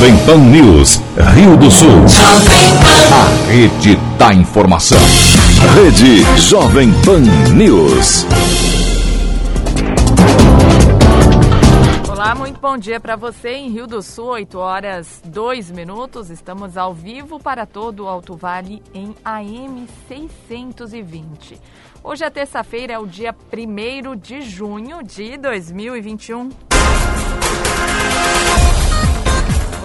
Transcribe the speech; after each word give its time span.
Jovem 0.00 0.16
Pan 0.24 0.38
News, 0.38 1.02
Rio 1.34 1.58
do 1.58 1.70
Sul. 1.70 2.06
A 3.12 3.50
rede 3.52 3.96
da 4.16 4.32
informação. 4.32 4.96
Rede 5.74 6.22
Jovem 6.40 6.90
Pan 7.04 7.20
News. 7.54 8.24
Olá, 12.10 12.34
muito 12.34 12.58
bom 12.58 12.78
dia 12.78 12.98
para 12.98 13.14
você 13.14 13.50
em 13.50 13.68
Rio 13.68 13.86
do 13.86 14.00
Sul, 14.00 14.28
8 14.28 14.58
horas 14.58 15.20
2 15.26 15.70
minutos. 15.70 16.30
Estamos 16.30 16.78
ao 16.78 16.94
vivo 16.94 17.38
para 17.38 17.66
todo 17.66 18.04
o 18.04 18.08
Alto 18.08 18.34
Vale 18.34 18.82
em 18.94 19.14
AM 19.22 19.86
620. 20.08 21.60
Hoje 22.02 22.24
é 22.24 22.30
terça-feira, 22.30 22.94
é 22.94 22.98
o 22.98 23.06
dia 23.06 23.36
1 23.52 24.16
de 24.16 24.40
junho 24.40 25.02
de 25.02 25.36
2021. 25.36 26.48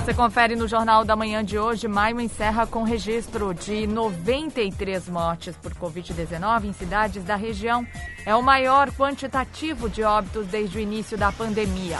Você 0.05 0.13
confere 0.13 0.55
no 0.55 0.67
Jornal 0.67 1.03
da 1.03 1.15
Manhã 1.15 1.43
de 1.43 1.57
hoje. 1.57 1.87
Maio 1.87 2.21
encerra 2.21 2.68
com 2.68 2.83
registro 2.83 3.55
de 3.55 3.87
93 3.87 5.09
mortes 5.09 5.55
por 5.57 5.73
Covid-19 5.73 6.65
em 6.65 6.73
cidades 6.73 7.23
da 7.23 7.36
região. 7.36 7.83
É 8.23 8.36
o 8.36 8.43
maior 8.43 8.91
quantitativo 8.91 9.89
de 9.89 10.04
óbitos 10.04 10.46
desde 10.46 10.77
o 10.77 10.79
início 10.79 11.18
da 11.18 11.32
pandemia. 11.32 11.97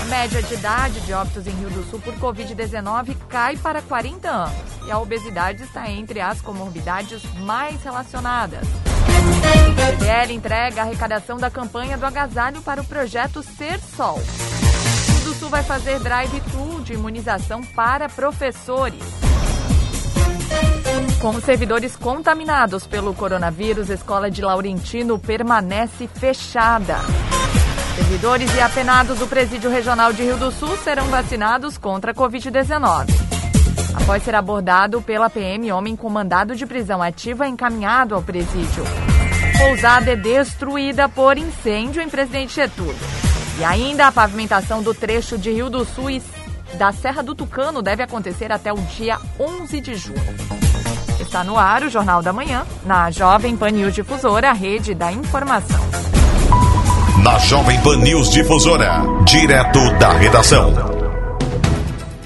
A 0.00 0.04
média 0.04 0.40
de 0.40 0.54
idade 0.54 1.00
de 1.00 1.12
óbitos 1.12 1.48
em 1.48 1.50
Rio 1.50 1.70
do 1.70 1.82
Sul 1.90 2.00
por 2.00 2.14
Covid-19 2.14 3.16
cai 3.28 3.56
para 3.56 3.82
40 3.82 4.30
anos 4.30 4.86
e 4.86 4.92
a 4.92 5.00
obesidade 5.00 5.64
está 5.64 5.90
entre 5.90 6.20
as 6.20 6.40
comorbidades 6.40 7.20
mais 7.40 7.82
relacionadas. 7.82 8.62
O 8.62 10.32
entrega 10.32 10.82
a 10.82 10.84
arrecadação 10.84 11.36
da 11.36 11.50
campanha 11.50 11.98
do 11.98 12.06
agasalho 12.06 12.62
para 12.62 12.80
o 12.80 12.84
projeto 12.84 13.42
Ser 13.42 13.80
Sol 13.80 14.20
do 15.24 15.34
Sul 15.34 15.48
vai 15.48 15.62
fazer 15.62 15.98
drive-thru 15.98 16.82
de 16.82 16.92
imunização 16.92 17.62
para 17.62 18.08
professores. 18.08 19.02
Com 21.20 21.40
servidores 21.40 21.96
contaminados 21.96 22.86
pelo 22.86 23.14
coronavírus, 23.14 23.90
a 23.90 23.94
escola 23.94 24.30
de 24.30 24.42
Laurentino 24.42 25.18
permanece 25.18 26.06
fechada. 26.06 26.98
Servidores 27.96 28.54
e 28.54 28.60
apenados 28.60 29.18
do 29.18 29.26
Presídio 29.26 29.70
Regional 29.70 30.12
de 30.12 30.22
Rio 30.22 30.36
do 30.36 30.52
Sul 30.52 30.76
serão 30.84 31.06
vacinados 31.06 31.78
contra 31.78 32.10
a 32.12 32.14
Covid-19. 32.14 33.06
Após 33.94 34.22
ser 34.22 34.34
abordado 34.34 35.00
pela 35.00 35.30
PM, 35.30 35.72
homem 35.72 35.96
com 35.96 36.10
mandado 36.10 36.54
de 36.54 36.66
prisão 36.66 37.02
ativa 37.02 37.46
é 37.46 37.48
encaminhado 37.48 38.14
ao 38.14 38.22
presídio. 38.22 38.84
Pousada 39.56 40.12
é 40.12 40.16
destruída 40.16 41.08
por 41.08 41.38
incêndio 41.38 42.02
em 42.02 42.08
Presidente 42.10 42.56
Getúlio. 42.56 42.94
E 43.58 43.64
ainda 43.64 44.08
a 44.08 44.12
pavimentação 44.12 44.82
do 44.82 44.92
trecho 44.92 45.38
de 45.38 45.52
Rio 45.52 45.70
do 45.70 45.84
Sul 45.84 46.10
e 46.10 46.22
da 46.76 46.90
Serra 46.92 47.22
do 47.22 47.34
Tucano 47.34 47.80
deve 47.82 48.02
acontecer 48.02 48.50
até 48.50 48.72
o 48.72 48.76
dia 48.76 49.18
11 49.38 49.80
de 49.80 49.94
junho. 49.94 50.18
Está 51.20 51.44
no 51.44 51.56
ar 51.56 51.84
o 51.84 51.88
Jornal 51.88 52.20
da 52.20 52.32
Manhã, 52.32 52.66
na 52.84 53.10
Jovem 53.10 53.56
Pan 53.56 53.70
News 53.70 53.94
Difusora, 53.94 54.52
rede 54.52 54.92
da 54.94 55.12
informação. 55.12 55.80
Na 57.22 57.38
Jovem 57.38 57.80
Pan 57.80 57.96
News 57.98 58.30
Difusora, 58.30 59.02
direto 59.24 59.78
da 59.98 60.12
redação. 60.12 60.72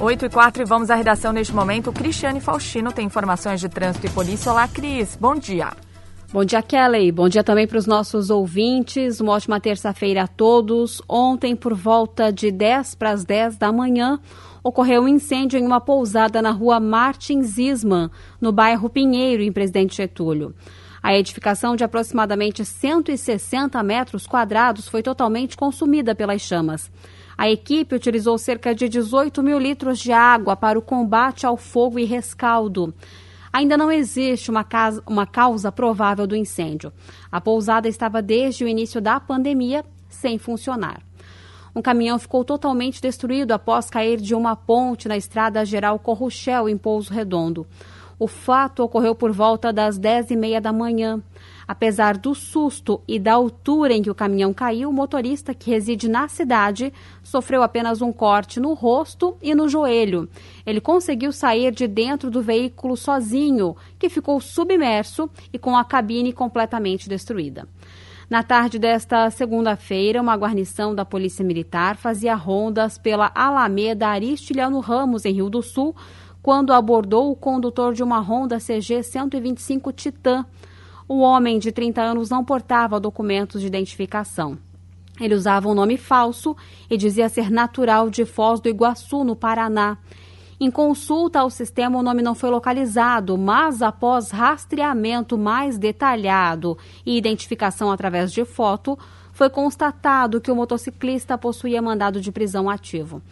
8 0.01 0.27
e 0.27 0.29
4 0.31 0.63
e 0.63 0.65
vamos 0.65 0.91
à 0.91 0.95
redação 0.95 1.33
neste 1.33 1.55
momento. 1.55 1.93
Cristiane 1.93 2.41
Faustino 2.41 2.91
tem 2.91 3.07
informações 3.07 3.61
de 3.61 3.69
trânsito 3.69 4.07
e 4.07 4.11
polícia. 4.11 4.51
Olá, 4.51 4.67
Cris. 4.67 5.17
Bom 5.21 5.35
dia. 5.35 5.73
Bom 6.31 6.45
dia, 6.45 6.61
Kelly. 6.61 7.11
Bom 7.11 7.27
dia 7.27 7.43
também 7.43 7.67
para 7.67 7.79
os 7.79 7.87
nossos 7.87 8.29
ouvintes. 8.29 9.19
Uma 9.19 9.33
ótima 9.33 9.59
terça-feira 9.59 10.25
a 10.25 10.27
todos. 10.27 11.01
Ontem, 11.09 11.57
por 11.57 11.73
volta 11.73 12.31
de 12.31 12.51
10 12.51 12.97
para 12.97 13.13
as 13.13 13.25
10 13.25 13.57
da 13.57 13.73
manhã, 13.73 14.21
ocorreu 14.63 15.05
um 15.05 15.09
incêndio 15.09 15.59
em 15.59 15.65
uma 15.65 15.81
pousada 15.81 16.43
na 16.43 16.51
rua 16.51 16.79
Martins 16.79 17.57
Isman, 17.57 18.11
no 18.39 18.53
bairro 18.53 18.91
Pinheiro, 18.91 19.43
em 19.43 19.51
Presidente 19.51 19.97
Getúlio. 19.97 20.55
A 21.03 21.17
edificação 21.17 21.75
de 21.75 21.83
aproximadamente 21.83 22.63
160 22.63 23.83
metros 23.83 24.27
quadrados 24.27 24.87
foi 24.87 25.03
totalmente 25.03 25.57
consumida 25.57 26.15
pelas 26.15 26.43
chamas. 26.43 26.91
A 27.39 27.49
equipe 27.49 27.95
utilizou 27.95 28.37
cerca 28.37 28.75
de 28.75 28.87
18 28.87 29.43
mil 29.43 29.59
litros 29.59 29.99
de 29.99 30.13
água 30.13 30.55
para 30.55 30.79
o 30.79 30.83
combate 30.83 31.47
ao 31.47 31.57
fogo 31.57 31.99
e 31.99 32.05
rescaldo. 32.05 32.93
Ainda 33.53 33.77
não 33.77 33.91
existe 33.91 34.51
uma, 34.51 34.65
casa, 34.65 35.03
uma 35.07 35.27
causa 35.27 35.73
provável 35.73 36.27
do 36.27 36.37
incêndio. 36.37 36.93
A 37.31 37.41
pousada 37.41 37.89
estava 37.89 38.21
desde 38.21 38.65
o 38.65 38.69
início 38.69 39.01
da 39.01 39.19
pandemia 39.19 39.85
sem 40.09 40.39
funcionar. 40.39 41.01
Um 41.75 41.83
caminhão 41.83 42.19
ficou 42.19 42.45
totalmente 42.45 43.01
destruído 43.01 43.53
após 43.53 43.89
cair 43.89 44.21
de 44.21 44.35
uma 44.35 44.57
ponte 44.57 45.07
na 45.07 45.17
estrada 45.17 45.65
geral 45.65 45.99
Corruchel, 45.99 46.69
em 46.69 46.77
Pouso 46.77 47.13
Redondo. 47.13 47.67
O 48.19 48.27
fato 48.27 48.83
ocorreu 48.83 49.15
por 49.15 49.31
volta 49.31 49.73
das 49.73 49.97
10 49.97 50.33
e 50.33 50.37
meia 50.37 50.61
da 50.61 50.73
manhã. 50.73 51.23
Apesar 51.69 52.17
do 52.17 52.35
susto 52.35 53.03
e 53.07 53.19
da 53.19 53.35
altura 53.35 53.93
em 53.93 54.01
que 54.01 54.11
o 54.11 54.15
caminhão 54.15 54.55
caiu, 54.55 54.89
o 54.89 54.93
motorista, 54.93 55.53
que 55.53 55.71
reside 55.71 56.09
na 56.09 56.27
cidade, 56.27 56.91
sofreu 57.23 57.63
apenas 57.63 58.01
um 58.01 58.11
corte 58.11 58.59
no 58.59 58.73
rosto 58.73 59.37
e 59.43 59.55
no 59.55 59.69
joelho. 59.69 60.27
Ele 60.65 60.81
conseguiu 60.81 61.31
sair 61.31 61.71
de 61.71 61.87
dentro 61.87 62.31
do 62.31 62.41
veículo 62.41 62.97
sozinho, 62.97 63.77
que 63.99 64.09
ficou 64.09 64.41
submerso 64.41 65.29
e 65.53 65.59
com 65.59 65.77
a 65.77 65.85
cabine 65.85 66.33
completamente 66.33 67.07
destruída. 67.07 67.69
Na 68.31 68.43
tarde 68.43 68.79
desta 68.79 69.31
segunda-feira, 69.31 70.23
uma 70.23 70.37
guarnição 70.37 70.95
da 70.95 71.05
Polícia 71.05 71.45
Militar 71.45 71.97
fazia 71.97 72.35
rondas 72.35 72.97
pela 72.97 73.31
Alameda 73.35 74.09
Aristiliano 74.09 74.81
Ramos, 74.81 75.27
em 75.27 75.35
Rio 75.35 75.51
do 75.51 75.63
Sul, 75.63 75.95
quando 76.43 76.73
abordou 76.73 77.31
o 77.31 77.37
condutor 77.37 77.93
de 77.93 78.03
uma 78.03 78.21
Honda 78.21 78.59
CG 78.59 79.03
125 79.03 79.93
Titan. 79.93 80.47
O 81.09 81.21
homem 81.21 81.59
de 81.59 81.73
30 81.73 82.03
anos 82.03 82.29
não 82.29 82.45
portava 82.45 83.01
documentos 83.01 83.63
de 83.63 83.67
identificação. 83.67 84.59
Ele 85.19 85.35
usava 85.35 85.67
um 85.67 85.75
nome 85.75 85.97
falso 85.97 86.55
e 86.91 86.99
dizia 86.99 87.31
ser 87.31 87.51
natural 87.51 88.11
de 88.11 88.27
Foz 88.27 88.61
do 88.61 88.69
Iguaçu, 88.69 89.25
no 89.25 89.35
Paraná. 89.35 89.97
Em 90.61 90.71
consulta 90.71 91.41
ao 91.41 91.49
sistema, 91.49 91.99
o 91.99 92.03
nome 92.03 92.21
não 92.21 92.35
foi 92.35 92.51
localizado, 92.51 93.39
mas 93.39 93.81
após 93.81 94.31
rastreamento 94.31 95.39
mais 95.39 95.79
detalhado 95.79 96.77
e 97.07 97.17
identificação 97.17 97.91
através 97.91 98.31
de 98.31 98.45
foto, 98.45 98.99
foi 99.33 99.49
constatado 99.49 100.43
que 100.43 100.51
o 100.51 100.57
motociclista 100.57 101.39
possuía 101.39 101.81
mandado 101.81 102.21
de 102.21 102.31
prisão 102.31 102.69
ativo. 102.69 103.23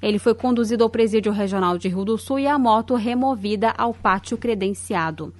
Ele 0.00 0.18
foi 0.18 0.34
conduzido 0.34 0.84
ao 0.84 0.90
presídio 0.90 1.32
regional 1.32 1.76
de 1.76 1.88
Rio 1.88 2.04
do 2.04 2.16
Sul 2.16 2.38
e 2.38 2.46
a 2.46 2.58
moto 2.58 2.94
removida 2.94 3.74
ao 3.76 3.92
pátio 3.92 4.38
credenciado. 4.38 5.34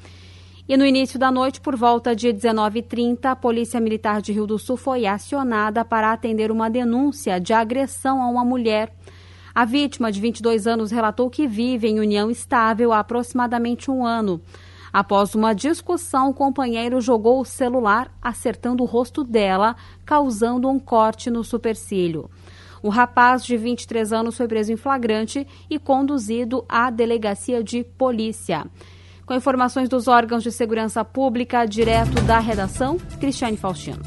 E 0.68 0.76
no 0.76 0.84
início 0.84 1.16
da 1.16 1.30
noite, 1.30 1.60
por 1.60 1.76
volta 1.76 2.14
de 2.16 2.26
19h30, 2.26 3.26
a 3.26 3.36
Polícia 3.36 3.78
Militar 3.78 4.20
de 4.20 4.32
Rio 4.32 4.48
do 4.48 4.58
Sul 4.58 4.76
foi 4.76 5.06
acionada 5.06 5.84
para 5.84 6.12
atender 6.12 6.50
uma 6.50 6.68
denúncia 6.68 7.38
de 7.40 7.52
agressão 7.52 8.20
a 8.20 8.26
uma 8.26 8.44
mulher. 8.44 8.92
A 9.54 9.64
vítima, 9.64 10.10
de 10.10 10.20
22 10.20 10.66
anos, 10.66 10.90
relatou 10.90 11.30
que 11.30 11.46
vive 11.46 11.86
em 11.86 12.00
união 12.00 12.28
estável 12.28 12.92
há 12.92 12.98
aproximadamente 12.98 13.92
um 13.92 14.04
ano. 14.04 14.40
Após 14.92 15.36
uma 15.36 15.54
discussão, 15.54 16.30
o 16.30 16.34
companheiro 16.34 17.00
jogou 17.00 17.40
o 17.40 17.44
celular, 17.44 18.10
acertando 18.20 18.82
o 18.82 18.86
rosto 18.86 19.22
dela, 19.22 19.76
causando 20.04 20.68
um 20.68 20.80
corte 20.80 21.30
no 21.30 21.44
supercílio. 21.44 22.28
O 22.82 22.88
rapaz 22.88 23.44
de 23.44 23.56
23 23.56 24.12
anos 24.12 24.36
foi 24.36 24.48
preso 24.48 24.72
em 24.72 24.76
flagrante 24.76 25.46
e 25.70 25.78
conduzido 25.78 26.64
à 26.68 26.90
delegacia 26.90 27.62
de 27.62 27.84
polícia. 27.84 28.66
Com 29.26 29.34
informações 29.34 29.88
dos 29.88 30.06
órgãos 30.06 30.44
de 30.44 30.52
segurança 30.52 31.04
pública, 31.04 31.66
direto 31.66 32.22
da 32.22 32.38
redação, 32.38 32.96
Cristiane 33.18 33.56
Faustino. 33.56 34.00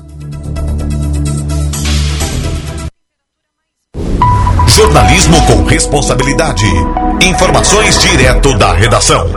Jornalismo 4.66 5.36
com 5.46 5.64
responsabilidade. 5.66 6.66
Informações 7.22 8.00
direto 8.02 8.58
da 8.58 8.72
redação. 8.72 9.28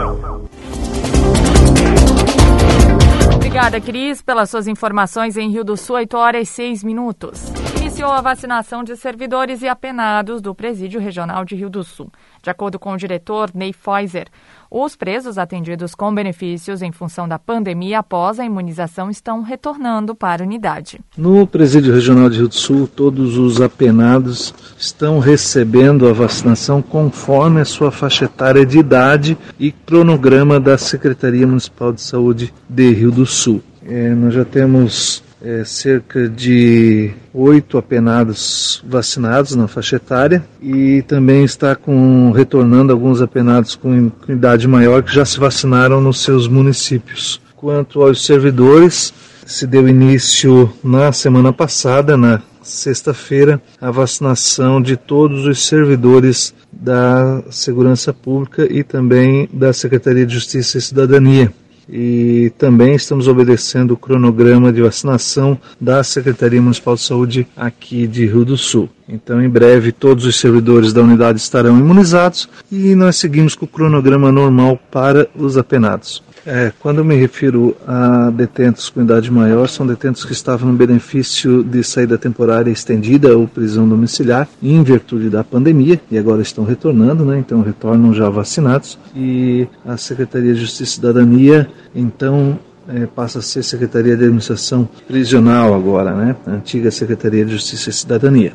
Obrigada, 3.35 3.81
Cris, 3.81 4.21
pelas 4.21 4.49
suas 4.49 4.69
informações 4.69 5.35
em 5.35 5.51
Rio 5.51 5.65
do 5.65 5.75
Sul, 5.75 5.97
8 5.97 6.17
horas 6.17 6.47
e 6.47 6.51
6 6.51 6.83
minutos 6.85 7.51
iniciou 7.93 8.11
a 8.11 8.21
vacinação 8.21 8.83
de 8.83 8.97
servidores 8.97 9.61
e 9.61 9.67
apenados 9.67 10.41
do 10.41 10.55
Presídio 10.55 10.99
Regional 10.99 11.45
de 11.45 11.55
Rio 11.55 11.69
do 11.69 11.83
Sul. 11.83 12.11
De 12.41 12.49
acordo 12.49 12.79
com 12.79 12.91
o 12.91 12.97
diretor 12.97 13.51
Ney 13.53 13.71
Feuser, 13.71 14.29
os 14.75 14.95
presos 14.95 15.37
atendidos 15.37 15.93
com 15.93 16.13
benefícios 16.13 16.81
em 16.81 16.91
função 16.91 17.27
da 17.27 17.37
pandemia 17.37 17.99
após 17.99 18.39
a 18.39 18.45
imunização 18.45 19.07
estão 19.07 19.43
retornando 19.43 20.15
para 20.15 20.43
a 20.43 20.47
unidade. 20.47 20.99
No 21.15 21.45
Presídio 21.45 21.93
Regional 21.93 22.27
de 22.27 22.39
Rio 22.39 22.47
do 22.47 22.55
Sul, 22.55 22.87
todos 22.87 23.37
os 23.37 23.61
apenados 23.61 24.51
estão 24.75 25.19
recebendo 25.19 26.07
a 26.07 26.13
vacinação 26.13 26.81
conforme 26.81 27.61
a 27.61 27.65
sua 27.65 27.91
faixa 27.91 28.25
etária 28.25 28.65
de 28.65 28.79
idade 28.79 29.37
e 29.59 29.71
cronograma 29.71 30.59
da 30.59 30.75
Secretaria 30.75 31.45
Municipal 31.45 31.93
de 31.93 32.01
Saúde 32.01 32.51
de 32.67 32.91
Rio 32.91 33.11
do 33.11 33.27
Sul. 33.27 33.61
É, 33.85 34.09
nós 34.09 34.33
já 34.33 34.45
temos 34.45 35.22
é, 35.43 35.65
cerca 35.65 36.29
de 36.29 37.11
oito 37.33 37.77
apenados 37.77 38.81
vacinados 38.87 39.55
na 39.55 39.67
faixa 39.67 39.97
etária 39.97 40.43
e 40.61 41.01
também 41.01 41.43
está 41.43 41.75
com 41.75 42.31
retornando 42.31 42.93
alguns 42.93 43.21
apenados 43.21 43.75
com 43.75 44.09
idade 44.29 44.67
maior 44.67 45.03
que 45.03 45.13
já 45.13 45.25
se 45.25 45.37
vacinaram 45.39 45.99
nos 45.99 46.21
seus 46.21 46.47
municípios. 46.47 47.41
Quanto 47.55 48.01
aos 48.01 48.25
servidores, 48.25 49.13
se 49.45 49.67
deu 49.67 49.87
início 49.87 50.71
na 50.83 51.11
semana 51.11 51.51
passada, 51.51 52.15
na 52.15 52.41
sexta-feira, 52.61 53.61
a 53.81 53.91
vacinação 53.91 54.81
de 54.81 54.95
todos 54.95 55.45
os 55.45 55.65
servidores 55.65 56.53
da 56.71 57.43
Segurança 57.49 58.13
Pública 58.13 58.65
e 58.71 58.83
também 58.83 59.49
da 59.51 59.73
Secretaria 59.73 60.25
de 60.25 60.33
Justiça 60.33 60.77
e 60.77 60.81
Cidadania 60.81 61.51
e 61.89 62.51
também 62.57 62.95
estamos 62.95 63.27
obedecendo 63.27 63.91
o 63.91 63.97
cronograma 63.97 64.71
de 64.71 64.81
vacinação 64.81 65.57
da 65.79 66.03
Secretaria 66.03 66.61
Municipal 66.61 66.95
de 66.95 67.01
Saúde 67.01 67.47
aqui 67.55 68.07
de 68.07 68.25
Rio 68.25 68.45
do 68.45 68.57
Sul. 68.57 68.89
Então, 69.07 69.41
em 69.41 69.49
breve, 69.49 69.91
todos 69.91 70.25
os 70.25 70.39
servidores 70.39 70.93
da 70.93 71.01
unidade 71.01 71.39
estarão 71.39 71.77
imunizados 71.77 72.49
e 72.71 72.95
nós 72.95 73.17
seguimos 73.17 73.55
com 73.55 73.65
o 73.65 73.67
cronograma 73.67 74.31
normal 74.31 74.79
para 74.91 75.27
os 75.35 75.57
apenados. 75.57 76.23
É, 76.45 76.73
quando 76.79 76.97
eu 76.97 77.05
me 77.05 77.15
refiro 77.15 77.75
a 77.87 78.29
detentos 78.29 78.89
com 78.89 79.01
idade 79.01 79.31
maior, 79.31 79.67
são 79.67 79.87
detentos 79.87 80.25
que 80.25 80.33
estavam 80.33 80.71
no 80.71 80.77
benefício 80.77 81.63
de 81.63 81.83
saída 81.83 82.17
temporária 82.17 82.69
estendida 82.69 83.37
ou 83.37 83.47
prisão 83.47 83.87
domiciliar 83.87 84.47
em 84.61 84.83
virtude 84.83 85.29
da 85.29 85.43
pandemia 85.43 86.01
e 86.11 86.17
agora 86.17 86.41
estão 86.41 86.65
retornando, 86.65 87.23
né? 87.23 87.39
Então 87.39 87.61
retornam 87.61 88.13
já 88.13 88.29
vacinados 88.29 88.99
e 89.15 89.67
a 89.85 89.95
Secretaria 89.95 90.53
de 90.53 90.59
Justiça 90.59 90.83
e 90.83 90.87
Cidadania 90.87 91.69
então 91.95 92.59
é, 92.89 93.05
passa 93.05 93.39
a 93.39 93.41
ser 93.41 93.63
Secretaria 93.63 94.17
de 94.17 94.25
Administração 94.25 94.87
Prisional 95.07 95.73
agora, 95.73 96.13
né? 96.13 96.35
Antiga 96.45 96.91
Secretaria 96.91 97.45
de 97.45 97.53
Justiça 97.53 97.89
e 97.89 97.93
Cidadania. 97.93 98.53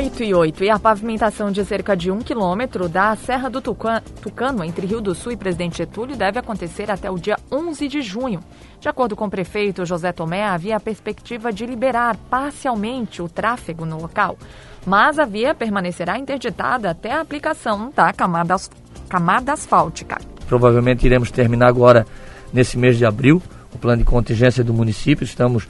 8 0.00 0.24
e 0.24 0.32
8. 0.32 0.64
E 0.64 0.70
a 0.70 0.78
pavimentação 0.78 1.52
de 1.52 1.62
cerca 1.62 1.94
de 1.94 2.10
um 2.10 2.20
quilômetro 2.20 2.88
da 2.88 3.14
Serra 3.16 3.50
do 3.50 3.60
Tucano, 3.60 4.64
entre 4.64 4.86
Rio 4.86 4.98
do 4.98 5.14
Sul 5.14 5.32
e 5.32 5.36
Presidente 5.36 5.76
Getúlio, 5.76 6.16
deve 6.16 6.38
acontecer 6.38 6.90
até 6.90 7.10
o 7.10 7.18
dia 7.18 7.36
11 7.52 7.86
de 7.86 8.00
junho. 8.00 8.40
De 8.80 8.88
acordo 8.88 9.14
com 9.14 9.26
o 9.26 9.30
prefeito 9.30 9.84
José 9.84 10.10
Tomé, 10.10 10.46
havia 10.46 10.78
a 10.78 10.80
perspectiva 10.80 11.52
de 11.52 11.66
liberar 11.66 12.16
parcialmente 12.30 13.20
o 13.20 13.28
tráfego 13.28 13.84
no 13.84 14.00
local, 14.00 14.38
mas 14.86 15.18
a 15.18 15.26
via 15.26 15.54
permanecerá 15.54 16.18
interditada 16.18 16.88
até 16.88 17.12
a 17.12 17.20
aplicação 17.20 17.92
da 17.94 18.10
camada, 18.10 18.56
camada 19.06 19.52
asfáltica. 19.52 20.16
Provavelmente 20.48 21.04
iremos 21.04 21.30
terminar 21.30 21.66
agora, 21.66 22.06
nesse 22.54 22.78
mês 22.78 22.96
de 22.96 23.04
abril, 23.04 23.42
o 23.70 23.76
plano 23.76 23.98
de 23.98 24.08
contingência 24.08 24.64
do 24.64 24.72
município. 24.72 25.24
Estamos 25.24 25.68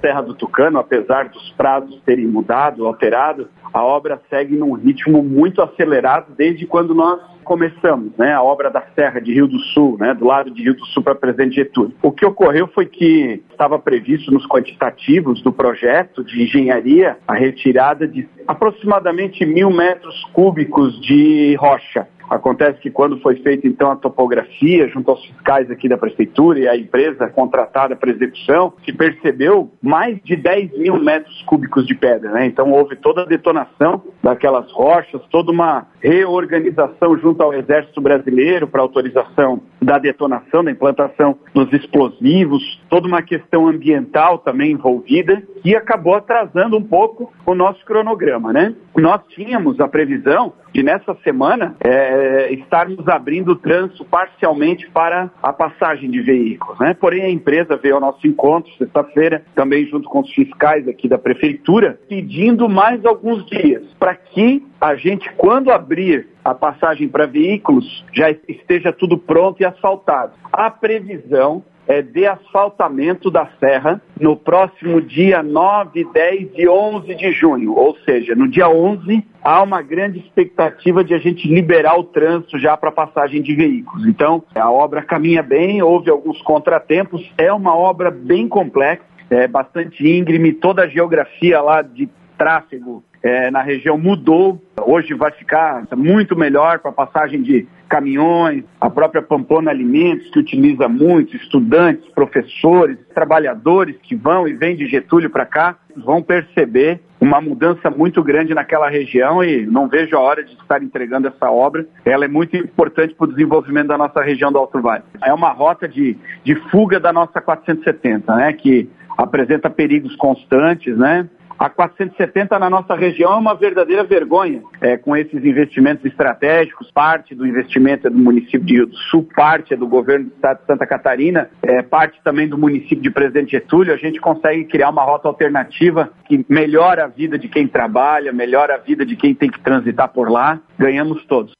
Serra 0.00 0.22
do 0.22 0.34
Tucano, 0.34 0.78
apesar 0.78 1.28
dos 1.28 1.50
prazos 1.50 2.00
terem 2.04 2.26
mudado, 2.26 2.86
alterado, 2.86 3.48
a 3.72 3.82
obra 3.82 4.20
segue 4.30 4.56
num 4.56 4.72
ritmo 4.72 5.22
muito 5.22 5.60
acelerado 5.60 6.32
desde 6.36 6.66
quando 6.66 6.94
nós 6.94 7.20
começamos, 7.44 8.12
né, 8.18 8.34
a 8.34 8.42
obra 8.42 8.70
da 8.70 8.82
Serra 8.94 9.20
de 9.20 9.32
Rio 9.32 9.46
do 9.46 9.58
Sul, 9.58 9.96
né, 9.98 10.12
do 10.12 10.26
lado 10.26 10.50
de 10.50 10.62
Rio 10.62 10.74
do 10.74 10.84
Sul 10.86 11.02
para 11.02 11.14
Presidente 11.14 11.56
Getúlio. 11.56 11.94
O 12.02 12.12
que 12.12 12.26
ocorreu 12.26 12.68
foi 12.68 12.84
que 12.84 13.42
estava 13.50 13.78
previsto 13.78 14.30
nos 14.30 14.46
quantitativos 14.46 15.42
do 15.42 15.50
projeto 15.50 16.22
de 16.22 16.42
engenharia 16.42 17.16
a 17.26 17.34
retirada 17.34 18.06
de 18.06 18.28
aproximadamente 18.46 19.46
mil 19.46 19.70
metros 19.70 20.22
cúbicos 20.34 21.00
de 21.00 21.54
rocha 21.58 22.06
Acontece 22.28 22.78
que 22.80 22.90
quando 22.90 23.20
foi 23.20 23.36
feita 23.36 23.66
então 23.66 23.90
a 23.90 23.96
topografia 23.96 24.88
junto 24.88 25.10
aos 25.10 25.24
fiscais 25.24 25.70
aqui 25.70 25.88
da 25.88 25.96
prefeitura 25.96 26.58
e 26.58 26.68
a 26.68 26.76
empresa 26.76 27.28
contratada 27.28 27.96
para 27.96 28.10
execução, 28.10 28.72
se 28.84 28.92
percebeu 28.92 29.70
mais 29.80 30.18
de 30.22 30.36
10 30.36 30.78
mil 30.78 31.02
metros 31.02 31.42
cúbicos 31.42 31.86
de 31.86 31.94
pedra, 31.94 32.30
né? 32.32 32.46
Então 32.46 32.70
houve 32.70 32.96
toda 32.96 33.22
a 33.22 33.26
detonação 33.26 34.02
daquelas 34.22 34.70
rochas, 34.72 35.22
toda 35.30 35.50
uma 35.50 35.86
reorganização 36.00 37.16
junto 37.18 37.42
ao 37.42 37.52
Exército 37.52 38.00
Brasileiro 38.00 38.66
para 38.66 38.82
autorização 38.82 39.62
da 39.80 39.98
detonação, 39.98 40.62
da 40.62 40.70
implantação 40.70 41.38
dos 41.54 41.72
explosivos, 41.72 42.62
toda 42.88 43.08
uma 43.08 43.22
questão 43.22 43.68
ambiental 43.68 44.38
também 44.38 44.72
envolvida 44.72 45.42
que 45.62 45.76
acabou 45.76 46.14
atrasando 46.14 46.76
um 46.76 46.82
pouco 46.82 47.32
o 47.44 47.54
nosso 47.54 47.84
cronograma, 47.84 48.52
né? 48.52 48.74
Nós 48.96 49.20
tínhamos 49.28 49.78
a 49.80 49.88
previsão 49.88 50.52
de 50.72 50.82
nessa 50.82 51.14
semana 51.24 51.76
é, 51.80 52.52
estarmos 52.52 53.06
abrindo 53.08 53.52
o 53.52 53.56
trânsito 53.56 54.04
parcialmente 54.04 54.88
para 54.90 55.30
a 55.42 55.52
passagem 55.52 56.10
de 56.10 56.20
veículos, 56.20 56.78
né? 56.78 56.94
Porém 56.94 57.22
a 57.22 57.30
empresa 57.30 57.76
veio 57.76 57.94
ao 57.94 58.00
nosso 58.00 58.26
encontro 58.26 58.70
sexta-feira, 58.76 59.42
também 59.54 59.86
junto 59.86 60.08
com 60.08 60.20
os 60.20 60.32
fiscais 60.32 60.86
aqui 60.88 61.08
da 61.08 61.18
prefeitura, 61.18 61.98
pedindo 62.08 62.68
mais 62.68 63.04
alguns 63.04 63.44
dias 63.46 63.82
para 63.98 64.14
que 64.14 64.66
a 64.80 64.94
gente, 64.94 65.30
quando 65.36 65.70
abrir 65.70 66.28
a 66.44 66.54
passagem 66.54 67.08
para 67.08 67.26
veículos, 67.26 68.04
já 68.12 68.30
esteja 68.48 68.92
tudo 68.92 69.18
pronto 69.18 69.60
e 69.60 69.66
asfaltado. 69.66 70.32
A 70.52 70.70
previsão 70.70 71.62
é, 71.88 72.02
de 72.02 72.26
asfaltamento 72.26 73.30
da 73.30 73.48
serra 73.58 74.00
no 74.20 74.36
próximo 74.36 75.00
dia 75.00 75.42
9, 75.42 76.04
10 76.12 76.50
e 76.54 76.68
11 76.68 77.14
de 77.14 77.32
junho. 77.32 77.74
Ou 77.74 77.96
seja, 78.04 78.34
no 78.34 78.46
dia 78.46 78.68
11 78.68 79.24
há 79.42 79.62
uma 79.62 79.80
grande 79.80 80.18
expectativa 80.18 81.02
de 81.02 81.14
a 81.14 81.18
gente 81.18 81.48
liberar 81.48 81.98
o 81.98 82.04
trânsito 82.04 82.58
já 82.58 82.76
para 82.76 82.92
passagem 82.92 83.40
de 83.40 83.54
veículos. 83.54 84.06
Então, 84.06 84.44
a 84.54 84.70
obra 84.70 85.02
caminha 85.02 85.42
bem, 85.42 85.82
houve 85.82 86.10
alguns 86.10 86.40
contratempos, 86.42 87.32
é 87.38 87.50
uma 87.50 87.74
obra 87.74 88.10
bem 88.10 88.46
complexa, 88.46 89.02
é 89.30 89.48
bastante 89.48 90.06
íngreme, 90.06 90.52
toda 90.52 90.82
a 90.82 90.88
geografia 90.88 91.60
lá 91.62 91.80
de 91.80 92.08
tráfego 92.36 93.02
é, 93.22 93.50
na 93.50 93.62
região 93.62 93.98
mudou. 93.98 94.60
Hoje 94.80 95.14
vai 95.14 95.30
ficar 95.32 95.84
muito 95.96 96.36
melhor 96.36 96.78
para 96.78 96.92
passagem 96.92 97.42
de 97.42 97.66
caminhões, 97.88 98.64
a 98.80 98.90
própria 98.90 99.22
Pamplona 99.22 99.70
Alimentos, 99.70 100.30
que 100.30 100.38
utiliza 100.38 100.88
muito, 100.88 101.34
estudantes, 101.36 102.06
professores, 102.10 102.98
trabalhadores 103.14 103.96
que 104.02 104.14
vão 104.14 104.46
e 104.46 104.52
vêm 104.52 104.76
de 104.76 104.86
Getúlio 104.86 105.30
para 105.30 105.46
cá, 105.46 105.76
vão 105.96 106.22
perceber 106.22 107.00
uma 107.20 107.40
mudança 107.40 107.90
muito 107.90 108.22
grande 108.22 108.54
naquela 108.54 108.88
região 108.88 109.42
e 109.42 109.66
não 109.66 109.88
vejo 109.88 110.16
a 110.16 110.20
hora 110.20 110.44
de 110.44 110.52
estar 110.52 110.82
entregando 110.82 111.28
essa 111.28 111.50
obra. 111.50 111.86
Ela 112.04 112.26
é 112.26 112.28
muito 112.28 112.56
importante 112.56 113.14
para 113.14 113.24
o 113.24 113.32
desenvolvimento 113.32 113.88
da 113.88 113.98
nossa 113.98 114.22
região 114.22 114.52
do 114.52 114.58
Alto 114.58 114.80
Vale. 114.80 115.02
É 115.24 115.32
uma 115.32 115.50
rota 115.50 115.88
de, 115.88 116.16
de 116.44 116.54
fuga 116.70 117.00
da 117.00 117.12
nossa 117.12 117.40
470, 117.40 118.36
né, 118.36 118.52
que 118.52 118.88
apresenta 119.16 119.68
perigos 119.68 120.14
constantes, 120.14 120.96
né? 120.96 121.28
A 121.58 121.68
470 121.68 122.56
na 122.56 122.70
nossa 122.70 122.94
região 122.94 123.32
é 123.32 123.36
uma 123.36 123.54
verdadeira 123.54 124.04
vergonha, 124.04 124.62
é, 124.80 124.96
com 124.96 125.16
esses 125.16 125.44
investimentos 125.44 126.04
estratégicos. 126.04 126.88
Parte 126.92 127.34
do 127.34 127.44
investimento 127.44 128.06
é 128.06 128.10
do 128.10 128.16
município 128.16 128.60
de 128.60 128.74
Rio 128.74 128.86
do 128.86 128.96
Sul, 129.10 129.26
parte 129.34 129.74
é 129.74 129.76
do 129.76 129.88
governo 129.88 130.26
do 130.26 130.34
estado 130.36 130.60
de 130.60 130.66
Santa 130.66 130.86
Catarina, 130.86 131.50
é, 131.62 131.82
parte 131.82 132.20
também 132.22 132.48
do 132.48 132.56
município 132.56 133.00
de 133.00 133.10
Presidente 133.10 133.50
Getúlio. 133.50 133.92
A 133.92 133.96
gente 133.96 134.20
consegue 134.20 134.66
criar 134.66 134.90
uma 134.90 135.02
rota 135.02 135.26
alternativa 135.26 136.10
que 136.28 136.46
melhora 136.48 137.06
a 137.06 137.08
vida 137.08 137.36
de 137.36 137.48
quem 137.48 137.66
trabalha, 137.66 138.32
melhora 138.32 138.76
a 138.76 138.78
vida 138.78 139.04
de 139.04 139.16
quem 139.16 139.34
tem 139.34 139.50
que 139.50 139.60
transitar 139.60 140.08
por 140.10 140.30
lá. 140.30 140.60
Ganhamos 140.78 141.24
todos. 141.26 141.52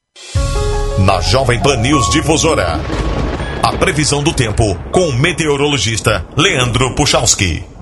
Na 1.05 1.21
Jovem 1.21 1.61
Pan 1.61 1.76
News 1.78 2.09
Difusora. 2.11 2.67
A 3.64 3.76
previsão 3.76 4.23
do 4.23 4.33
tempo 4.33 4.62
com 4.93 5.09
o 5.09 5.12
meteorologista 5.12 6.25
Leandro 6.37 6.95
Puchalski. 6.95 7.78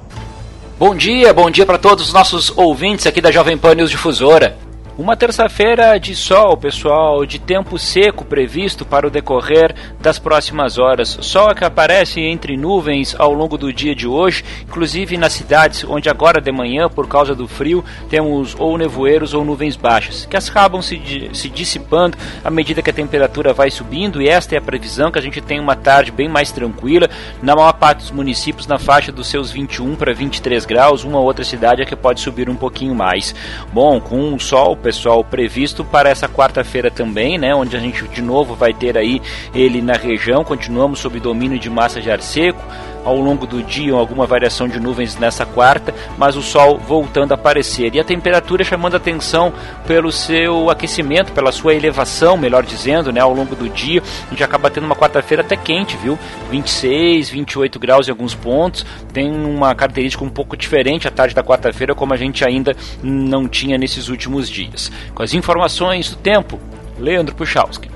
Bom 0.79 0.95
dia, 0.95 1.33
bom 1.33 1.51
dia 1.51 1.65
para 1.65 1.79
todos 1.79 2.09
os 2.09 2.13
nossos 2.13 2.53
ouvintes 2.55 3.07
aqui 3.07 3.19
da 3.19 3.33
Jovem 3.33 3.57
Pan 3.57 3.75
News 3.75 3.91
Difusora. 3.91 4.59
Uma 4.99 5.15
terça-feira 5.15 5.99
de 5.99 6.17
sol, 6.17 6.57
pessoal, 6.57 7.27
de 7.27 7.39
tempo 7.39 7.79
seco 7.79 8.25
previsto 8.25 8.83
para 8.83 9.07
o 9.07 9.11
decorrer 9.11 9.75
das 10.01 10.19
próximas 10.19 10.79
horas. 10.79 11.19
Sol 11.21 11.55
que 11.55 11.67
aparece 11.67 12.19
entre 12.23 12.57
nuvens 12.57 13.15
ao 13.19 13.31
longo 13.35 13.59
do 13.59 13.71
dia 13.71 13.95
de 13.95 14.09
hoje, 14.09 14.43
inclusive 14.63 15.19
nas 15.19 15.35
cidades 15.35 15.85
onde 15.85 16.09
agora 16.09 16.41
de 16.41 16.51
manhã, 16.51 16.89
por 16.89 17.07
causa 17.07 17.35
do 17.35 17.47
frio, 17.47 17.85
temos 18.09 18.57
ou 18.59 18.79
nevoeiros 18.79 19.35
ou 19.35 19.45
nuvens 19.45 19.77
baixas, 19.77 20.25
que 20.25 20.35
acabam 20.35 20.81
se, 20.81 21.29
se 21.35 21.51
dissipando 21.51 22.17
à 22.43 22.51
medida 22.51 22.81
que 22.81 22.89
a 22.89 22.95
temperatura 22.95 23.53
vai 23.53 23.71
subindo, 23.71 24.23
e 24.23 24.29
esta 24.31 24.55
é 24.55 24.59
a 24.59 24.63
previsão 24.63 25.11
que 25.11 25.19
a 25.19 25.23
gente 25.23 25.43
tem 25.43 25.61
uma 25.61 25.77
tarde 25.77 26.11
bem 26.11 26.27
mais 26.27 26.51
tranquila, 26.51 27.11
na 27.43 27.55
maior 27.55 27.75
parte 27.75 27.99
dos 27.99 28.11
municípios 28.13 28.67
na 28.67 28.79
faixa 28.79 29.13
dos 29.13 29.27
seus 29.27 29.51
21 29.51 29.95
para 29.95 30.15
23 30.15 30.65
graus, 30.65 31.05
uma 31.05 31.21
outra 31.21 31.45
cidade 31.45 31.83
é 31.83 31.85
que 31.85 31.95
pode 31.95 32.21
subir 32.21 32.49
um 32.49 32.57
pouquinho 32.57 32.95
mais. 32.95 33.35
Bom, 33.75 34.01
com 34.01 34.33
o 34.33 34.41
sol 34.41 34.75
pessoal, 34.87 35.25
previsto 35.25 35.85
para 35.85 36.09
essa 36.09 36.29
quarta-feira 36.29 36.93
também, 36.93 37.37
né, 37.39 37.53
onde 37.53 37.77
a 37.77 37.81
gente 37.81 38.07
de 38.07 38.23
novo 38.23 38.55
vai 38.55 38.73
ter 38.73 38.97
aí 38.97 39.21
ele 39.53 39.83
na 39.83 39.95
região, 39.95 40.45
continuamos 40.45 41.01
sob 41.01 41.19
domínio 41.19 41.59
de 41.59 41.69
massa 41.69 42.01
de 42.01 42.09
ar 42.09 42.23
seco, 42.23 42.63
ao 43.07 43.21
longo 43.21 43.47
do 43.47 43.63
dia 43.63 43.95
alguma 43.95 44.27
variação 44.27 44.69
de 44.69 44.81
nuvens 44.81 45.17
nessa 45.17 45.47
quarta, 45.47 45.95
mas 46.19 46.37
o 46.37 46.43
sol 46.43 46.77
voltando 46.77 47.31
a 47.31 47.35
aparecer. 47.37 47.95
E 47.95 48.01
a 48.01 48.05
temperatura 48.05 48.65
chamando 48.65 48.97
atenção 48.97 49.53
pelo 49.87 50.11
seu 50.11 50.69
aquecimento, 50.69 51.33
pela 51.33 51.53
sua 51.53 51.75
elevação, 51.75 52.37
melhor 52.37 52.65
dizendo, 52.65 53.13
né, 53.13 53.21
ao 53.21 53.33
longo 53.33 53.55
do 53.55 53.69
dia. 53.69 54.03
A 54.27 54.31
gente 54.31 54.43
acaba 54.43 54.69
tendo 54.69 54.85
uma 54.85 54.97
quarta-feira 54.97 55.45
até 55.45 55.57
quente, 55.57 55.97
viu? 55.97 56.19
26, 56.51 57.31
28 57.31 57.79
graus 57.79 58.09
em 58.09 58.11
alguns 58.11 58.35
pontos. 58.35 58.85
Tem 59.13 59.31
uma 59.31 59.73
característica 59.73 60.25
um 60.25 60.29
pouco 60.29 60.57
diferente 60.57 61.07
a 61.07 61.11
tarde 61.11 61.35
da 61.35 61.45
quarta-feira, 61.45 61.95
como 61.95 62.13
a 62.13 62.17
gente 62.17 62.45
ainda 62.45 62.77
não 63.01 63.47
tinha 63.47 63.79
nesses 63.79 64.09
últimos 64.09 64.51
dias. 64.51 64.91
Com 65.15 65.23
as 65.23 65.33
informações 65.33 66.11
do 66.11 66.17
tempo, 66.17 66.59
Leandro 66.99 67.37
Puchalski. 67.37 67.89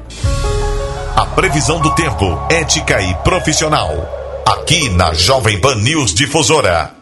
A 1.17 1.27
previsão 1.27 1.81
do 1.81 1.93
tempo, 1.97 2.41
ética 2.49 3.03
e 3.03 3.13
profissional 3.17 4.20
aqui 4.47 4.89
na 4.91 5.13
Jovem 5.13 5.61
Pan 5.61 5.75
News 5.77 6.15
Difusora. 6.15 6.95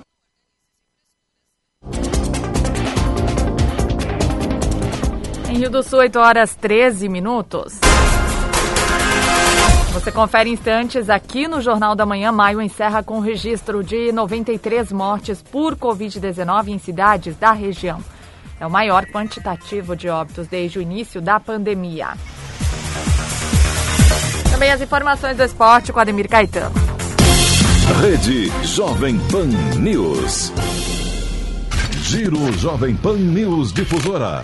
Em 5.49 5.59
Rio 5.59 5.71
do 5.71 5.83
Sul, 5.83 6.01
8 6.01 6.19
horas 6.19 6.55
13 6.55 7.09
minutos. 7.09 7.79
Você 9.93 10.13
confere 10.13 10.51
instantes 10.51 11.11
aqui 11.11 11.49
no 11.49 11.61
Jornal 11.61 11.95
da 11.97 12.07
Manhã. 12.07 12.31
Maio 12.31 12.63
encerra 12.63 13.03
com 13.03 13.21
registro 13.21 13.83
de 13.83 14.13
93 14.13 14.93
mortes 14.93 15.43
por 15.43 15.75
Covid-19 15.77 16.69
em 16.69 16.79
cidades 16.79 17.37
da 17.37 17.53
região. 17.53 18.03
É 18.61 18.67
o 18.67 18.71
maior 18.71 19.07
quantitativo 19.07 19.97
de 19.97 20.09
óbitos 20.09 20.47
desde 20.47 20.79
o 20.79 20.83
início 20.83 21.21
da 21.21 21.41
pandemia. 21.41 22.09
Também 24.51 24.73
as 24.73 24.81
informações 24.81 25.37
do 25.37 25.45
esporte 25.45 25.93
com 25.93 26.01
Ademir 26.01 26.29
Caetano. 26.29 26.88
Rede 27.97 28.53
Jovem 28.63 29.19
Pan 29.31 29.49
News. 29.81 30.53
Giro 32.03 32.53
Jovem 32.59 32.95
Pan 32.95 33.17
News 33.17 33.73
Difusora. 33.73 34.43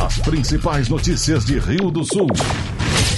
As 0.00 0.18
principais 0.18 0.88
notícias 0.88 1.44
de 1.46 1.58
Rio 1.58 1.90
do 1.90 2.04
Sul, 2.04 2.28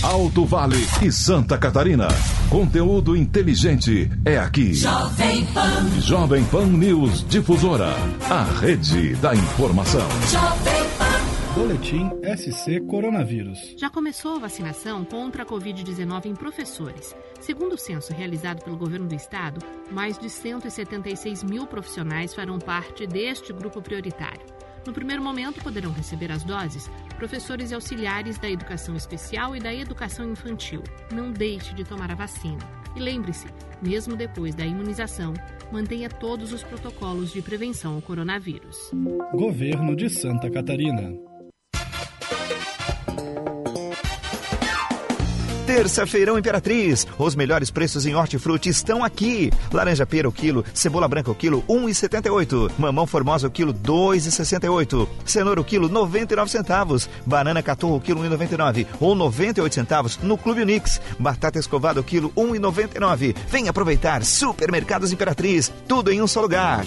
Alto 0.03 0.47
Vale 0.47 0.87
e 1.03 1.13
Santa 1.13 1.59
Catarina. 1.59 2.09
Conteúdo 2.49 3.15
inteligente 3.15 4.11
é 4.25 4.39
aqui. 4.39 4.73
Jovem 4.73 5.45
Pan. 5.47 6.01
Jovem 6.01 6.45
Pan 6.45 6.67
News 6.67 7.27
Difusora. 7.29 7.95
A 8.31 8.45
rede 8.61 9.17
da 9.17 9.35
informação. 9.35 10.09
Jovem 10.31 10.78
Boletim 11.59 12.09
SC 12.37 12.79
Coronavírus. 12.87 13.75
Já 13.77 13.91
começou 13.91 14.37
a 14.37 14.39
vacinação 14.39 15.05
contra 15.05 15.43
a 15.43 15.47
Covid-19 15.47 16.27
em 16.27 16.35
professores. 16.37 17.17
Segundo 17.41 17.73
o 17.73 17.77
censo 17.77 18.13
realizado 18.13 18.63
pelo 18.63 18.77
governo 18.77 19.09
do 19.09 19.15
estado, 19.17 19.59
mais 19.91 20.17
de 20.17 20.31
176 20.31 21.43
mil 21.43 21.67
profissionais 21.67 22.33
farão 22.33 22.61
parte 22.61 23.09
deste 23.09 23.53
grupo 23.53 23.83
prioritário. 23.83 24.47
No 24.87 24.93
primeiro 24.93 25.21
momento, 25.21 25.61
poderão 25.61 25.91
receber 25.91 26.31
as 26.31 26.45
doses 26.45 26.89
professores 27.17 27.73
e 27.73 27.75
auxiliares 27.75 28.39
da 28.39 28.49
educação 28.49 28.95
especial 28.95 29.57
e 29.57 29.59
da 29.59 29.75
educação 29.75 30.31
infantil. 30.31 30.85
Não 31.13 31.33
deixe 31.33 31.75
de 31.75 31.83
tomar 31.83 32.13
a 32.13 32.15
vacina. 32.15 32.63
E 32.95 33.01
lembre-se, 33.01 33.49
mesmo 33.83 34.15
depois 34.15 34.55
da 34.55 34.65
imunização, 34.65 35.35
mantenha 35.73 36.09
todos 36.09 36.53
os 36.53 36.63
protocolos 36.63 37.33
de 37.33 37.43
prevenção 37.43 37.97
ao 37.97 38.03
coronavírus. 38.03 38.93
Governo 39.33 39.97
de 39.97 40.09
Santa 40.09 40.49
Catarina. 40.49 41.28
Terça-feirão 45.79 46.39
Imperatriz. 46.39 47.07
Os 47.19 47.37
melhores 47.37 47.71
preços 47.71 48.05
em 48.05 48.15
hortifruti 48.15 48.69
estão 48.71 49.05
aqui. 49.05 49.53
Laranja 49.71 50.07
pera 50.07 50.29
o 50.29 50.33
quilo, 50.33 50.65
cebola 50.75 51.07
branca 51.07 51.31
o 51.31 51.35
quilo 51.35 51.63
1,78. 51.69 52.73
Mamão 52.79 53.07
formosa 53.07 53.47
o 53.47 53.51
quilo 53.51 53.73
2,68. 53.73 55.07
Cenoura 55.27 55.61
o 55.61 55.65
quilo 55.65 55.89
99 55.89 56.51
centavos. 56.51 57.09
Banana 57.25 57.63
caturro 57.63 57.97
o 57.97 58.01
quilo 58.01 58.23
1,99 58.23 58.87
ou 58.99 59.15
98 59.15 59.75
centavos 59.75 60.19
no 60.23 60.37
Clube 60.39 60.63
Unix. 60.63 61.01
Batata 61.19 61.59
escovada 61.59 62.01
o 62.01 62.05
quilo 62.05 62.33
1,99. 62.37 63.37
Vem 63.49 63.69
aproveitar 63.69 64.25
Supermercados 64.25 65.13
Imperatriz. 65.13 65.71
Tudo 65.87 66.11
em 66.11 66.23
um 66.23 66.27
só 66.27 66.41
lugar. 66.41 66.87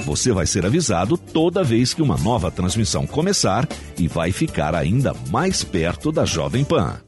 Você 0.00 0.32
vai 0.32 0.46
ser 0.46 0.66
avisado 0.66 1.16
toda 1.16 1.62
vez 1.62 1.94
que 1.94 2.02
uma 2.02 2.16
nova 2.16 2.50
transmissão 2.50 3.06
começar 3.06 3.68
e 3.98 4.08
vai 4.08 4.32
ficar 4.32 4.74
ainda 4.74 5.14
mais 5.30 5.62
perto 5.62 6.10
da 6.10 6.24
Jovem 6.24 6.64
Pan. 6.64 7.00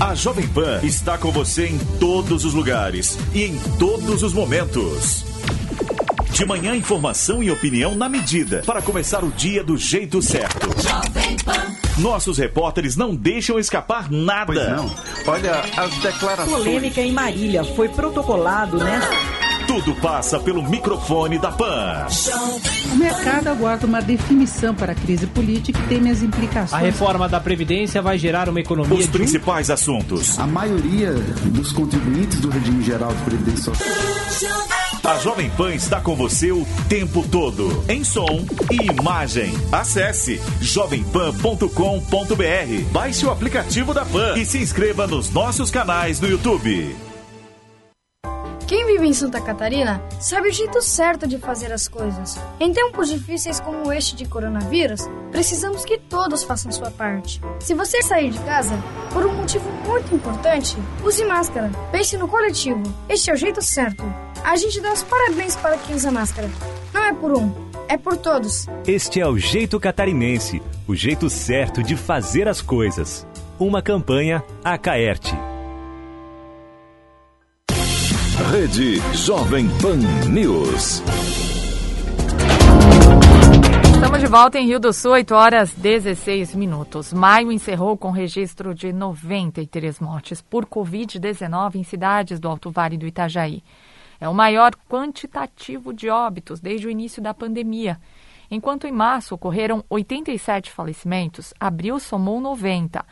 A 0.00 0.14
Jovem 0.14 0.48
Pan 0.48 0.80
está 0.82 1.18
com 1.18 1.30
você 1.30 1.66
em 1.66 1.78
todos 1.98 2.44
os 2.44 2.54
lugares 2.54 3.18
e 3.34 3.44
em 3.44 3.58
todos 3.78 4.22
os 4.22 4.32
momentos. 4.32 5.24
De 6.32 6.46
manhã, 6.46 6.74
informação 6.74 7.42
e 7.42 7.50
opinião 7.50 7.94
na 7.94 8.08
medida 8.08 8.62
para 8.64 8.80
começar 8.80 9.22
o 9.22 9.30
dia 9.30 9.62
do 9.62 9.76
jeito 9.76 10.22
certo. 10.22 10.70
Jovem 10.80 11.36
Pan. 11.44 11.76
Nossos 11.98 12.38
repórteres 12.38 12.96
não 12.96 13.14
deixam 13.14 13.58
escapar 13.58 14.10
nada. 14.10 14.46
Pois 14.46 14.68
não. 14.68 14.90
Olha 15.26 15.60
as 15.76 15.94
declarações. 15.98 16.56
Polêmica 16.56 17.00
em 17.02 17.12
Marília 17.12 17.62
foi 17.62 17.90
protocolado 17.90 18.78
nesta. 18.78 19.29
Tudo 19.70 19.94
passa 19.94 20.40
pelo 20.40 20.68
microfone 20.68 21.38
da 21.38 21.52
PAN. 21.52 22.08
O 22.92 22.96
mercado 22.96 23.46
aguarda 23.46 23.86
uma 23.86 24.02
definição 24.02 24.74
para 24.74 24.90
a 24.90 24.94
crise 24.96 25.28
política 25.28 25.78
e 25.78 25.82
teme 25.86 26.10
as 26.10 26.24
implicações. 26.24 26.72
A 26.72 26.84
reforma 26.84 27.28
da 27.28 27.38
Previdência 27.38 28.02
vai 28.02 28.18
gerar 28.18 28.48
uma 28.48 28.58
economia. 28.58 28.98
Os 28.98 29.06
principais 29.06 29.70
um... 29.70 29.72
assuntos. 29.72 30.36
A 30.40 30.46
maioria 30.48 31.12
dos 31.12 31.70
contribuintes 31.70 32.40
do 32.40 32.50
regime 32.50 32.82
geral 32.82 33.14
de 33.14 33.22
Previdência 33.22 33.72
Social. 33.72 34.66
A 35.04 35.18
Jovem 35.20 35.48
Pan 35.50 35.72
está 35.72 36.00
com 36.00 36.16
você 36.16 36.50
o 36.50 36.66
tempo 36.88 37.24
todo, 37.28 37.84
em 37.88 38.02
som 38.02 38.44
e 38.72 38.90
imagem. 38.90 39.54
Acesse 39.70 40.42
jovempan.com.br, 40.60 42.90
baixe 42.90 43.24
o 43.24 43.30
aplicativo 43.30 43.94
da 43.94 44.04
Pan 44.04 44.36
e 44.36 44.44
se 44.44 44.58
inscreva 44.58 45.06
nos 45.06 45.30
nossos 45.30 45.70
canais 45.70 46.20
no 46.20 46.28
YouTube. 46.28 47.09
Quem 48.70 48.86
vive 48.86 49.04
em 49.04 49.12
Santa 49.12 49.40
Catarina 49.40 50.00
sabe 50.20 50.48
o 50.48 50.52
jeito 50.52 50.80
certo 50.80 51.26
de 51.26 51.38
fazer 51.38 51.72
as 51.72 51.88
coisas. 51.88 52.38
Em 52.60 52.72
tempos 52.72 53.08
difíceis 53.08 53.58
como 53.58 53.92
este 53.92 54.14
de 54.14 54.26
coronavírus, 54.26 55.10
precisamos 55.32 55.84
que 55.84 55.98
todos 55.98 56.44
façam 56.44 56.70
sua 56.70 56.88
parte. 56.88 57.40
Se 57.58 57.74
você 57.74 58.00
sair 58.00 58.30
de 58.30 58.38
casa 58.38 58.78
por 59.12 59.26
um 59.26 59.34
motivo 59.34 59.68
muito 59.84 60.14
importante, 60.14 60.76
use 61.02 61.24
máscara. 61.24 61.68
Pense 61.90 62.16
no 62.16 62.28
coletivo. 62.28 62.80
Este 63.08 63.32
é 63.32 63.34
o 63.34 63.36
jeito 63.36 63.60
certo. 63.60 64.04
A 64.44 64.54
gente 64.54 64.80
dá 64.80 64.92
os 64.92 65.02
parabéns 65.02 65.56
para 65.56 65.76
quem 65.76 65.96
usa 65.96 66.12
máscara. 66.12 66.48
Não 66.94 67.04
é 67.04 67.12
por 67.12 67.32
um, 67.32 67.52
é 67.88 67.98
por 67.98 68.16
todos. 68.16 68.68
Este 68.86 69.20
é 69.20 69.26
o 69.26 69.36
jeito 69.36 69.80
catarinense, 69.80 70.62
o 70.86 70.94
jeito 70.94 71.28
certo 71.28 71.82
de 71.82 71.96
fazer 71.96 72.46
as 72.46 72.62
coisas. 72.62 73.26
Uma 73.58 73.82
campanha 73.82 74.44
Acaerte. 74.62 75.49
Rede 78.50 78.96
Jovem 79.14 79.68
Pan 79.80 79.98
News. 80.28 81.00
Estamos 83.94 84.18
de 84.18 84.26
volta 84.26 84.58
em 84.58 84.66
Rio 84.66 84.80
do 84.80 84.92
Sul, 84.92 85.12
8 85.12 85.32
horas 85.36 85.72
16 85.72 86.56
minutos. 86.56 87.12
Maio 87.12 87.52
encerrou 87.52 87.96
com 87.96 88.10
registro 88.10 88.74
de 88.74 88.92
93 88.92 90.00
mortes 90.00 90.42
por 90.42 90.66
Covid-19 90.66 91.76
em 91.76 91.84
cidades 91.84 92.40
do 92.40 92.48
Alto 92.48 92.72
Vale 92.72 92.98
do 92.98 93.06
Itajaí. 93.06 93.62
É 94.20 94.28
o 94.28 94.34
maior 94.34 94.72
quantitativo 94.88 95.94
de 95.94 96.08
óbitos 96.08 96.58
desde 96.58 96.88
o 96.88 96.90
início 96.90 97.22
da 97.22 97.32
pandemia. 97.32 98.00
Enquanto 98.50 98.84
em 98.84 98.92
março 98.92 99.32
ocorreram 99.32 99.84
87 99.88 100.72
falecimentos, 100.72 101.54
abril 101.60 102.00
somou 102.00 102.40
90. 102.40 103.06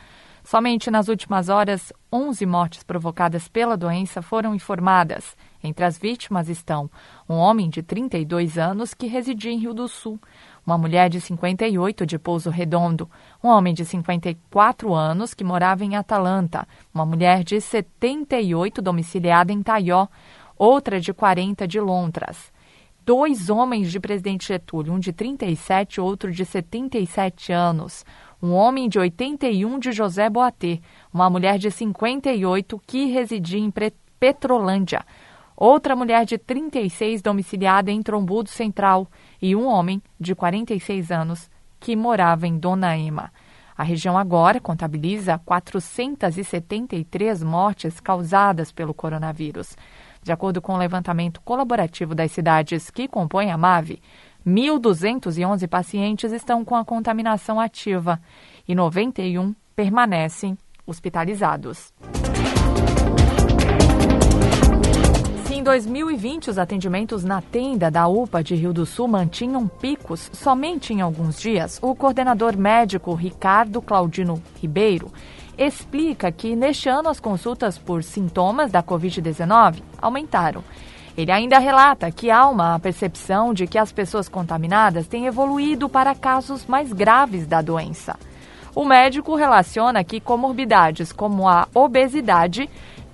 Somente 0.49 0.89
nas 0.89 1.07
últimas 1.07 1.47
horas, 1.47 1.93
11 2.11 2.43
mortes 2.47 2.81
provocadas 2.81 3.47
pela 3.47 3.77
doença 3.77 4.19
foram 4.19 4.55
informadas. 4.55 5.37
Entre 5.63 5.85
as 5.85 5.95
vítimas 5.95 6.49
estão 6.49 6.89
um 7.29 7.35
homem 7.35 7.69
de 7.69 7.83
32 7.83 8.57
anos 8.57 8.95
que 8.95 9.05
residia 9.05 9.51
em 9.51 9.59
Rio 9.59 9.75
do 9.75 9.87
Sul, 9.87 10.19
uma 10.65 10.75
mulher 10.75 11.07
de 11.07 11.21
58 11.21 12.03
de 12.03 12.17
Pouso 12.17 12.49
Redondo, 12.49 13.07
um 13.43 13.47
homem 13.47 13.75
de 13.75 13.85
54 13.85 14.91
anos 14.91 15.35
que 15.35 15.43
morava 15.43 15.85
em 15.85 15.95
Atalanta, 15.95 16.67
uma 16.91 17.05
mulher 17.05 17.43
de 17.43 17.61
78 17.61 18.81
domiciliada 18.81 19.53
em 19.53 19.61
Taió, 19.61 20.07
outra 20.57 20.99
de 20.99 21.13
40 21.13 21.67
de 21.67 21.79
Lontras. 21.79 22.51
Dois 23.05 23.49
homens 23.49 23.91
de 23.91 23.99
Presidente 23.99 24.47
Getúlio, 24.47 24.93
um 24.93 24.99
de 24.99 25.11
37 25.11 25.95
e 25.95 26.01
outro 26.01 26.31
de 26.31 26.45
77 26.45 27.51
anos. 27.51 28.05
Um 28.41 28.53
homem 28.53 28.87
de 28.87 28.97
81 28.97 29.79
de 29.79 29.91
José 29.91 30.29
Boatê, 30.29 30.79
uma 31.13 31.29
mulher 31.29 31.59
de 31.59 31.69
58 31.69 32.81
que 32.87 33.07
residia 33.07 33.59
em 33.59 33.69
Petrolândia, 34.17 35.05
outra 35.57 35.93
mulher 35.93 36.25
de 36.25 36.37
36 36.37 37.21
domiciliada 37.21 37.91
em 37.91 38.01
Trombudo 38.01 38.49
Central 38.49 39.09
e 39.41 39.53
um 39.55 39.67
homem 39.67 40.01
de 40.17 40.33
46 40.33 41.11
anos 41.11 41.51
que 41.81 41.97
morava 41.97 42.47
em 42.47 42.57
Dona 42.57 42.97
Ema. 42.97 43.29
A 43.77 43.83
região 43.83 44.17
agora 44.17 44.59
contabiliza 44.59 45.39
473 45.39 47.43
mortes 47.43 47.99
causadas 47.99 48.71
pelo 48.73 48.93
coronavírus. 48.93 49.77
De 50.21 50.33
acordo 50.33 50.61
com 50.61 50.73
o 50.73 50.77
levantamento 50.77 51.39
colaborativo 51.41 52.13
das 52.13 52.33
cidades 52.33 52.89
que 52.89 53.07
compõem 53.07 53.51
a 53.51 53.57
MAVE, 53.57 54.01
1.211 54.45 55.67
pacientes 55.67 56.31
estão 56.31 56.63
com 56.63 56.75
a 56.75 56.85
contaminação 56.85 57.59
ativa 57.59 58.19
e 58.67 58.73
91 58.73 59.53
permanecem 59.75 60.57
hospitalizados. 60.85 61.93
em 65.59 65.63
2020 65.63 66.51
os 66.51 66.57
atendimentos 66.57 67.25
na 67.25 67.41
tenda 67.41 67.91
da 67.91 68.07
UPA 68.07 68.41
de 68.41 68.55
Rio 68.55 68.71
do 68.71 68.85
Sul 68.85 69.09
mantinham 69.09 69.67
picos 69.67 70.29
somente 70.31 70.93
em 70.93 71.01
alguns 71.01 71.37
dias, 71.37 71.79
o 71.81 71.93
coordenador 71.93 72.57
médico 72.57 73.13
Ricardo 73.13 73.81
Claudino 73.81 74.41
Ribeiro 74.61 75.11
explica 75.57 76.31
que 76.31 76.55
neste 76.55 76.87
ano 76.87 77.09
as 77.09 77.19
consultas 77.19 77.77
por 77.77 78.03
sintomas 78.03 78.71
da 78.71 78.81
Covid-19 78.81 79.81
aumentaram. 80.01 80.63
Ele 81.19 81.33
ainda 81.33 81.59
relata 81.59 82.09
que 82.09 82.31
há 82.31 82.47
uma 82.47 82.79
percepção 82.79 83.53
de 83.53 83.67
que 83.67 83.77
as 83.77 83.91
pessoas 83.91 84.29
contaminadas 84.29 85.05
têm 85.05 85.25
evoluído 85.25 85.89
para 85.89 86.15
casos 86.15 86.65
mais 86.65 86.93
graves 86.93 87.45
da 87.45 87.61
doença. 87.61 88.15
O 88.73 88.85
médico 88.85 89.35
relaciona 89.35 90.01
que 90.01 90.21
comorbidades 90.21 91.11
como 91.11 91.45
a 91.45 91.67
obesidade 91.75 92.69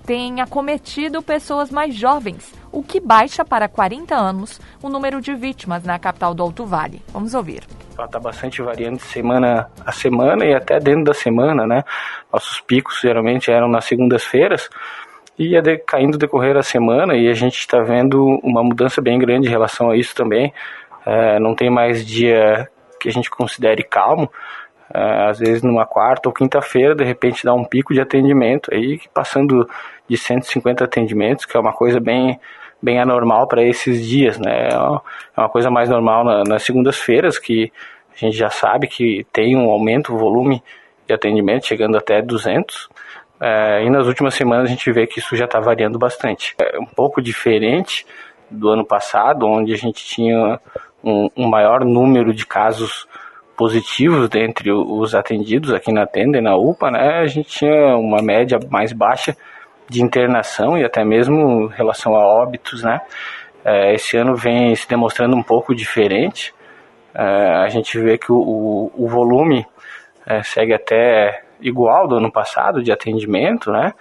tem 0.06 0.40
acometido 0.40 1.20
pessoas 1.20 1.68
mais 1.68 1.96
jovens, 1.96 2.54
o 2.70 2.80
que 2.80 3.00
baixa 3.00 3.44
para 3.44 3.68
40 3.68 4.14
anos 4.14 4.60
o 4.80 4.88
número 4.88 5.20
de 5.20 5.34
vítimas 5.34 5.82
na 5.82 5.98
capital 5.98 6.32
do 6.32 6.44
Alto 6.44 6.64
Vale. 6.64 7.02
Vamos 7.08 7.34
ouvir. 7.34 7.64
Está 7.90 8.20
bastante 8.20 8.62
variando 8.62 8.98
de 8.98 9.02
semana 9.02 9.68
a 9.84 9.90
semana 9.90 10.44
e 10.44 10.54
até 10.54 10.78
dentro 10.78 11.06
da 11.06 11.14
semana, 11.14 11.66
né? 11.66 11.82
Nossos 12.32 12.60
picos 12.60 13.00
geralmente 13.00 13.50
eram 13.50 13.66
nas 13.66 13.84
segundas-feiras 13.84 14.70
e 15.38 15.48
ia 15.48 15.62
caindo 15.86 16.18
decorrer 16.18 16.56
a 16.56 16.62
semana 16.62 17.14
e 17.14 17.28
a 17.28 17.34
gente 17.34 17.58
está 17.58 17.80
vendo 17.80 18.24
uma 18.42 18.62
mudança 18.62 19.02
bem 19.02 19.18
grande 19.18 19.48
em 19.48 19.50
relação 19.50 19.90
a 19.90 19.96
isso 19.96 20.14
também. 20.14 20.52
É, 21.04 21.38
não 21.38 21.54
tem 21.54 21.70
mais 21.70 22.04
dia 22.04 22.68
que 22.98 23.08
a 23.08 23.12
gente 23.12 23.30
considere 23.30 23.82
calmo, 23.82 24.30
é, 24.92 25.28
às 25.28 25.38
vezes 25.38 25.62
numa 25.62 25.84
quarta 25.84 26.28
ou 26.28 26.32
quinta-feira, 26.32 26.94
de 26.94 27.04
repente 27.04 27.44
dá 27.44 27.52
um 27.54 27.64
pico 27.64 27.92
de 27.92 28.00
atendimento 28.00 28.72
aí, 28.72 29.00
passando 29.12 29.68
de 30.08 30.16
150 30.16 30.84
atendimentos, 30.84 31.44
que 31.44 31.56
é 31.56 31.60
uma 31.60 31.72
coisa 31.72 32.00
bem, 32.00 32.40
bem 32.80 32.98
anormal 32.98 33.46
para 33.46 33.62
esses 33.62 34.06
dias, 34.06 34.38
né? 34.38 34.68
É 34.68 35.40
uma 35.40 35.48
coisa 35.48 35.70
mais 35.70 35.88
normal 35.88 36.24
na, 36.24 36.44
nas 36.44 36.62
segundas-feiras, 36.62 37.38
que 37.38 37.72
a 38.14 38.18
gente 38.18 38.36
já 38.36 38.48
sabe 38.48 38.86
que 38.86 39.26
tem 39.32 39.56
um 39.56 39.70
aumento, 39.70 40.16
volume 40.16 40.62
de 41.06 41.12
atendimento, 41.12 41.66
chegando 41.66 41.96
até 41.96 42.22
200. 42.22 42.88
É, 43.40 43.84
e 43.84 43.90
nas 43.90 44.06
últimas 44.06 44.34
semanas 44.34 44.64
a 44.64 44.70
gente 44.70 44.90
vê 44.90 45.06
que 45.06 45.18
isso 45.18 45.36
já 45.36 45.44
está 45.44 45.60
variando 45.60 45.98
bastante. 45.98 46.54
É 46.60 46.78
um 46.78 46.86
pouco 46.86 47.20
diferente 47.20 48.06
do 48.50 48.68
ano 48.68 48.84
passado, 48.84 49.46
onde 49.46 49.72
a 49.72 49.76
gente 49.76 50.04
tinha 50.04 50.60
um, 51.02 51.28
um 51.36 51.48
maior 51.48 51.84
número 51.84 52.32
de 52.32 52.46
casos 52.46 53.06
positivos 53.56 54.28
dentre 54.28 54.70
os 54.70 55.14
atendidos 55.14 55.72
aqui 55.72 55.92
na 55.92 56.06
tenda 56.06 56.38
e 56.38 56.42
na 56.42 56.56
UPA, 56.56 56.90
né, 56.90 57.20
a 57.20 57.26
gente 57.26 57.48
tinha 57.48 57.96
uma 57.96 58.22
média 58.22 58.58
mais 58.70 58.92
baixa 58.92 59.34
de 59.88 60.02
internação 60.02 60.76
e 60.76 60.84
até 60.84 61.04
mesmo 61.04 61.62
em 61.62 61.68
relação 61.74 62.14
a 62.14 62.26
óbitos, 62.26 62.82
né. 62.82 63.00
É, 63.64 63.94
esse 63.94 64.16
ano 64.16 64.36
vem 64.36 64.74
se 64.76 64.88
demonstrando 64.88 65.34
um 65.34 65.42
pouco 65.42 65.74
diferente. 65.74 66.54
É, 67.12 67.22
a 67.64 67.68
gente 67.68 67.98
vê 67.98 68.16
que 68.16 68.30
o, 68.30 68.92
o 68.94 69.08
volume 69.08 69.66
é, 70.24 70.42
segue 70.42 70.72
até 70.72 71.42
igual 71.60 72.08
do 72.08 72.16
ano 72.16 72.30
passado 72.30 72.82
de 72.82 72.92
atendimento, 72.92 73.70
né. 73.70 73.92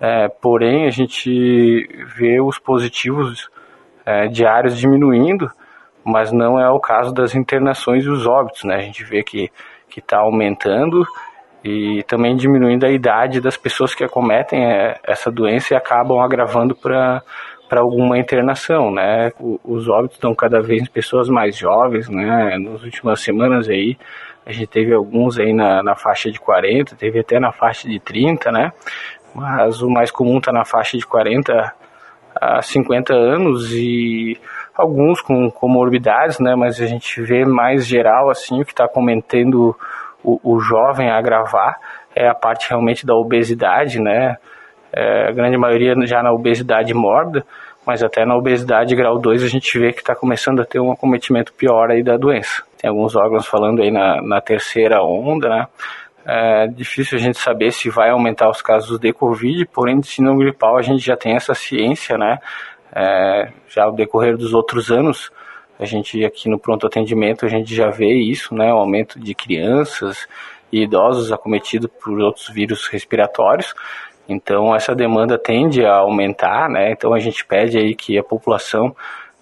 É, 0.00 0.28
porém, 0.28 0.86
a 0.86 0.90
gente 0.90 1.88
vê 2.16 2.40
os 2.40 2.58
positivos 2.58 3.48
é, 4.06 4.28
diários 4.28 4.78
diminuindo 4.78 5.50
mas 6.08 6.32
não 6.32 6.58
é 6.58 6.70
o 6.70 6.80
caso 6.80 7.12
das 7.12 7.34
internações 7.34 8.04
e 8.04 8.08
os 8.08 8.26
óbitos, 8.26 8.64
né? 8.64 8.76
A 8.76 8.80
gente 8.80 9.04
vê 9.04 9.22
que 9.22 9.50
está 9.94 10.18
aumentando 10.18 11.04
e 11.62 12.02
também 12.04 12.34
diminuindo 12.34 12.86
a 12.86 12.90
idade 12.90 13.40
das 13.40 13.56
pessoas 13.56 13.94
que 13.94 14.04
acometem 14.04 14.64
é, 14.64 14.98
essa 15.04 15.30
doença 15.30 15.74
e 15.74 15.76
acabam 15.76 16.20
agravando 16.20 16.74
para 16.74 17.22
para 17.68 17.82
alguma 17.82 18.18
internação, 18.18 18.90
né? 18.90 19.30
Os 19.62 19.90
óbitos 19.90 20.16
estão 20.16 20.34
cada 20.34 20.58
vez 20.62 20.80
em 20.80 20.86
pessoas 20.86 21.28
mais 21.28 21.54
jovens, 21.54 22.08
né? 22.08 22.56
Nas 22.56 22.82
últimas 22.82 23.20
semanas 23.20 23.68
aí, 23.68 23.98
a 24.48 24.52
gente 24.52 24.66
teve 24.66 24.94
alguns 24.94 25.38
aí 25.38 25.52
na, 25.52 25.82
na 25.82 25.94
faixa 25.94 26.30
de 26.30 26.40
40, 26.40 26.96
teve 26.96 27.20
até 27.20 27.38
na 27.38 27.52
faixa 27.52 27.86
de 27.86 28.00
30, 28.00 28.50
né? 28.50 28.72
Mas 29.34 29.82
o 29.82 29.90
mais 29.90 30.10
comum 30.10 30.38
está 30.38 30.50
na 30.50 30.64
faixa 30.64 30.96
de 30.96 31.06
40 31.06 31.74
a 32.34 32.62
50 32.62 33.12
anos 33.12 33.70
e 33.74 34.40
alguns 34.74 35.20
com 35.20 35.50
comorbidades, 35.50 36.38
né, 36.38 36.54
mas 36.54 36.80
a 36.80 36.86
gente 36.86 37.20
vê 37.20 37.44
mais 37.44 37.86
geral 37.86 38.30
assim 38.30 38.60
o 38.60 38.64
que 38.64 38.72
está 38.72 38.86
cometendo 38.88 39.76
o, 40.22 40.40
o, 40.42 40.60
jovem 40.60 41.10
a 41.10 41.18
agravar 41.18 41.76
é 42.14 42.28
a 42.28 42.34
parte 42.34 42.68
realmente 42.68 43.04
da 43.04 43.14
obesidade, 43.14 44.00
né, 44.00 44.36
é, 44.92 45.28
a 45.28 45.32
grande 45.32 45.56
maioria 45.56 45.94
já 46.06 46.22
na 46.22 46.32
obesidade 46.32 46.94
mórbida, 46.94 47.44
mas 47.84 48.04
até 48.04 48.24
na 48.24 48.36
obesidade 48.36 48.94
grau 48.94 49.18
2 49.18 49.42
a 49.42 49.48
gente 49.48 49.76
vê 49.78 49.92
que 49.92 50.00
está 50.00 50.14
começando 50.14 50.60
a 50.60 50.64
ter 50.64 50.78
um 50.80 50.92
acometimento 50.92 51.52
pior 51.52 51.90
aí 51.90 52.02
da 52.02 52.16
doença. 52.16 52.67
Tem 52.80 52.88
alguns 52.88 53.16
órgãos 53.16 53.46
falando 53.46 53.82
aí 53.82 53.90
na, 53.90 54.22
na 54.22 54.40
terceira 54.40 55.02
onda, 55.02 55.48
né, 55.48 55.66
é 56.24 56.66
difícil 56.66 57.18
a 57.18 57.20
gente 57.20 57.38
saber 57.38 57.72
se 57.72 57.88
vai 57.90 58.10
aumentar 58.10 58.48
os 58.48 58.62
casos 58.62 58.98
de 58.98 59.12
Covid, 59.12 59.66
porém 59.66 59.98
de 59.98 60.06
síndrome 60.06 60.44
gripal 60.44 60.76
a 60.76 60.82
gente 60.82 61.04
já 61.04 61.16
tem 61.16 61.34
essa 61.34 61.54
ciência, 61.54 62.16
né, 62.16 62.38
é, 62.94 63.50
já 63.68 63.84
ao 63.84 63.92
decorrer 63.92 64.36
dos 64.36 64.54
outros 64.54 64.90
anos, 64.90 65.30
a 65.78 65.84
gente 65.84 66.24
aqui 66.24 66.48
no 66.48 66.58
pronto 66.58 66.86
atendimento 66.86 67.46
a 67.46 67.48
gente 67.48 67.74
já 67.74 67.88
vê 67.88 68.12
isso, 68.14 68.54
né, 68.54 68.72
o 68.72 68.78
aumento 68.78 69.18
de 69.18 69.34
crianças 69.34 70.26
e 70.72 70.82
idosos 70.82 71.32
acometidos 71.32 71.90
por 72.02 72.18
outros 72.20 72.48
vírus 72.48 72.88
respiratórios. 72.88 73.74
Então 74.28 74.74
essa 74.74 74.94
demanda 74.94 75.38
tende 75.38 75.84
a 75.84 75.96
aumentar, 75.96 76.68
né? 76.68 76.92
Então 76.92 77.14
a 77.14 77.18
gente 77.18 77.44
pede 77.46 77.78
aí 77.78 77.94
que 77.94 78.18
a 78.18 78.22
população 78.22 78.94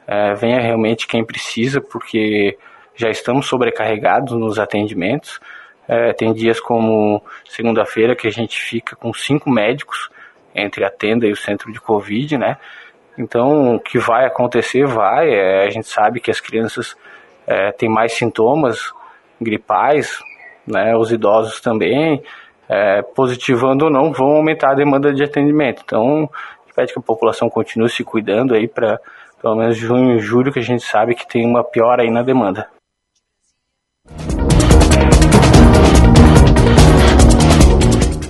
é, 0.07 0.35
venha 0.35 0.61
realmente 0.61 1.09
quem 1.09 1.25
precisa, 1.25 1.81
porque 1.81 2.57
já 2.97 3.09
estamos 3.09 3.47
sobrecarregados 3.47 4.33
nos 4.33 4.59
atendimentos. 4.59 5.39
É, 5.89 6.13
tem 6.13 6.33
dias 6.33 6.59
como 6.59 7.23
segunda-feira 7.45 8.17
que 8.17 8.27
a 8.27 8.31
gente 8.31 8.59
fica 8.59 8.97
com 8.97 9.13
cinco 9.13 9.49
médicos 9.51 10.11
entre 10.55 10.85
a 10.85 10.91
tenda 10.91 11.27
e 11.27 11.33
o 11.33 11.37
centro 11.37 11.73
de 11.73 11.81
Covid, 11.81 12.39
né? 12.39 12.57
Então, 13.19 13.77
o 13.77 13.81
que 13.81 13.99
vai 13.99 14.27
acontecer, 14.27 14.87
vai. 14.87 15.31
É, 15.31 15.65
a 15.65 15.71
gente 15.71 15.87
sabe 15.87 16.21
que 16.21 16.31
as 16.31 16.41
crianças 16.41 16.97
é, 17.47 17.71
têm 17.73 17.89
mais 17.89 18.13
sintomas 18.13 18.93
gripais, 19.41 20.19
né, 20.67 20.97
os 20.97 21.13
idosos 21.13 21.61
também, 21.61 22.23
é, 22.69 23.03
positivando 23.03 23.85
ou 23.85 23.91
não, 23.91 24.13
vão 24.13 24.37
aumentar 24.37 24.73
a 24.73 24.75
demanda 24.75 25.13
de 25.13 25.23
atendimento. 25.23 25.83
Então, 25.85 26.29
pede 26.75 26.93
que 26.93 26.99
a 26.99 27.03
população 27.03 27.49
continue 27.49 27.89
se 27.89 28.05
cuidando 28.05 28.55
aí 28.55 28.69
para 28.69 29.01
pelo 29.41 29.57
menos 29.57 29.77
junho 29.77 30.17
e 30.17 30.19
julho, 30.19 30.53
que 30.53 30.59
a 30.59 30.63
gente 30.63 30.83
sabe 30.83 31.15
que 31.15 31.27
tem 31.27 31.47
uma 31.47 31.63
piora 31.63 32.03
aí 32.03 32.11
na 32.11 32.23
demanda. 32.23 32.69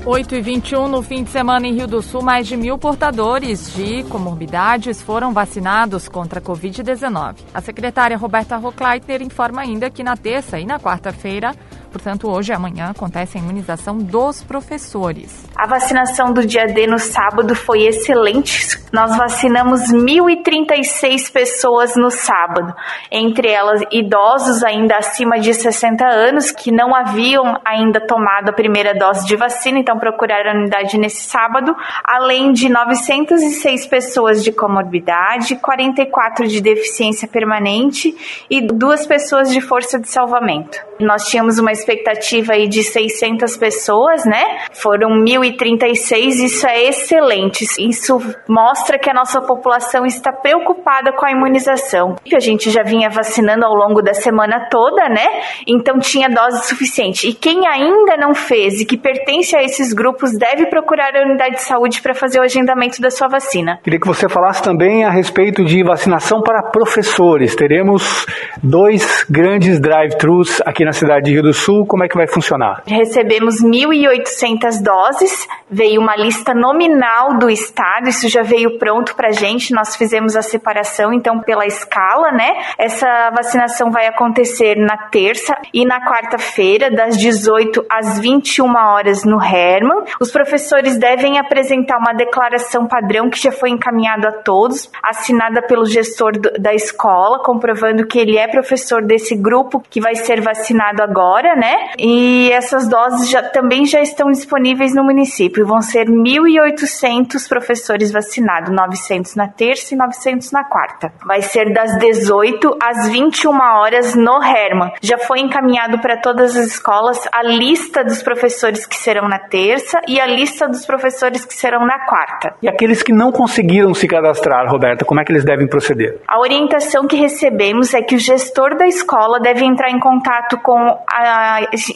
8 0.07 0.35
e 0.37 0.41
21 0.41 0.87
no 0.87 1.03
fim 1.03 1.25
de 1.25 1.31
semana 1.31 1.67
em 1.67 1.75
Rio 1.75 1.89
do 1.89 2.01
Sul, 2.01 2.23
mais 2.23 2.47
de 2.47 2.57
mil 2.57 2.79
portadores 2.79 3.75
de 3.75 4.05
comorbidades 4.05 5.03
foram 5.03 5.33
vacinados 5.33 6.09
contra 6.09 6.39
a 6.39 6.43
Covid-19. 6.43 7.39
A 7.53 7.61
secretária 7.61 8.17
Roberta 8.17 8.57
Rockleitner 8.57 9.21
informa 9.21 9.63
ainda 9.63 9.91
que 9.91 10.05
na 10.05 10.17
terça 10.17 10.61
e 10.61 10.65
na 10.65 10.79
quarta-feira 10.79 11.55
Portanto, 11.97 12.31
hoje 12.31 12.53
e 12.53 12.55
amanhã 12.55 12.91
acontece 12.91 13.39
a 13.39 13.41
imunização 13.41 13.97
dos 13.97 14.43
professores. 14.43 15.47
A 15.57 15.67
vacinação 15.67 16.31
do 16.31 16.47
dia 16.47 16.67
D 16.67 16.87
no 16.87 16.99
sábado 16.99 17.55
foi 17.55 17.87
excelente. 17.87 18.79
Nós 18.93 19.17
vacinamos 19.17 19.81
1.036 19.91 21.33
pessoas 21.33 21.97
no 21.97 22.11
sábado, 22.11 22.75
entre 23.11 23.49
elas 23.49 23.81
idosos 23.91 24.63
ainda 24.63 24.99
acima 24.99 25.41
de 25.41 25.55
60 25.55 26.07
anos 26.07 26.51
que 26.51 26.71
não 26.71 26.95
haviam 26.95 27.59
ainda 27.65 27.99
tomado 27.99 28.51
a 28.51 28.53
primeira 28.53 28.93
dose 28.95 29.27
de 29.27 29.35
vacina, 29.35 29.79
então 29.79 29.99
procuraram 29.99 30.51
a 30.51 30.55
unidade 30.55 30.99
nesse 30.99 31.23
sábado, 31.23 31.75
além 32.05 32.53
de 32.53 32.69
906 32.69 33.87
pessoas 33.87 34.45
de 34.45 34.53
comorbidade, 34.53 35.57
44 35.57 36.47
de 36.47 36.61
deficiência 36.61 37.27
permanente 37.27 38.15
e 38.51 38.61
duas 38.61 39.07
pessoas 39.07 39.51
de 39.51 39.63
força 39.63 39.99
de 39.99 40.11
salvamento. 40.11 40.79
Nós 41.01 41.25
tínhamos 41.25 41.59
uma 41.59 41.73
expectativa 41.87 42.55
aí 42.55 42.67
de 42.69 42.83
600 42.83 43.57
pessoas, 43.57 44.25
né? 44.25 44.43
Foram 44.73 45.11
1.036, 45.25 46.45
isso 46.45 46.67
é 46.67 46.89
excelente. 46.89 47.65
Isso 47.79 48.19
mostra 48.49 48.99
que 48.99 49.09
a 49.09 49.15
nossa 49.15 49.41
população 49.41 50.05
está 50.05 50.33
preocupada 50.33 51.13
com 51.13 51.25
a 51.25 51.31
imunização. 51.31 52.17
A 52.35 52.41
gente 52.41 52.71
já 52.71 52.83
vinha 52.83 53.09
vacinando 53.09 53.65
ao 53.65 53.75
longo 53.75 54.03
da 54.03 54.13
semana 54.13 54.69
toda, 54.69 55.09
né? 55.09 55.27
Então 55.67 55.99
tinha 55.99 56.29
dose 56.29 56.67
suficiente. 56.67 57.29
E 57.29 57.33
quem 57.33 57.67
ainda 57.67 58.17
não 58.17 58.35
fez 58.35 58.81
e 58.81 58.85
que 58.85 58.97
pertence 58.97 59.57
a 59.57 59.63
esses 59.63 59.93
grupos 59.93 60.37
deve 60.37 60.67
procurar 60.67 61.15
a 61.17 61.23
unidade 61.23 61.57
de 61.57 61.63
saúde 61.63 62.03
para 62.03 62.15
fazer 62.15 62.41
o 62.41 62.43
agendamento 62.43 63.01
da 63.01 63.11
sua 63.11 63.29
vacina. 63.29 63.79
Queria 63.83 64.01
que 64.01 64.07
você 64.07 64.29
falasse 64.29 64.63
também 64.63 65.05
a 65.05 65.11
respeito 65.11 65.65
de 65.65 65.83
vacinação 65.85 66.41
para 66.43 66.71
professores. 66.71 67.55
Teremos 67.55 68.27
dois 68.63 69.25
grandes 69.31 69.79
drive-thrus 69.81 70.61
aqui 70.67 70.85
na 70.85 70.93
cidade 70.93 71.27
de 71.27 71.33
Rio 71.33 71.43
do 71.43 71.53
Sul 71.53 71.76
como 71.85 72.05
é 72.05 72.09
que 72.09 72.17
vai 72.17 72.27
funcionar? 72.27 72.83
Recebemos 72.87 73.63
1.800 73.63 74.83
doses, 74.83 75.49
veio 75.69 76.01
uma 76.01 76.17
lista 76.17 76.55
nominal 76.55 77.39
do 77.39 77.51
estado, 77.51 78.09
isso 78.09 78.29
já 78.29 78.43
veio 78.43 78.79
pronto 78.79 79.15
para 79.17 79.33
gente, 79.33 79.75
nós 79.75 79.97
fizemos 79.97 80.37
a 80.37 80.43
separação 80.43 81.13
então 81.13 81.41
pela 81.41 81.67
escala, 81.67 82.31
né? 82.31 82.55
Essa 82.79 83.31
vacinação 83.31 83.91
vai 83.91 84.07
acontecer 84.07 84.77
na 84.77 84.97
terça 84.97 85.57
e 85.75 85.85
na 85.85 86.01
quarta-feira, 86.01 86.91
das 86.91 87.17
18 87.17 87.85
às 87.91 88.19
21 88.19 88.75
horas 88.77 89.25
no 89.25 89.43
Herman. 89.43 90.05
Os 90.21 90.31
professores 90.31 90.97
devem 90.97 91.39
apresentar 91.39 91.99
uma 91.99 92.13
declaração 92.13 92.87
padrão 92.87 93.29
que 93.29 93.43
já 93.43 93.51
foi 93.51 93.71
encaminhada 93.71 94.29
a 94.29 94.33
todos, 94.43 94.91
assinada 95.03 95.63
pelo 95.63 95.85
gestor 95.85 96.33
da 96.59 96.75
escola, 96.75 97.43
comprovando 97.43 98.07
que 98.07 98.19
ele 98.19 98.37
é 98.37 98.47
professor 98.47 99.03
desse 99.03 99.35
grupo 99.35 99.83
que 99.91 100.01
vai 100.01 100.15
ser 100.15 100.41
vacinado 100.41 101.03
agora, 101.03 101.56
né? 101.57 101.91
E 101.99 102.51
essas 102.53 102.89
doses 102.89 103.31
já, 103.31 103.43
também 103.43 103.87
já 103.87 104.01
estão 104.01 104.31
disponíveis 104.31 104.95
no 104.95 105.03
município. 105.03 105.67
Vão 105.67 105.81
ser 105.81 106.07
1.800 106.07 107.49
professores 107.49 108.13
vacinados, 108.13 108.71
900 108.71 109.35
na 109.35 109.49
terça 109.49 109.95
e 109.95 109.97
900 109.97 110.53
na 110.53 110.65
quarta. 110.65 111.13
Vai 111.25 111.43
ser 111.43 111.73
das 111.73 111.99
18 111.99 112.79
às 112.83 113.09
21 113.09 113.51
horas 113.59 114.15
no 114.15 114.43
Herman. 114.43 114.93
Já 115.01 115.19
foi 115.19 115.41
encaminhado 115.41 115.99
para 116.01 116.17
todas 116.17 116.57
as 116.57 116.67
escolas 116.67 117.27
a 117.33 117.43
lista 117.43 118.05
dos 118.05 118.23
professores 118.23 118.87
que 118.87 118.97
serão 118.97 119.29
na 119.29 119.39
terça 119.39 120.01
e 120.07 120.21
a 120.21 120.27
lista 120.27 120.69
dos 120.69 120.85
professores 120.85 121.45
que 121.45 121.55
serão 121.55 121.87
na 121.87 122.05
quarta. 122.07 122.55
E 122.63 122.69
aqueles 122.69 123.03
que 123.03 123.13
não 123.13 123.33
conseguiram 123.33 123.95
se 123.95 124.07
cadastrar, 124.07 124.69
Roberta, 124.71 125.05
como 125.05 125.21
é 125.21 125.25
que 125.25 125.33
eles 125.33 125.45
devem 125.45 125.67
proceder? 125.67 126.21
A 126.29 126.39
orientação 126.39 127.07
que 127.07 127.17
recebemos 127.17 127.95
é 127.95 128.03
que 128.03 128.15
o 128.15 128.19
gestor 128.19 128.77
da 128.77 128.87
escola 128.87 129.41
deve 129.41 129.65
entrar 129.65 129.91
em 129.91 129.99
contato 129.99 130.59
com 130.59 130.77
a 131.11 131.46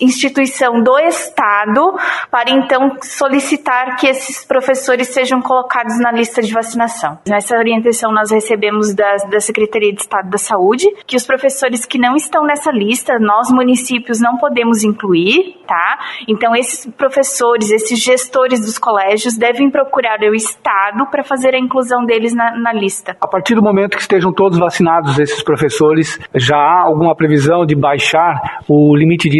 instituição 0.00 0.82
do 0.82 0.98
Estado 0.98 1.94
para 2.30 2.50
então 2.50 2.96
solicitar 3.02 3.96
que 3.96 4.06
esses 4.06 4.44
professores 4.44 5.08
sejam 5.08 5.40
colocados 5.40 5.98
na 5.98 6.12
lista 6.12 6.42
de 6.42 6.52
vacinação. 6.52 7.18
Nessa 7.26 7.56
orientação 7.56 8.12
nós 8.12 8.30
recebemos 8.30 8.94
da, 8.94 9.16
da 9.30 9.40
Secretaria 9.40 9.92
de 9.92 10.00
Estado 10.00 10.28
da 10.28 10.38
Saúde 10.38 10.86
que 11.06 11.16
os 11.16 11.26
professores 11.26 11.84
que 11.84 11.98
não 11.98 12.16
estão 12.16 12.44
nessa 12.44 12.70
lista, 12.70 13.18
nós 13.18 13.50
municípios 13.50 14.20
não 14.20 14.36
podemos 14.36 14.82
incluir, 14.84 15.56
tá? 15.66 15.98
Então 16.28 16.54
esses 16.54 16.86
professores, 16.92 17.70
esses 17.70 17.98
gestores 17.98 18.60
dos 18.60 18.78
colégios 18.78 19.36
devem 19.36 19.70
procurar 19.70 20.20
o 20.20 20.34
Estado 20.34 21.06
para 21.10 21.22
fazer 21.22 21.54
a 21.54 21.58
inclusão 21.58 22.04
deles 22.04 22.34
na, 22.34 22.56
na 22.56 22.72
lista. 22.72 23.16
A 23.20 23.28
partir 23.28 23.54
do 23.54 23.62
momento 23.62 23.96
que 23.96 24.02
estejam 24.02 24.32
todos 24.32 24.58
vacinados 24.58 25.18
esses 25.18 25.42
professores, 25.42 26.18
já 26.34 26.56
há 26.56 26.82
alguma 26.82 27.14
previsão 27.14 27.64
de 27.64 27.74
baixar 27.74 28.60
o 28.68 28.94
limite 28.94 29.28
de 29.28 29.39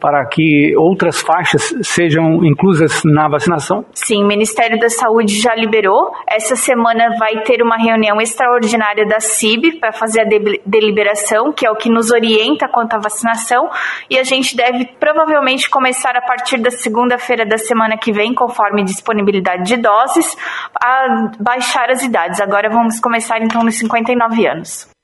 para 0.00 0.26
que 0.26 0.74
outras 0.76 1.20
faixas 1.20 1.74
sejam 1.82 2.44
inclusas 2.44 3.02
na 3.04 3.28
vacinação? 3.28 3.84
Sim, 3.92 4.22
o 4.24 4.26
Ministério 4.26 4.78
da 4.78 4.88
Saúde 4.88 5.38
já 5.40 5.54
liberou. 5.54 6.12
Essa 6.28 6.56
semana 6.56 7.16
vai 7.18 7.42
ter 7.42 7.62
uma 7.62 7.76
reunião 7.76 8.20
extraordinária 8.20 9.06
da 9.06 9.20
CIB 9.20 9.78
para 9.78 9.92
fazer 9.92 10.22
a 10.22 10.28
deliberação, 10.66 11.52
que 11.52 11.66
é 11.66 11.70
o 11.70 11.76
que 11.76 11.90
nos 11.90 12.10
orienta 12.10 12.68
quanto 12.68 12.94
à 12.94 12.98
vacinação, 12.98 13.68
e 14.10 14.18
a 14.18 14.24
gente 14.24 14.56
deve 14.56 14.86
provavelmente 14.98 15.68
começar 15.70 16.16
a 16.16 16.22
partir 16.22 16.58
da 16.58 16.70
segunda-feira 16.70 17.46
da 17.46 17.58
semana 17.58 17.96
que 17.96 18.12
vem, 18.12 18.34
conforme 18.34 18.84
disponibilidade 18.84 19.64
de 19.64 19.76
doses, 19.76 20.36
a 20.82 21.30
baixar 21.40 21.90
as 21.90 22.02
idades. 22.02 22.40
Agora 22.40 22.68
vamos 22.68 23.00
começar 23.00 23.40
então 23.42 23.62
nos 23.62 23.76
59 23.78 24.46
anos. 24.46 24.97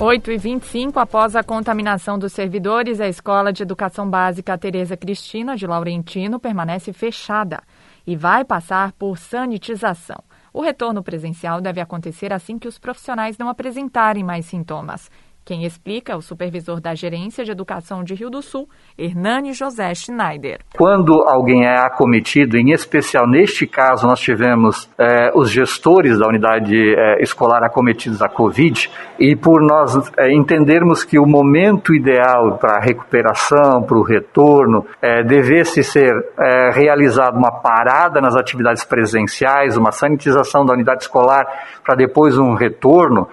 8 0.00 0.32
e 0.32 0.36
25 0.36 0.98
após 0.98 1.36
a 1.36 1.42
contaminação 1.44 2.18
dos 2.18 2.32
servidores, 2.32 3.00
a 3.00 3.08
Escola 3.08 3.52
de 3.52 3.62
Educação 3.62 4.10
Básica 4.10 4.58
Tereza 4.58 4.96
Cristina 4.96 5.56
de 5.56 5.68
Laurentino 5.68 6.40
permanece 6.40 6.92
fechada 6.92 7.62
e 8.04 8.16
vai 8.16 8.44
passar 8.44 8.92
por 8.92 9.16
sanitização. 9.16 10.18
O 10.52 10.60
retorno 10.60 11.02
presencial 11.02 11.60
deve 11.60 11.80
acontecer 11.80 12.32
assim 12.32 12.58
que 12.58 12.68
os 12.68 12.78
profissionais 12.78 13.38
não 13.38 13.48
apresentarem 13.48 14.24
mais 14.24 14.46
sintomas. 14.46 15.10
Quem 15.44 15.66
explica 15.66 16.14
é 16.14 16.16
o 16.16 16.22
supervisor 16.22 16.80
da 16.80 16.94
Gerência 16.94 17.44
de 17.44 17.52
Educação 17.52 18.02
de 18.02 18.14
Rio 18.14 18.30
do 18.30 18.40
Sul, 18.40 18.66
Hernani 18.96 19.52
José 19.52 19.92
Schneider. 19.94 20.60
Quando 20.74 21.22
alguém 21.28 21.66
é 21.66 21.76
acometido, 21.80 22.56
em 22.56 22.72
especial 22.72 23.28
neste 23.28 23.66
caso 23.66 24.06
nós 24.06 24.20
tivemos 24.20 24.88
é, 24.98 25.32
os 25.34 25.50
gestores 25.50 26.18
da 26.18 26.26
unidade 26.26 26.74
é, 26.74 27.22
escolar 27.22 27.62
acometidos 27.62 28.20
da 28.20 28.28
Covid, 28.28 28.90
e 29.20 29.36
por 29.36 29.60
nós 29.60 30.10
é, 30.16 30.32
entendermos 30.32 31.04
que 31.04 31.18
o 31.18 31.26
momento 31.26 31.94
ideal 31.94 32.56
para 32.56 32.78
a 32.78 32.80
recuperação, 32.82 33.82
para 33.82 33.98
o 33.98 34.02
retorno, 34.02 34.86
devesse 35.26 35.82
ser 35.82 36.10
realizado 36.72 37.36
uma 37.36 37.50
parada 37.60 38.20
nas 38.20 38.34
atividades 38.34 38.84
presenciais, 38.84 39.76
uma 39.76 39.92
sanitização 39.92 40.64
da 40.64 40.72
unidade 40.72 41.02
escolar 41.02 41.44
para 41.84 41.94
depois 41.94 42.38
um 42.38 42.54
retorno, 42.54 43.28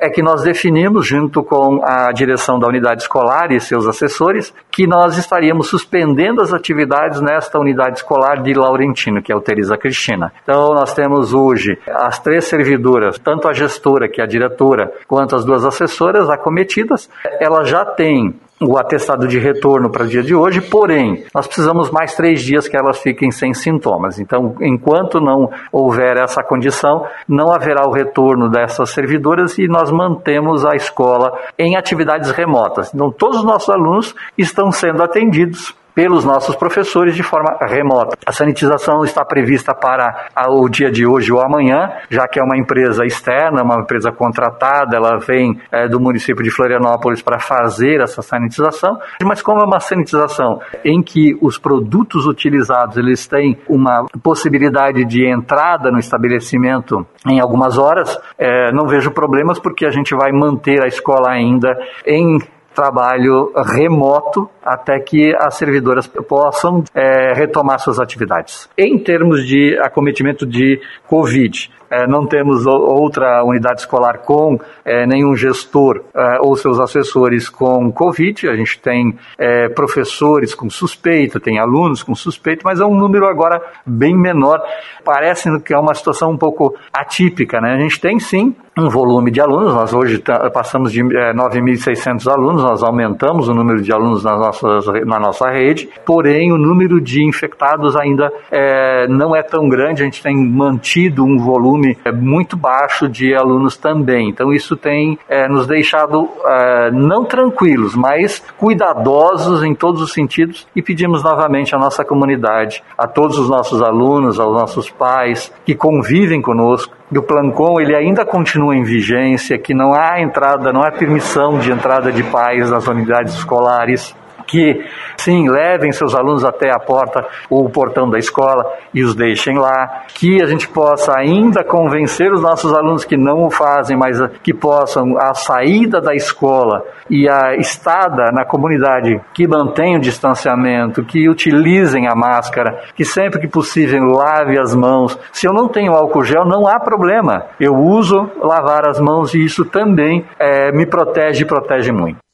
é 0.00 0.10
que 0.10 0.22
nós 0.22 0.42
definimos, 0.42 1.06
junto 1.06 1.42
com 1.48 1.80
a 1.82 2.12
direção 2.12 2.58
da 2.58 2.68
unidade 2.68 3.02
escolar 3.02 3.50
e 3.50 3.58
seus 3.58 3.86
assessores, 3.86 4.54
que 4.70 4.86
nós 4.86 5.16
estaríamos 5.16 5.68
suspendendo 5.68 6.42
as 6.42 6.52
atividades 6.52 7.20
nesta 7.20 7.58
unidade 7.58 7.98
escolar 7.98 8.42
de 8.42 8.52
Laurentino, 8.52 9.22
que 9.22 9.32
é 9.32 9.36
o 9.36 9.40
Teresa 9.40 9.76
Cristina. 9.76 10.32
Então, 10.42 10.74
nós 10.74 10.92
temos 10.94 11.32
hoje 11.32 11.78
as 11.88 12.18
três 12.18 12.44
servidoras, 12.44 13.18
tanto 13.18 13.48
a 13.48 13.52
gestora, 13.52 14.08
que 14.08 14.20
é 14.20 14.24
a 14.24 14.28
diretora, 14.28 14.92
quanto 15.06 15.34
as 15.34 15.44
duas 15.44 15.64
assessoras 15.64 16.28
acometidas, 16.28 17.08
elas 17.40 17.68
já 17.68 17.84
têm 17.84 18.34
o 18.60 18.78
atestado 18.78 19.28
de 19.28 19.38
retorno 19.38 19.90
para 19.90 20.04
o 20.04 20.08
dia 20.08 20.22
de 20.22 20.34
hoje, 20.34 20.60
porém, 20.60 21.24
nós 21.34 21.46
precisamos 21.46 21.90
mais 21.90 22.14
três 22.14 22.42
dias 22.42 22.68
que 22.68 22.76
elas 22.76 22.98
fiquem 22.98 23.30
sem 23.30 23.54
sintomas. 23.54 24.18
Então, 24.18 24.54
enquanto 24.60 25.20
não 25.20 25.50
houver 25.70 26.16
essa 26.16 26.42
condição, 26.42 27.06
não 27.28 27.52
haverá 27.52 27.86
o 27.86 27.92
retorno 27.92 28.50
dessas 28.50 28.90
servidoras 28.90 29.58
e 29.58 29.68
nós 29.68 29.90
mantemos 29.90 30.64
a 30.64 30.74
escola 30.74 31.32
em 31.58 31.76
atividades 31.76 32.30
remotas. 32.30 32.92
Então, 32.92 33.10
todos 33.10 33.38
os 33.38 33.44
nossos 33.44 33.68
alunos 33.68 34.14
estão 34.36 34.72
sendo 34.72 35.02
atendidos 35.02 35.76
pelos 35.94 36.24
nossos 36.24 36.54
professores 36.56 37.14
de 37.14 37.22
forma 37.22 37.56
remota. 37.60 38.16
A 38.26 38.32
sanitização 38.32 39.02
está 39.04 39.24
prevista 39.24 39.74
para 39.74 40.30
o 40.48 40.68
dia 40.68 40.90
de 40.90 41.06
hoje 41.06 41.32
ou 41.32 41.40
amanhã, 41.40 41.90
já 42.08 42.26
que 42.28 42.38
é 42.38 42.42
uma 42.42 42.56
empresa 42.56 43.04
externa, 43.04 43.62
uma 43.62 43.80
empresa 43.82 44.12
contratada, 44.12 44.96
ela 44.96 45.18
vem 45.18 45.60
é, 45.72 45.88
do 45.88 46.00
município 46.00 46.42
de 46.42 46.50
Florianópolis 46.50 47.22
para 47.22 47.38
fazer 47.38 48.00
essa 48.00 48.22
sanitização. 48.22 48.98
Mas 49.24 49.42
como 49.42 49.60
é 49.60 49.64
uma 49.64 49.80
sanitização 49.80 50.60
em 50.84 51.02
que 51.02 51.36
os 51.40 51.58
produtos 51.58 52.26
utilizados 52.26 52.96
eles 52.96 53.26
têm 53.26 53.58
uma 53.68 54.06
possibilidade 54.22 55.04
de 55.04 55.26
entrada 55.26 55.90
no 55.90 55.98
estabelecimento 55.98 57.06
em 57.26 57.40
algumas 57.40 57.78
horas, 57.78 58.16
é, 58.38 58.72
não 58.72 58.86
vejo 58.86 59.10
problemas 59.10 59.58
porque 59.58 59.84
a 59.84 59.90
gente 59.90 60.14
vai 60.14 60.30
manter 60.32 60.82
a 60.82 60.86
escola 60.86 61.30
ainda 61.30 61.76
em 62.06 62.38
trabalho 62.78 63.50
remoto 63.74 64.48
até 64.62 65.00
que 65.00 65.34
as 65.36 65.56
servidoras 65.56 66.06
possam 66.06 66.84
é, 66.94 67.32
retomar 67.34 67.80
suas 67.80 67.98
atividades. 67.98 68.68
Em 68.78 68.96
termos 68.96 69.44
de 69.44 69.76
acometimento 69.80 70.46
de 70.46 70.80
Covid, 71.08 71.70
é, 71.90 72.06
não 72.06 72.26
temos 72.26 72.66
outra 72.66 73.42
unidade 73.44 73.80
escolar 73.80 74.18
com 74.18 74.58
é, 74.84 75.06
nenhum 75.06 75.34
gestor 75.34 76.02
é, 76.14 76.38
ou 76.40 76.56
seus 76.56 76.78
assessores 76.78 77.48
com 77.48 77.90
Covid. 77.92 78.48
A 78.48 78.56
gente 78.56 78.78
tem 78.78 79.16
é, 79.38 79.68
professores 79.68 80.54
com 80.54 80.68
suspeita, 80.68 81.40
tem 81.40 81.58
alunos 81.58 82.02
com 82.02 82.14
suspeita, 82.14 82.62
mas 82.64 82.80
é 82.80 82.84
um 82.84 82.94
número 82.94 83.26
agora 83.26 83.60
bem 83.86 84.16
menor. 84.16 84.62
Parece 85.04 85.48
que 85.60 85.72
é 85.72 85.78
uma 85.78 85.94
situação 85.94 86.30
um 86.30 86.36
pouco 86.36 86.74
atípica. 86.92 87.60
Né? 87.60 87.74
A 87.74 87.78
gente 87.78 88.00
tem 88.00 88.18
sim 88.18 88.54
um 88.78 88.88
volume 88.88 89.30
de 89.30 89.40
alunos, 89.40 89.74
nós 89.74 89.92
hoje 89.92 90.22
passamos 90.52 90.92
de 90.92 91.02
9.600 91.02 92.26
é, 92.26 92.32
alunos, 92.32 92.62
nós 92.62 92.82
aumentamos 92.82 93.48
o 93.48 93.54
número 93.54 93.82
de 93.82 93.92
alunos 93.92 94.22
na 94.22 94.36
nossa, 94.36 94.68
na 95.04 95.18
nossa 95.18 95.50
rede, 95.50 95.88
porém 96.06 96.52
o 96.52 96.56
número 96.56 97.00
de 97.00 97.24
infectados 97.24 97.96
ainda 97.96 98.32
é, 98.50 99.08
não 99.08 99.34
é 99.34 99.42
tão 99.42 99.68
grande, 99.68 100.02
a 100.02 100.04
gente 100.04 100.22
tem 100.22 100.36
mantido 100.36 101.24
um 101.24 101.38
volume 101.38 101.77
volume 101.78 101.96
é 102.04 102.12
muito 102.12 102.56
baixo 102.56 103.08
de 103.08 103.34
alunos 103.34 103.76
também. 103.76 104.28
Então 104.28 104.52
isso 104.52 104.76
tem 104.76 105.18
é, 105.28 105.48
nos 105.48 105.66
deixado 105.66 106.28
é, 106.44 106.90
não 106.90 107.24
tranquilos, 107.24 107.94
mas 107.94 108.42
cuidadosos 108.56 109.62
em 109.62 109.74
todos 109.74 110.02
os 110.02 110.12
sentidos 110.12 110.66
e 110.74 110.82
pedimos 110.82 111.22
novamente 111.22 111.74
à 111.74 111.78
nossa 111.78 112.04
comunidade, 112.04 112.82
a 112.96 113.06
todos 113.06 113.38
os 113.38 113.48
nossos 113.48 113.80
alunos, 113.82 114.40
aos 114.40 114.52
nossos 114.52 114.90
pais 114.90 115.52
que 115.64 115.74
convivem 115.74 116.42
conosco, 116.42 116.94
que 117.10 117.18
o 117.18 117.22
Plancon 117.22 117.80
ele 117.80 117.94
ainda 117.94 118.24
continua 118.24 118.76
em 118.76 118.82
vigência, 118.82 119.58
que 119.58 119.72
não 119.72 119.94
há 119.94 120.20
entrada, 120.20 120.72
não 120.72 120.82
há 120.82 120.90
permissão 120.90 121.58
de 121.58 121.70
entrada 121.70 122.12
de 122.12 122.22
pais 122.24 122.70
nas 122.70 122.86
unidades 122.86 123.34
escolares, 123.34 124.14
que, 124.48 124.82
sim, 125.16 125.48
levem 125.48 125.92
seus 125.92 126.14
alunos 126.14 126.44
até 126.44 126.70
a 126.70 126.78
porta 126.78 127.24
ou 127.50 127.66
o 127.66 127.70
portão 127.70 128.08
da 128.08 128.18
escola 128.18 128.64
e 128.94 129.04
os 129.04 129.14
deixem 129.14 129.58
lá, 129.58 130.04
que 130.14 130.42
a 130.42 130.46
gente 130.46 130.66
possa 130.66 131.12
ainda 131.16 131.62
convencer 131.62 132.32
os 132.32 132.40
nossos 132.40 132.72
alunos 132.72 133.04
que 133.04 133.16
não 133.16 133.44
o 133.44 133.50
fazem, 133.50 133.96
mas 133.96 134.18
que 134.42 134.54
possam, 134.54 135.16
a 135.18 135.34
saída 135.34 136.00
da 136.00 136.14
escola 136.14 136.82
e 137.10 137.28
a 137.28 137.54
estada 137.56 138.32
na 138.32 138.44
comunidade, 138.44 139.20
que 139.34 139.46
mantenham 139.46 139.98
o 139.98 140.02
distanciamento, 140.02 141.04
que 141.04 141.28
utilizem 141.28 142.08
a 142.08 142.14
máscara, 142.14 142.80
que 142.94 143.04
sempre 143.04 143.40
que 143.40 143.48
possível 143.48 144.02
lave 144.04 144.58
as 144.58 144.74
mãos. 144.74 145.18
Se 145.32 145.46
eu 145.46 145.52
não 145.52 145.68
tenho 145.68 145.92
álcool 145.92 146.24
gel, 146.24 146.44
não 146.44 146.66
há 146.66 146.80
problema. 146.80 147.46
Eu 147.60 147.74
uso 147.74 148.30
lavar 148.40 148.88
as 148.88 148.98
mãos 148.98 149.34
e 149.34 149.44
isso 149.44 149.64
também 149.64 150.24
é, 150.38 150.72
me 150.72 150.86
protege 150.86 151.42
e 151.42 151.46
protege 151.46 151.92
muito. 151.92 152.27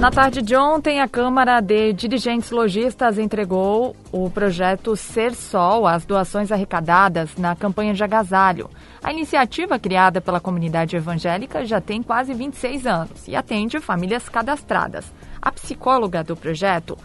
Na 0.00 0.10
tarde 0.10 0.40
de 0.40 0.56
ontem, 0.56 0.98
a 0.98 1.06
Câmara 1.06 1.60
de 1.60 1.92
Dirigentes 1.92 2.50
Logistas 2.50 3.18
entregou 3.18 3.94
o 4.10 4.30
projeto 4.30 4.96
Ser 4.96 5.34
Sol, 5.34 5.86
as 5.86 6.06
doações 6.06 6.50
arrecadadas 6.50 7.36
na 7.36 7.54
campanha 7.54 7.92
de 7.92 8.02
agasalho. 8.02 8.70
A 9.02 9.12
iniciativa, 9.12 9.78
criada 9.78 10.18
pela 10.18 10.40
comunidade 10.40 10.96
evangélica, 10.96 11.66
já 11.66 11.82
tem 11.82 12.02
quase 12.02 12.32
26 12.32 12.86
anos 12.86 13.28
e 13.28 13.36
atende 13.36 13.78
famílias 13.78 14.26
cadastradas. 14.26 15.04
A 15.40 15.52
psicóloga 15.52 16.24
do 16.24 16.34
projeto, 16.34 16.96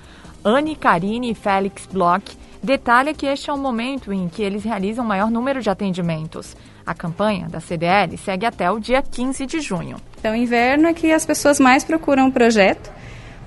Anne 0.42 0.74
Karine 0.74 1.36
Félix 1.36 1.86
Bloch, 1.88 2.38
detalha 2.65 3.13
que 3.13 3.25
este 3.25 3.49
é 3.49 3.54
o 3.54 3.58
momento 3.58 4.12
em 4.12 4.28
que 4.28 4.41
eles 4.41 4.63
realizam 4.63 5.06
o 5.06 5.08
maior 5.08 5.32
número 5.32 5.62
de 5.62 5.69
atendimentos. 5.69 6.56
A 6.86 6.93
campanha 6.93 7.47
da 7.47 7.60
CDL 7.60 8.17
segue 8.17 8.45
até 8.45 8.69
o 8.69 8.80
dia 8.80 9.01
15 9.01 9.45
de 9.45 9.62
junho. 9.62 9.97
Então, 10.19 10.36
inverno 10.36 10.88
é 10.88 10.93
que 10.93 11.12
as 11.12 11.25
pessoas 11.25 11.60
mais 11.60 11.84
procuram 11.84 12.28
o 12.28 12.32
projeto, 12.32 12.91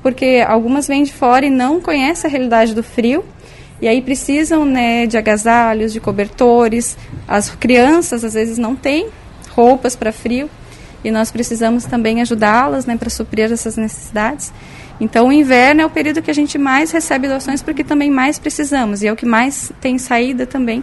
porque 0.02 0.44
algumas 0.46 0.86
vêm 0.86 1.02
de 1.02 1.12
fora 1.12 1.44
e 1.44 1.50
não 1.50 1.80
conhecem 1.80 2.28
a 2.28 2.30
realidade 2.30 2.74
do 2.74 2.82
frio, 2.82 3.24
e 3.80 3.86
aí 3.86 4.00
precisam 4.00 4.64
né, 4.64 5.06
de 5.06 5.16
agasalhos, 5.16 5.92
de 5.92 6.00
cobertores. 6.00 6.96
As 7.26 7.50
crianças 7.50 8.24
às 8.24 8.34
vezes 8.34 8.58
não 8.58 8.74
têm 8.74 9.08
roupas 9.50 9.94
para 9.94 10.12
frio, 10.12 10.48
e 11.04 11.10
nós 11.10 11.30
precisamos 11.30 11.84
também 11.84 12.20
ajudá-las 12.20 12.86
né, 12.86 12.96
para 12.96 13.10
suprir 13.10 13.52
essas 13.52 13.76
necessidades. 13.76 14.52
Então, 15.00 15.28
o 15.28 15.32
inverno 15.32 15.80
é 15.80 15.86
o 15.86 15.90
período 15.90 16.20
que 16.20 16.30
a 16.30 16.34
gente 16.34 16.58
mais 16.58 16.90
recebe 16.90 17.28
doações, 17.28 17.62
porque 17.62 17.84
também 17.84 18.10
mais 18.10 18.38
precisamos, 18.38 19.02
e 19.02 19.06
é 19.06 19.12
o 19.12 19.16
que 19.16 19.26
mais 19.26 19.70
tem 19.80 19.96
saída 19.98 20.46
também. 20.46 20.82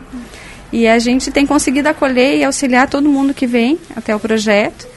E 0.72 0.88
a 0.88 1.00
gente 1.00 1.32
tem 1.32 1.46
conseguido 1.46 1.90
acolher 1.90 2.38
e 2.38 2.44
auxiliar 2.44 2.90
todo 2.90 3.08
mundo 3.08 3.34
que 3.34 3.46
vem 3.46 3.78
até 3.96 4.16
o 4.16 4.20
projeto. 4.20 4.88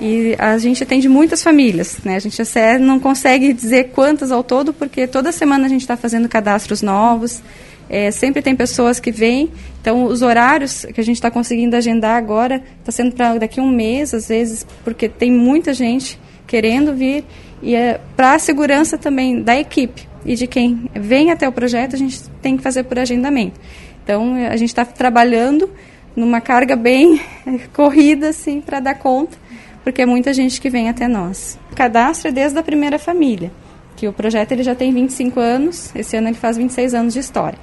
E 0.00 0.34
a 0.38 0.58
gente 0.58 0.82
atende 0.82 1.08
muitas 1.08 1.42
famílias, 1.42 1.98
né? 2.04 2.16
A 2.16 2.18
gente 2.18 2.36
não 2.80 2.98
consegue 2.98 3.52
dizer 3.52 3.90
quantas 3.94 4.32
ao 4.32 4.42
todo, 4.42 4.72
porque 4.72 5.06
toda 5.06 5.30
semana 5.30 5.66
a 5.66 5.68
gente 5.68 5.82
está 5.82 5.96
fazendo 5.96 6.28
cadastros 6.28 6.82
novos. 6.82 7.40
É, 7.88 8.10
sempre 8.10 8.42
tem 8.42 8.56
pessoas 8.56 8.98
que 8.98 9.12
vêm. 9.12 9.50
Então, 9.80 10.04
os 10.04 10.22
horários 10.22 10.84
que 10.92 11.00
a 11.00 11.04
gente 11.04 11.16
está 11.16 11.30
conseguindo 11.30 11.76
agendar 11.76 12.16
agora 12.16 12.62
está 12.80 12.90
sendo 12.90 13.12
para 13.12 13.38
daqui 13.38 13.60
a 13.60 13.62
um 13.62 13.70
mês, 13.70 14.12
às 14.12 14.28
vezes, 14.28 14.66
porque 14.82 15.08
tem 15.08 15.30
muita 15.30 15.72
gente 15.72 16.18
querendo 16.46 16.94
vir. 16.94 17.24
E 17.62 17.74
é 17.74 18.00
para 18.16 18.34
a 18.34 18.38
segurança 18.38 18.98
também 18.98 19.40
da 19.40 19.56
equipe 19.56 20.12
e 20.24 20.34
de 20.34 20.46
quem 20.46 20.88
vem 20.94 21.30
até 21.30 21.46
o 21.48 21.52
projeto, 21.52 21.94
a 21.94 21.98
gente 21.98 22.22
tem 22.40 22.56
que 22.56 22.62
fazer 22.62 22.84
por 22.84 22.98
agendamento. 22.98 23.60
Então, 24.02 24.34
a 24.34 24.56
gente 24.56 24.70
está 24.70 24.82
trabalhando 24.84 25.70
numa 26.14 26.38
carga 26.40 26.76
bem 26.76 27.20
corrida, 27.72 28.28
assim, 28.30 28.60
para 28.60 28.80
dar 28.80 28.94
conta, 28.94 29.38
porque 29.84 30.02
é 30.02 30.06
muita 30.06 30.32
gente 30.32 30.60
que 30.60 30.68
vem 30.68 30.88
até 30.88 31.06
nós. 31.08 31.56
O 31.70 31.76
cadastro 31.76 32.28
é 32.28 32.32
desde 32.32 32.58
a 32.58 32.62
primeira 32.62 32.98
família, 32.98 33.52
que 33.96 34.08
o 34.08 34.12
projeto 34.12 34.52
ele 34.52 34.62
já 34.62 34.74
tem 34.74 34.92
25 34.92 35.40
anos, 35.40 35.90
esse 35.94 36.14
ano 36.16 36.28
ele 36.28 36.36
faz 36.36 36.56
26 36.56 36.94
anos 36.94 37.12
de 37.14 37.20
história. 37.20 37.58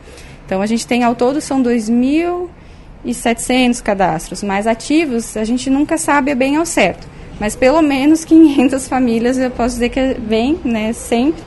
Então, 0.46 0.62
a 0.62 0.66
gente 0.66 0.88
tem 0.88 1.04
ao 1.04 1.16
todo, 1.16 1.42
são 1.42 1.62
2.700 1.62 3.84
cadastros, 3.84 4.44
mais 4.44 4.66
ativos, 4.66 5.36
a 5.38 5.44
gente 5.44 5.70
nunca 5.70 5.98
sabe 5.98 6.34
bem 6.34 6.56
ao 6.56 6.66
certo, 6.66 7.06
mas 7.40 7.56
pelo 7.56 7.82
menos 7.82 8.26
500 8.26 8.88
famílias 8.90 9.38
eu 9.38 9.52
posso 9.52 9.76
dizer 9.76 9.90
que 9.90 10.16
vem, 10.20 10.60
né, 10.64 10.94
sempre, 10.94 11.42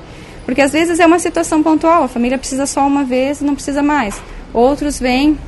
porque 0.44 0.61
às 0.61 0.72
vezes 0.72 0.98
é 0.98 1.07
uma 1.07 1.18
situação 1.18 1.62
pontual, 1.62 2.05
a 2.05 2.09
família 2.09 2.38
precisa 2.38 2.66
só 2.66 2.87
uma 2.87 3.05
vez 3.05 3.40
não 3.40 3.55
precisa 3.55 3.83
mais. 3.83 4.20
Outros 4.52 4.98
vêm 4.98 5.38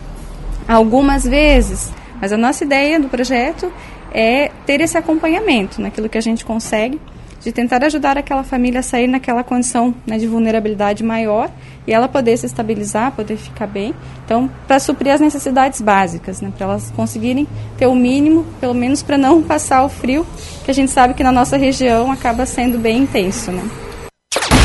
algumas 0.69 1.25
vezes. 1.25 1.93
Mas 2.21 2.33
a 2.33 2.37
nossa 2.37 2.65
ideia 2.65 2.99
do 2.99 3.09
projeto 3.09 3.71
é 4.13 4.51
ter 4.65 4.81
esse 4.81 4.97
acompanhamento 4.97 5.81
naquilo 5.83 6.09
que 6.09 6.17
a 6.17 6.21
gente 6.21 6.45
consegue, 6.45 7.01
de 7.45 7.53
tentar 7.53 7.85
ajudar 7.85 8.17
aquela 8.17 8.43
família 8.43 8.81
a 8.81 8.83
sair 8.83 9.07
naquela 9.07 9.45
condição 9.45 9.95
né, 10.07 10.17
de 10.17 10.27
vulnerabilidade 10.27 11.05
maior 11.05 11.51
e 11.87 11.93
ela 11.93 12.09
poder 12.09 12.37
se 12.39 12.47
estabilizar, 12.47 13.13
poder 13.13 13.37
ficar 13.37 13.67
bem. 13.67 13.95
Então, 14.25 14.51
para 14.67 14.81
suprir 14.81 15.13
as 15.13 15.21
necessidades 15.21 15.83
básicas, 15.83 16.41
né, 16.41 16.51
para 16.57 16.67
elas 16.67 16.91
conseguirem 16.97 17.47
ter 17.77 17.87
o 17.87 17.95
mínimo, 17.95 18.47
pelo 18.59 18.75
menos 18.75 19.03
para 19.03 19.19
não 19.19 19.43
passar 19.45 19.85
o 19.85 19.89
frio, 19.91 20.27
que 20.65 20.71
a 20.71 20.75
gente 20.75 20.91
sabe 20.91 21.13
que 21.13 21.23
na 21.23 21.31
nossa 21.31 21.59
região 21.59 22.11
acaba 22.11 22.47
sendo 22.47 22.79
bem 22.79 23.03
intenso. 23.03 23.53
Né? 23.53 23.63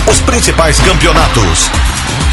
Os 0.09 0.21
principais 0.21 0.79
campeonatos 0.79 1.69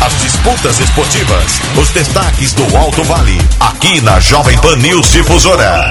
as 0.00 0.20
disputas 0.20 0.78
esportivas, 0.78 1.60
os 1.76 1.88
destaques 1.90 2.52
do 2.52 2.76
Alto 2.76 3.02
Vale, 3.04 3.38
aqui 3.58 4.00
na 4.02 4.20
Jovem 4.20 4.56
Pan 4.58 4.76
News 4.76 5.10
Difusora. 5.10 5.90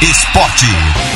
Esporte. 0.00 1.13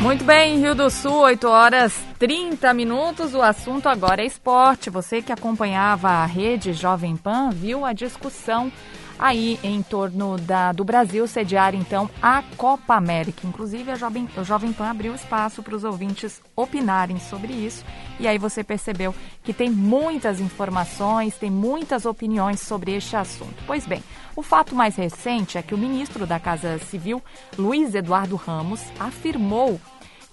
Muito 0.00 0.24
bem, 0.24 0.58
Rio 0.60 0.74
do 0.74 0.90
Sul, 0.90 1.20
8 1.20 1.48
horas 1.48 1.98
30 2.18 2.72
minutos. 2.74 3.34
O 3.34 3.40
assunto 3.40 3.88
agora 3.88 4.22
é 4.22 4.26
esporte. 4.26 4.90
Você 4.90 5.22
que 5.22 5.32
acompanhava 5.32 6.08
a 6.08 6.26
rede 6.26 6.74
Jovem 6.74 7.16
Pan 7.16 7.48
viu 7.50 7.84
a 7.84 7.94
discussão 7.94 8.70
aí 9.18 9.58
em 9.62 9.82
torno 9.82 10.36
da, 10.36 10.72
do 10.72 10.84
Brasil 10.84 11.26
sediar 11.26 11.74
então 11.74 12.10
a 12.20 12.42
Copa 12.56 12.94
América. 12.94 13.46
Inclusive, 13.46 13.90
a 13.90 13.94
Jovem, 13.94 14.28
o 14.36 14.44
Jovem 14.44 14.72
Pan 14.72 14.90
abriu 14.90 15.14
espaço 15.14 15.62
para 15.62 15.74
os 15.74 15.82
ouvintes 15.82 16.42
opinarem 16.54 17.18
sobre 17.18 17.54
isso. 17.54 17.82
E 18.20 18.28
aí 18.28 18.36
você 18.36 18.62
percebeu 18.62 19.14
que 19.42 19.54
tem 19.54 19.70
muitas 19.70 20.40
informações, 20.40 21.36
tem 21.36 21.50
muitas 21.50 22.04
opiniões 22.04 22.60
sobre 22.60 22.94
este 22.94 23.16
assunto. 23.16 23.56
Pois 23.66 23.86
bem, 23.86 24.02
o 24.36 24.42
fato 24.42 24.74
mais 24.74 24.94
recente 24.94 25.56
é 25.56 25.62
que 25.62 25.74
o 25.74 25.78
ministro 25.78 26.26
da 26.26 26.38
Casa 26.38 26.78
Civil, 26.78 27.22
Luiz 27.58 27.94
Eduardo 27.94 28.36
Ramos, 28.36 28.82
afirmou 29.00 29.80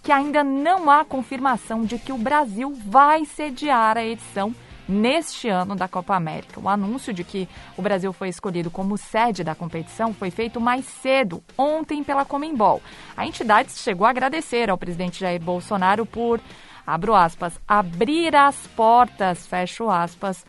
que 0.03 0.11
ainda 0.11 0.43
não 0.43 0.91
há 0.91 1.05
confirmação 1.05 1.83
de 1.83 1.97
que 1.97 2.11
o 2.11 2.17
Brasil 2.17 2.73
vai 2.85 3.23
sediar 3.23 3.97
a 3.97 4.03
edição 4.03 4.53
neste 4.87 5.47
ano 5.47 5.77
da 5.77 5.87
Copa 5.87 6.13
América. 6.13 6.59
O 6.59 6.67
anúncio 6.67 7.13
de 7.13 7.23
que 7.23 7.47
o 7.77 7.81
Brasil 7.81 8.11
foi 8.11 8.27
escolhido 8.27 8.69
como 8.69 8.97
sede 8.97 9.41
da 9.41 9.55
competição 9.55 10.13
foi 10.13 10.29
feito 10.29 10.59
mais 10.59 10.83
cedo, 10.83 11.41
ontem, 11.57 12.03
pela 12.03 12.25
Comembol. 12.25 12.81
A 13.15 13.25
entidade 13.25 13.71
chegou 13.71 14.05
a 14.05 14.09
agradecer 14.09 14.69
ao 14.69 14.77
presidente 14.77 15.21
Jair 15.21 15.41
Bolsonaro 15.41 16.05
por, 16.05 16.41
abro 16.85 17.15
aspas, 17.15 17.57
abrir 17.65 18.35
as 18.35 18.67
portas, 18.75 19.47
fecho 19.47 19.89
aspas, 19.89 20.45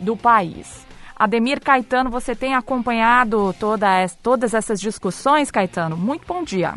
do 0.00 0.16
país. 0.16 0.90
Ademir 1.22 1.60
Caetano, 1.60 2.10
você 2.10 2.34
tem 2.34 2.52
acompanhado 2.52 3.54
toda, 3.56 3.86
todas 4.20 4.54
essas 4.54 4.80
discussões, 4.80 5.52
Caetano? 5.52 5.96
Muito 5.96 6.26
bom 6.26 6.42
dia. 6.42 6.74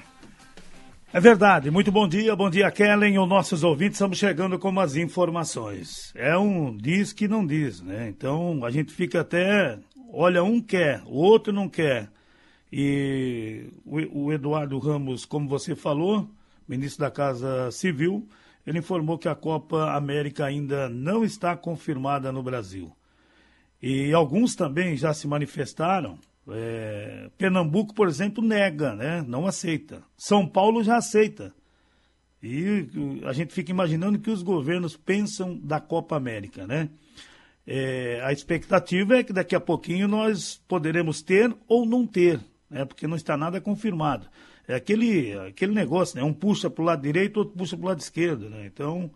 É 1.12 1.20
verdade, 1.20 1.72
muito 1.72 1.92
bom 1.92 2.08
dia, 2.08 2.36
bom 2.36 2.48
dia 2.48 2.70
Kellen, 2.70 3.18
os 3.18 3.28
nossos 3.28 3.64
ouvintes, 3.64 3.96
estamos 3.96 4.20
chegando 4.20 4.60
com 4.60 4.80
as 4.80 4.96
informações. 4.98 6.14
É 6.14 6.38
um 6.38 6.78
diz 6.78 7.12
que 7.12 7.28
não 7.28 7.44
diz, 7.44 7.82
né? 7.82 8.08
Então 8.08 8.64
a 8.64 8.70
gente 8.70 8.94
fica 8.94 9.22
até, 9.22 9.80
olha, 10.14 10.44
um 10.44 10.62
quer, 10.62 11.02
o 11.08 11.16
outro 11.16 11.52
não 11.52 11.68
quer. 11.68 12.08
E 12.72 13.72
o, 13.84 14.26
o 14.26 14.32
Eduardo 14.32 14.78
Ramos, 14.78 15.26
como 15.26 15.50
você 15.50 15.76
falou, 15.76 16.30
ministro 16.68 17.04
da 17.04 17.10
Casa 17.10 17.72
Civil, 17.72 18.30
ele 18.68 18.78
informou 18.78 19.18
que 19.18 19.28
a 19.28 19.34
Copa 19.34 19.96
América 19.96 20.46
ainda 20.46 20.88
não 20.88 21.24
está 21.24 21.58
confirmada 21.58 22.32
no 22.32 22.44
Brasil. 22.44 22.96
E 23.88 24.12
alguns 24.14 24.56
também 24.56 24.98
já 24.98 25.14
se 25.14 25.28
manifestaram 25.28 26.18
é, 26.50 27.30
Pernambuco, 27.38 27.94
por 27.94 28.08
exemplo, 28.08 28.44
nega, 28.44 28.96
né? 28.96 29.24
não 29.28 29.46
aceita. 29.46 30.02
São 30.18 30.48
Paulo 30.48 30.84
já 30.84 30.98
aceita. 30.98 31.54
E 32.42 32.88
a 33.26 33.32
gente 33.32 33.54
fica 33.54 33.70
imaginando 33.70 34.18
que 34.18 34.32
os 34.32 34.42
governos 34.42 34.98
pensam 34.98 35.56
da 35.56 35.80
Copa 35.80 36.16
América, 36.16 36.66
né? 36.66 36.90
É, 37.68 38.22
a 38.24 38.32
expectativa 38.32 39.18
é 39.18 39.24
que 39.24 39.32
daqui 39.32 39.56
a 39.56 39.60
pouquinho 39.60 40.08
nós 40.08 40.60
poderemos 40.68 41.22
ter 41.22 41.56
ou 41.68 41.86
não 41.86 42.08
ter, 42.08 42.40
né? 42.68 42.86
Porque 42.86 43.06
não 43.06 43.16
está 43.16 43.38
nada 43.38 43.62
confirmado. 43.62 44.28
É 44.68 44.74
aquele, 44.74 45.32
aquele 45.48 45.76
negócio, 45.76 46.18
né? 46.18 46.24
Um 46.24 46.34
puxa 46.34 46.72
para 46.72 46.82
o 46.82 46.86
lado 46.86 47.04
direito, 47.04 47.38
outro 47.38 47.56
puxa 47.56 47.78
para 47.78 47.86
o 47.86 47.90
lado 47.90 48.00
esquerdo, 48.00 48.50
né? 48.50 48.66
Então, 48.66 49.12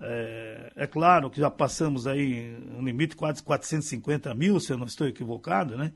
é, 0.00 0.72
é, 0.76 0.86
claro 0.86 1.30
que 1.30 1.40
já 1.40 1.50
passamos 1.50 2.06
aí 2.06 2.56
um 2.76 2.84
limite 2.84 3.16
quase 3.16 3.42
450 3.42 4.34
mil, 4.34 4.58
se 4.58 4.72
eu 4.72 4.78
não 4.78 4.86
estou 4.86 5.06
equivocado, 5.06 5.76
né? 5.76 5.92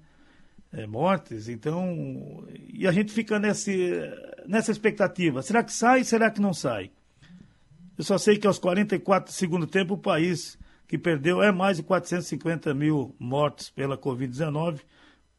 é, 0.72 0.86
mortes. 0.86 1.48
Então, 1.48 2.44
e 2.68 2.86
a 2.86 2.92
gente 2.92 3.12
fica 3.12 3.38
nesse, 3.38 3.92
nessa 4.46 4.70
expectativa. 4.70 5.42
Será 5.42 5.62
que 5.62 5.72
sai? 5.72 6.04
Será 6.04 6.30
que 6.30 6.40
não 6.40 6.52
sai? 6.52 6.90
Eu 7.96 8.04
só 8.04 8.18
sei 8.18 8.36
que 8.36 8.46
aos 8.46 8.58
44 8.58 9.32
do 9.32 9.34
segundo 9.34 9.66
tempo 9.66 9.94
o 9.94 9.98
país 9.98 10.58
que 10.86 10.98
perdeu 10.98 11.42
é 11.42 11.50
mais 11.50 11.78
de 11.78 11.82
450 11.82 12.72
mil 12.74 13.14
mortos 13.18 13.70
pela 13.70 13.96
Covid-19 13.96 14.80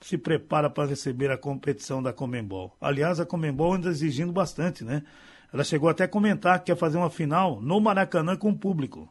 se 0.02 0.17
prepara 0.17 0.70
para 0.70 0.89
receber 0.89 1.32
a 1.32 1.38
competição 1.38 2.04
da 2.04 2.12
Comembol. 2.12 2.76
Aliás, 2.82 3.20
a 3.20 3.26
Comembol 3.26 3.74
anda 3.74 3.89
exigindo 3.89 4.32
bastante, 4.32 4.84
né? 4.84 5.04
Ela 5.54 5.64
chegou 5.64 5.90
até 5.90 6.04
a 6.04 6.08
comentar 6.08 6.60
que 6.60 6.66
quer 6.66 6.78
fazer 6.78 6.98
uma 6.98 7.10
final 7.10 7.62
no 7.62 7.80
Maracanã 7.80 8.36
com 8.36 8.50
o 8.50 8.58
público. 8.58 9.10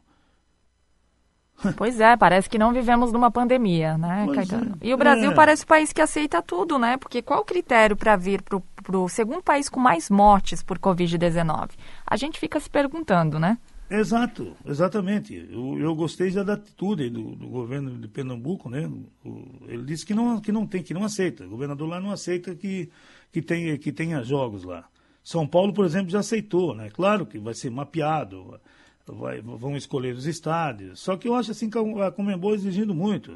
Pois 1.75 1.99
é, 1.99 2.15
parece 2.15 2.47
que 2.47 2.57
não 2.57 2.71
vivemos 2.71 3.11
numa 3.11 3.31
pandemia, 3.31 3.97
né, 3.97 4.23
pois 4.25 4.37
Caetano? 4.37 4.77
É. 4.79 4.87
E 4.87 4.93
o 4.93 4.97
Brasil 4.97 5.31
é. 5.31 5.33
parece 5.33 5.63
o 5.63 5.67
país 5.67 5.91
que 5.91 6.01
aceita 6.01 6.41
tudo, 6.41 6.77
né? 6.77 6.97
Porque 6.97 7.21
qual 7.21 7.41
o 7.41 7.45
critério 7.45 7.95
para 7.95 8.15
vir 8.15 8.43
para 8.43 8.97
o 8.97 9.09
segundo 9.09 9.41
país 9.41 9.67
com 9.67 9.79
mais 9.79 10.09
mortes 10.09 10.61
por 10.61 10.77
Covid-19? 10.77 11.71
A 12.05 12.15
gente 12.15 12.39
fica 12.39 12.59
se 12.59 12.69
perguntando, 12.69 13.39
né? 13.39 13.57
Exato, 13.89 14.55
exatamente. 14.65 15.33
Eu, 15.49 15.79
eu 15.79 15.95
gostei 15.95 16.29
já 16.29 16.43
da 16.43 16.53
atitude 16.53 17.09
do, 17.09 17.35
do, 17.35 17.47
governo 17.47 17.97
de 17.97 18.07
Pernambuco, 18.07 18.69
né? 18.69 18.89
O, 19.25 19.45
ele 19.65 19.83
disse 19.83 20.05
que 20.05 20.13
não, 20.13 20.41
que 20.41 20.51
não 20.51 20.67
tem, 20.67 20.83
que 20.83 20.93
não 20.93 21.05
aceita. 21.05 21.45
O 21.45 21.49
governador 21.49 21.87
lá 21.87 21.99
não 21.99 22.11
aceita 22.11 22.53
que, 22.53 22.89
que, 23.31 23.41
tenha, 23.41 23.77
que 23.77 23.91
tenha 23.91 24.21
jogos 24.23 24.63
lá. 24.63 24.85
São 25.27 25.45
Paulo, 25.45 25.73
por 25.73 25.83
exemplo, 25.83 26.09
já 26.09 26.19
aceitou, 26.19 26.73
né? 26.73 26.89
Claro 26.89 27.25
que 27.25 27.37
vai 27.37 27.53
ser 27.53 27.69
mapeado 27.69 28.57
vai, 29.05 29.41
vão 29.41 29.75
escolher 29.75 30.15
os 30.15 30.25
estádios. 30.25 31.01
Só 31.01 31.17
que 31.17 31.27
eu 31.27 31.35
acho 31.35 31.51
assim 31.51 31.69
que 31.69 31.77
a 31.77 32.11
Comembol 32.11 32.55
exigindo 32.55 32.95
muito. 32.95 33.33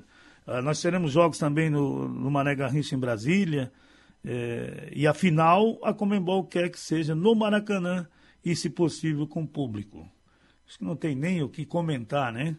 Uh, 0.48 0.62
nós 0.64 0.82
teremos 0.82 1.12
jogos 1.12 1.38
também 1.38 1.70
no, 1.70 2.08
no 2.08 2.32
Mané 2.32 2.56
Garrincha 2.56 2.96
em 2.96 2.98
Brasília. 2.98 3.70
É, 4.24 4.90
e 4.96 5.06
afinal, 5.06 5.78
a 5.84 5.94
Comembol 5.94 6.46
quer 6.46 6.70
que 6.70 6.80
seja 6.80 7.14
no 7.14 7.36
Maracanã 7.36 8.08
e, 8.46 8.56
se 8.56 8.70
possível, 8.70 9.28
com 9.28 9.46
público. 9.46 10.08
Acho 10.66 10.78
que 10.78 10.86
não 10.86 10.96
tem 10.96 11.14
nem 11.14 11.44
o 11.44 11.50
que 11.50 11.66
comentar, 11.66 12.32
né? 12.32 12.56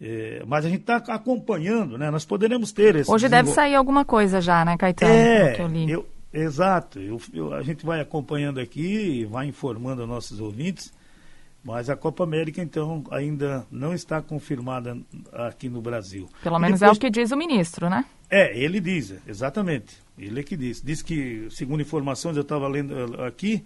É, 0.00 0.42
mas 0.46 0.64
a 0.64 0.70
gente 0.70 0.80
está 0.80 0.96
acompanhando, 0.96 1.98
né? 1.98 2.10
Nós 2.10 2.24
poderemos 2.24 2.72
ter 2.72 2.96
esse. 2.96 3.10
Hoje 3.10 3.28
deve 3.28 3.50
sair 3.50 3.74
alguma 3.74 4.06
coisa 4.06 4.40
já, 4.40 4.64
né, 4.64 4.78
Caetano? 4.78 5.12
É, 5.12 5.60
eu 5.86 6.06
exato. 6.32 6.98
Eu, 6.98 7.20
eu, 7.32 7.54
a 7.54 7.62
gente 7.62 7.84
vai 7.84 8.00
acompanhando 8.00 8.60
aqui 8.60 9.20
e 9.20 9.24
vai 9.24 9.46
informando 9.46 10.06
nossos 10.06 10.40
ouvintes. 10.40 10.92
Mas 11.62 11.90
a 11.90 11.96
Copa 11.96 12.24
América, 12.24 12.62
então, 12.62 13.04
ainda 13.10 13.66
não 13.70 13.92
está 13.92 14.22
confirmada 14.22 14.96
aqui 15.32 15.68
no 15.68 15.82
Brasil. 15.82 16.26
Pelo 16.42 16.58
menos 16.58 16.80
depois... 16.80 16.96
é 16.96 16.98
o 16.98 17.00
que 17.00 17.10
diz 17.10 17.30
o 17.32 17.36
ministro, 17.36 17.90
né? 17.90 18.04
É, 18.30 18.58
ele 18.58 18.80
diz, 18.80 19.14
exatamente. 19.26 19.98
Ele 20.18 20.40
é 20.40 20.42
que 20.42 20.56
diz. 20.56 20.80
Diz 20.80 21.02
que, 21.02 21.48
segundo 21.50 21.82
informações, 21.82 22.36
eu 22.36 22.42
estava 22.42 22.66
lendo 22.66 22.94
eh, 22.94 23.26
aqui, 23.26 23.62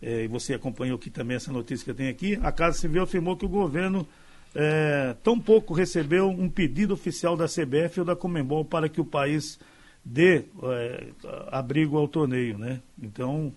é, 0.00 0.24
e 0.24 0.28
você 0.28 0.54
acompanhou 0.54 0.96
aqui 0.96 1.10
também 1.10 1.36
essa 1.36 1.52
notícia 1.52 1.84
que 1.84 1.90
eu 1.90 1.94
tenho 1.94 2.10
aqui, 2.10 2.38
a 2.42 2.50
Casa 2.50 2.78
Civil 2.78 3.02
afirmou 3.02 3.36
que 3.36 3.44
o 3.44 3.48
governo 3.48 4.06
é, 4.54 5.14
tão 5.22 5.38
pouco 5.38 5.74
recebeu 5.74 6.28
um 6.28 6.48
pedido 6.48 6.94
oficial 6.94 7.36
da 7.36 7.46
CBF 7.46 8.00
ou 8.00 8.06
da 8.06 8.14
Comembol 8.14 8.64
para 8.64 8.88
que 8.88 9.00
o 9.00 9.04
país 9.04 9.58
dê 10.04 10.44
é, 10.62 11.08
abrigo 11.50 11.96
ao 11.96 12.06
torneio, 12.06 12.58
né? 12.58 12.80
Então, 13.02 13.52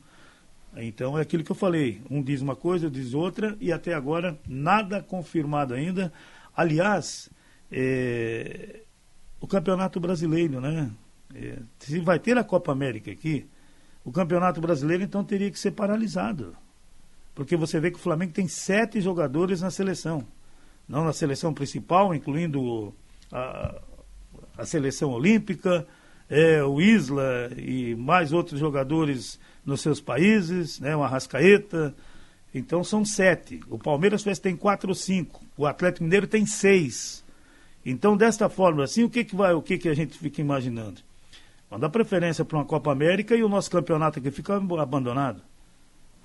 então 0.75 1.17
é 1.17 1.21
aquilo 1.21 1.43
que 1.43 1.51
eu 1.51 1.55
falei, 1.55 2.01
um 2.09 2.21
diz 2.21 2.41
uma 2.41 2.55
coisa, 2.55 2.89
diz 2.89 3.13
outra, 3.13 3.57
e 3.59 3.71
até 3.71 3.93
agora 3.93 4.39
nada 4.47 5.01
confirmado 5.01 5.73
ainda. 5.73 6.13
Aliás, 6.55 7.29
é, 7.71 8.81
o 9.39 9.47
Campeonato 9.47 9.99
Brasileiro, 9.99 10.61
né? 10.61 10.91
É, 11.35 11.59
se 11.79 11.99
vai 11.99 12.19
ter 12.19 12.37
a 12.37 12.43
Copa 12.43 12.71
América 12.71 13.11
aqui, 13.11 13.45
o 14.03 14.11
Campeonato 14.11 14.61
Brasileiro 14.61 15.03
então 15.03 15.23
teria 15.23 15.51
que 15.51 15.59
ser 15.59 15.71
paralisado. 15.71 16.55
Porque 17.35 17.55
você 17.55 17.79
vê 17.79 17.91
que 17.91 17.97
o 17.97 18.01
Flamengo 18.01 18.31
tem 18.31 18.47
sete 18.47 19.01
jogadores 19.01 19.61
na 19.61 19.69
seleção. 19.69 20.25
Não 20.87 21.03
na 21.03 21.11
seleção 21.11 21.53
principal, 21.53 22.15
incluindo 22.15 22.95
a, 23.31 23.81
a 24.57 24.65
seleção 24.65 25.11
olímpica, 25.11 25.85
é, 26.29 26.63
o 26.63 26.81
Isla 26.81 27.49
e 27.57 27.95
mais 27.95 28.33
outros 28.33 28.59
jogadores 28.59 29.39
nos 29.65 29.81
seus 29.81 29.99
países, 29.99 30.79
né? 30.79 30.95
O 30.95 31.03
Arrascaeta. 31.03 31.95
Então 32.53 32.83
são 32.83 33.03
sete. 33.05 33.59
O 33.69 33.77
Palmeiras 33.77 34.23
tem 34.39 34.55
quatro 34.55 34.89
ou 34.89 34.95
cinco. 34.95 35.43
O 35.57 35.65
Atlético 35.65 36.03
Mineiro 36.03 36.27
tem 36.27 36.45
seis. 36.45 37.23
Então, 37.85 38.17
desta 38.17 38.49
forma, 38.49 38.83
assim, 38.83 39.03
o 39.05 39.09
que, 39.09 39.23
que 39.23 39.33
vai, 39.33 39.53
o 39.53 39.61
que, 39.61 39.77
que 39.77 39.87
a 39.87 39.93
gente 39.93 40.17
fica 40.17 40.41
imaginando? 40.41 40.99
Vamos 41.69 41.81
dar 41.81 41.89
preferência 41.89 42.43
para 42.43 42.57
uma 42.57 42.65
Copa 42.65 42.91
América 42.91 43.33
e 43.33 43.43
o 43.43 43.49
nosso 43.49 43.71
campeonato 43.71 44.19
aqui 44.19 44.29
fica 44.29 44.55
abandonado. 44.55 45.41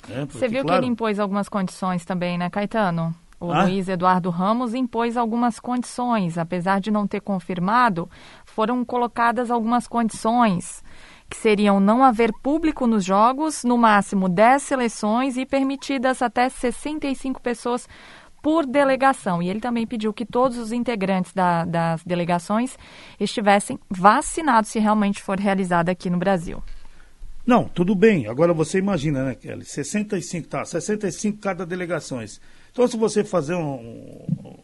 Né? 0.08 0.26
Porque, 0.26 0.38
Você 0.38 0.48
viu 0.48 0.62
claro... 0.62 0.80
que 0.80 0.86
ele 0.86 0.92
impôs 0.92 1.20
algumas 1.20 1.48
condições 1.48 2.04
também, 2.04 2.36
né, 2.36 2.50
Caetano? 2.50 3.14
O 3.42 3.50
ah? 3.50 3.64
Luiz 3.64 3.88
Eduardo 3.88 4.30
Ramos 4.30 4.72
impôs 4.72 5.16
algumas 5.16 5.58
condições, 5.58 6.38
apesar 6.38 6.80
de 6.80 6.92
não 6.92 7.08
ter 7.08 7.20
confirmado, 7.20 8.08
foram 8.44 8.84
colocadas 8.84 9.50
algumas 9.50 9.88
condições 9.88 10.84
que 11.28 11.36
seriam 11.36 11.80
não 11.80 12.04
haver 12.04 12.30
público 12.40 12.86
nos 12.86 13.04
jogos, 13.04 13.64
no 13.64 13.76
máximo 13.76 14.28
10 14.28 14.62
seleções 14.62 15.36
e 15.36 15.44
permitidas 15.44 16.22
até 16.22 16.48
65 16.48 17.42
pessoas 17.42 17.88
por 18.40 18.64
delegação. 18.64 19.42
E 19.42 19.48
ele 19.48 19.58
também 19.58 19.88
pediu 19.88 20.12
que 20.12 20.24
todos 20.24 20.56
os 20.56 20.70
integrantes 20.70 21.32
da, 21.32 21.64
das 21.64 22.04
delegações 22.04 22.78
estivessem 23.18 23.76
vacinados 23.90 24.70
se 24.70 24.78
realmente 24.78 25.20
for 25.20 25.40
realizada 25.40 25.90
aqui 25.90 26.08
no 26.08 26.18
Brasil. 26.18 26.62
Não, 27.44 27.64
tudo 27.64 27.94
bem. 27.96 28.28
Agora 28.28 28.54
você 28.54 28.78
imagina, 28.78 29.24
né, 29.24 29.34
Kelly? 29.34 29.64
65, 29.64 30.46
tá, 30.46 30.64
65 30.64 31.38
cada 31.38 31.66
delegações. 31.66 32.40
Então, 32.72 32.88
se 32.88 32.96
você 32.96 33.22
fazer 33.22 33.54
um, 33.54 34.58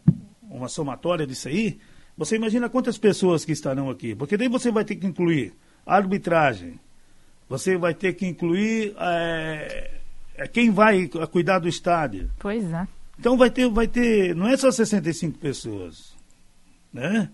uma 0.50 0.68
somatória 0.68 1.26
disso 1.26 1.48
aí, 1.48 1.78
você 2.16 2.36
imagina 2.36 2.68
quantas 2.68 2.98
pessoas 2.98 3.44
que 3.44 3.52
estarão 3.52 3.90
aqui. 3.90 4.14
Porque 4.14 4.36
daí 4.36 4.48
você 4.48 4.72
vai 4.72 4.84
ter 4.84 4.96
que 4.96 5.06
incluir 5.06 5.52
arbitragem. 5.86 6.80
Você 7.48 7.76
vai 7.76 7.94
ter 7.94 8.14
que 8.14 8.26
incluir 8.26 8.94
é, 8.98 10.00
quem 10.52 10.70
vai 10.70 11.08
cuidar 11.30 11.58
do 11.58 11.68
estádio. 11.68 12.30
Pois 12.38 12.64
é. 12.72 12.88
Então 13.18 13.36
vai 13.36 13.50
ter, 13.50 13.68
vai 13.68 13.88
ter, 13.88 14.34
não 14.34 14.48
é 14.48 14.56
só 14.56 14.70
65 14.70 15.38
pessoas, 15.38 16.14
né? 16.92 17.28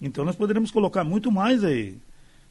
Então 0.00 0.24
nós 0.24 0.36
poderemos 0.36 0.70
colocar 0.70 1.02
muito 1.02 1.32
mais 1.32 1.64
aí, 1.64 1.98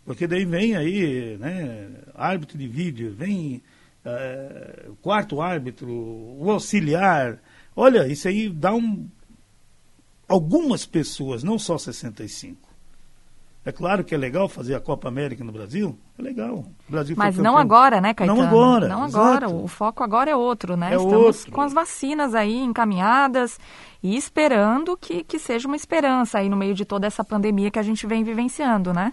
porque 0.05 0.27
daí 0.27 0.43
vem 0.43 0.75
aí, 0.75 1.37
né, 1.37 1.89
árbitro 2.13 2.57
de 2.57 2.67
vídeo, 2.67 3.13
vem 3.17 3.61
é, 4.05 4.89
quarto 5.01 5.41
árbitro, 5.41 5.89
o 5.89 6.49
auxiliar. 6.49 7.39
Olha, 7.75 8.07
isso 8.07 8.27
aí 8.27 8.49
dá 8.49 8.73
um 8.73 9.07
algumas 10.27 10.85
pessoas, 10.85 11.43
não 11.43 11.57
só 11.57 11.77
65. 11.77 12.69
É 13.65 13.71
claro 13.71 14.05
que 14.05 14.15
é 14.15 14.17
legal 14.17 14.47
fazer 14.47 14.73
a 14.73 14.79
Copa 14.79 15.09
América 15.09 15.43
no 15.43 15.51
Brasil, 15.51 15.97
é 16.17 16.21
legal. 16.21 16.65
O 16.87 16.91
Brasil 16.91 17.15
Mas 17.17 17.37
não 17.37 17.57
agora, 17.57 17.99
né, 17.99 18.13
Caetano? 18.13 18.41
Não 18.41 18.47
agora. 18.47 18.87
Não 18.87 19.03
agora. 19.03 19.49
O 19.49 19.67
foco 19.67 20.01
agora 20.01 20.31
é 20.31 20.35
outro, 20.35 20.77
né? 20.77 20.93
É 20.93 20.95
Estamos 20.95 21.37
outro. 21.39 21.51
com 21.51 21.61
as 21.61 21.73
vacinas 21.73 22.33
aí 22.33 22.57
encaminhadas 22.57 23.59
e 24.01 24.15
esperando 24.15 24.95
que, 24.95 25.23
que 25.23 25.37
seja 25.37 25.67
uma 25.67 25.75
esperança 25.75 26.39
aí 26.39 26.47
no 26.47 26.55
meio 26.55 26.73
de 26.73 26.85
toda 26.85 27.05
essa 27.05 27.23
pandemia 27.23 27.69
que 27.69 27.79
a 27.79 27.83
gente 27.83 28.07
vem 28.07 28.23
vivenciando, 28.23 28.93
né? 28.93 29.11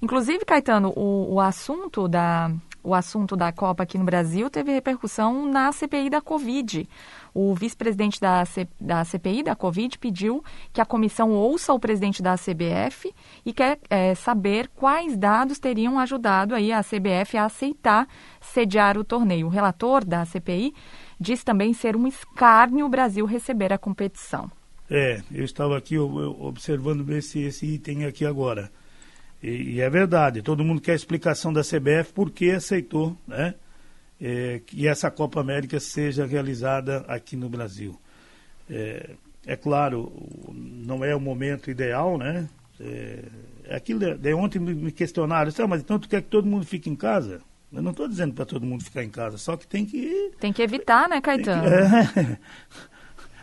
Inclusive, 0.00 0.44
Caetano, 0.44 0.92
o, 0.94 1.34
o 1.34 1.40
assunto 1.40 2.06
da 2.06 2.52
o 2.84 2.94
assunto 2.94 3.34
da 3.34 3.50
Copa 3.50 3.82
aqui 3.82 3.96
no 3.96 4.04
Brasil 4.04 4.50
teve 4.50 4.70
repercussão 4.70 5.50
na 5.50 5.72
CPI 5.72 6.10
da 6.10 6.20
Covid. 6.20 6.86
O 7.32 7.54
vice-presidente 7.54 8.20
da, 8.20 8.44
C, 8.44 8.68
da 8.78 9.02
CPI 9.04 9.42
da 9.42 9.56
Covid 9.56 9.98
pediu 9.98 10.44
que 10.72 10.80
a 10.80 10.84
comissão 10.84 11.32
ouça 11.32 11.72
o 11.72 11.80
presidente 11.80 12.22
da 12.22 12.36
CBF 12.36 13.12
e 13.44 13.52
quer 13.52 13.80
é, 13.88 14.14
saber 14.14 14.68
quais 14.68 15.16
dados 15.16 15.58
teriam 15.58 15.98
ajudado 15.98 16.54
aí 16.54 16.70
a 16.70 16.84
CBF 16.84 17.38
a 17.38 17.46
aceitar 17.46 18.06
sediar 18.40 18.98
o 18.98 19.02
torneio. 19.02 19.46
O 19.46 19.50
relator 19.50 20.04
da 20.04 20.24
CPI 20.24 20.74
diz 21.18 21.42
também 21.42 21.72
ser 21.72 21.96
um 21.96 22.06
escárnio 22.06 22.86
o 22.86 22.90
Brasil 22.90 23.24
receber 23.24 23.72
a 23.72 23.78
competição. 23.78 24.50
É, 24.90 25.22
eu 25.32 25.44
estava 25.44 25.78
aqui 25.78 25.96
observando 25.98 27.08
esse, 27.10 27.40
esse 27.40 27.66
item 27.66 28.04
aqui 28.04 28.26
agora. 28.26 28.70
E, 29.44 29.74
e, 29.74 29.80
é 29.82 29.90
verdade, 29.90 30.40
todo 30.40 30.64
mundo 30.64 30.80
quer 30.80 30.94
explicação 30.94 31.52
da 31.52 31.60
CBF 31.60 32.14
por 32.14 32.30
que 32.30 32.50
aceitou 32.50 33.14
né, 33.28 33.54
é, 34.18 34.62
que 34.64 34.88
essa 34.88 35.10
Copa 35.10 35.38
América 35.38 35.78
seja 35.78 36.24
realizada 36.24 37.04
aqui 37.06 37.36
no 37.36 37.50
Brasil. 37.50 37.94
É, 38.70 39.10
é 39.46 39.54
claro, 39.54 40.10
não 40.50 41.04
é 41.04 41.14
o 41.14 41.20
momento 41.20 41.70
ideal, 41.70 42.16
né? 42.16 42.48
É, 42.80 43.18
aquilo 43.70 44.16
de, 44.16 44.32
ontem 44.32 44.58
me 44.58 44.90
questionaram, 44.90 45.52
ah, 45.58 45.66
mas 45.66 45.82
então 45.82 45.98
tu 45.98 46.08
quer 46.08 46.22
que 46.22 46.28
todo 46.28 46.48
mundo 46.48 46.64
fique 46.64 46.88
em 46.88 46.96
casa? 46.96 47.42
Eu 47.70 47.82
não 47.82 47.90
estou 47.90 48.08
dizendo 48.08 48.32
para 48.32 48.46
todo 48.46 48.64
mundo 48.64 48.82
ficar 48.82 49.04
em 49.04 49.10
casa, 49.10 49.36
só 49.36 49.58
que 49.58 49.66
tem 49.66 49.84
que. 49.84 50.32
Tem 50.40 50.54
que 50.54 50.62
evitar, 50.62 51.06
né, 51.06 51.20
Caetano? 51.20 51.64
Que, 51.64 51.68
é, 52.18 52.38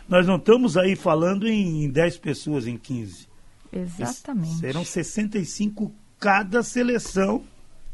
nós 0.08 0.26
não 0.26 0.34
estamos 0.36 0.76
aí 0.76 0.96
falando 0.96 1.46
em 1.46 1.88
10 1.88 2.18
pessoas, 2.18 2.66
em 2.66 2.76
15. 2.76 3.30
Exatamente. 3.72 4.58
Serão 4.58 4.84
65 4.84 5.92
cada 6.18 6.62
seleção 6.62 7.42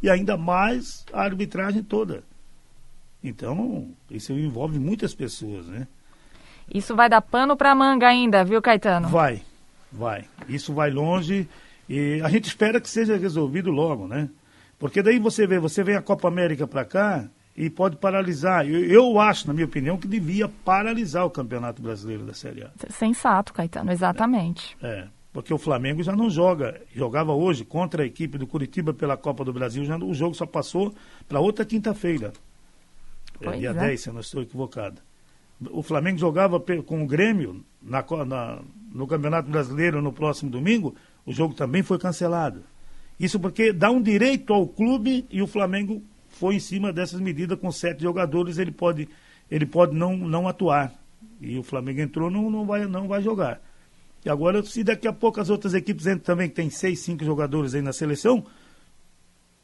e 0.02 0.10
ainda 0.10 0.36
mais 0.36 1.04
a 1.12 1.22
arbitragem 1.22 1.82
toda. 1.82 2.22
Então, 3.22 3.88
isso 4.10 4.32
envolve 4.32 4.78
muitas 4.78 5.14
pessoas, 5.14 5.66
né? 5.66 5.86
Isso 6.72 6.94
vai 6.94 7.08
dar 7.08 7.22
pano 7.22 7.56
para 7.56 7.74
manga 7.74 8.06
ainda, 8.06 8.44
viu, 8.44 8.60
Caetano? 8.60 9.08
Vai, 9.08 9.42
vai. 9.90 10.24
Isso 10.48 10.72
vai 10.72 10.90
longe 10.90 11.48
e 11.88 12.20
a 12.22 12.28
gente 12.28 12.46
espera 12.46 12.80
que 12.80 12.88
seja 12.88 13.16
resolvido 13.16 13.70
logo, 13.70 14.06
né? 14.06 14.28
Porque 14.78 15.02
daí 15.02 15.18
você 15.18 15.46
vê, 15.46 15.58
você 15.58 15.82
vem 15.82 15.96
a 15.96 16.02
Copa 16.02 16.28
América 16.28 16.66
para 16.66 16.84
cá 16.84 17.28
e 17.56 17.68
pode 17.68 17.96
paralisar. 17.96 18.68
Eu, 18.68 18.84
eu, 18.84 19.18
acho, 19.18 19.48
na 19.48 19.54
minha 19.54 19.66
opinião, 19.66 19.96
que 19.96 20.06
devia 20.06 20.48
paralisar 20.48 21.24
o 21.24 21.30
Campeonato 21.30 21.82
Brasileiro 21.82 22.24
da 22.24 22.34
Série 22.34 22.62
A. 22.62 22.70
Sensato, 22.88 23.52
Caetano, 23.52 23.90
exatamente. 23.90 24.76
É, 24.80 25.08
porque 25.38 25.54
o 25.54 25.58
Flamengo 25.58 26.02
já 26.02 26.16
não 26.16 26.28
joga, 26.28 26.80
jogava 26.92 27.32
hoje 27.32 27.64
contra 27.64 28.02
a 28.02 28.06
equipe 28.06 28.36
do 28.36 28.44
Curitiba 28.44 28.92
pela 28.92 29.16
Copa 29.16 29.44
do 29.44 29.52
Brasil, 29.52 29.84
já, 29.84 29.96
o 29.96 30.12
jogo 30.12 30.34
só 30.34 30.44
passou 30.44 30.92
para 31.28 31.38
outra 31.38 31.64
quinta-feira. 31.64 32.32
É, 33.40 33.52
dia 33.52 33.70
é. 33.70 33.72
10, 33.72 34.00
se 34.00 34.08
eu 34.08 34.14
não 34.14 34.20
estou 34.20 34.42
equivocado. 34.42 35.00
O 35.70 35.80
Flamengo 35.80 36.18
jogava 36.18 36.58
com 36.84 37.04
o 37.04 37.06
Grêmio 37.06 37.64
na, 37.80 38.04
na, 38.26 38.62
no 38.92 39.06
Campeonato 39.06 39.48
Brasileiro 39.48 40.02
no 40.02 40.12
próximo 40.12 40.50
domingo, 40.50 40.96
o 41.24 41.32
jogo 41.32 41.54
também 41.54 41.84
foi 41.84 42.00
cancelado. 42.00 42.64
Isso 43.18 43.38
porque 43.38 43.72
dá 43.72 43.92
um 43.92 44.02
direito 44.02 44.52
ao 44.52 44.66
clube 44.66 45.24
e 45.30 45.40
o 45.40 45.46
Flamengo 45.46 46.02
foi 46.30 46.56
em 46.56 46.60
cima 46.60 46.92
dessas 46.92 47.20
medidas 47.20 47.60
com 47.60 47.70
sete 47.70 48.02
jogadores, 48.02 48.58
ele 48.58 48.72
pode, 48.72 49.08
ele 49.48 49.66
pode 49.66 49.94
não, 49.94 50.16
não 50.16 50.48
atuar. 50.48 50.92
E 51.40 51.56
o 51.56 51.62
Flamengo 51.62 52.00
entrou, 52.00 52.28
não, 52.28 52.50
não, 52.50 52.66
vai, 52.66 52.86
não 52.86 53.06
vai 53.06 53.22
jogar. 53.22 53.60
E 54.24 54.30
agora, 54.30 54.62
se 54.62 54.82
daqui 54.82 55.06
a 55.06 55.12
pouco 55.12 55.40
as 55.40 55.50
outras 55.50 55.74
equipes 55.74 56.06
entram 56.06 56.20
também, 56.20 56.48
que 56.48 56.54
tem 56.54 56.70
seis, 56.70 57.00
cinco 57.00 57.24
jogadores 57.24 57.74
aí 57.74 57.82
na 57.82 57.92
seleção, 57.92 58.44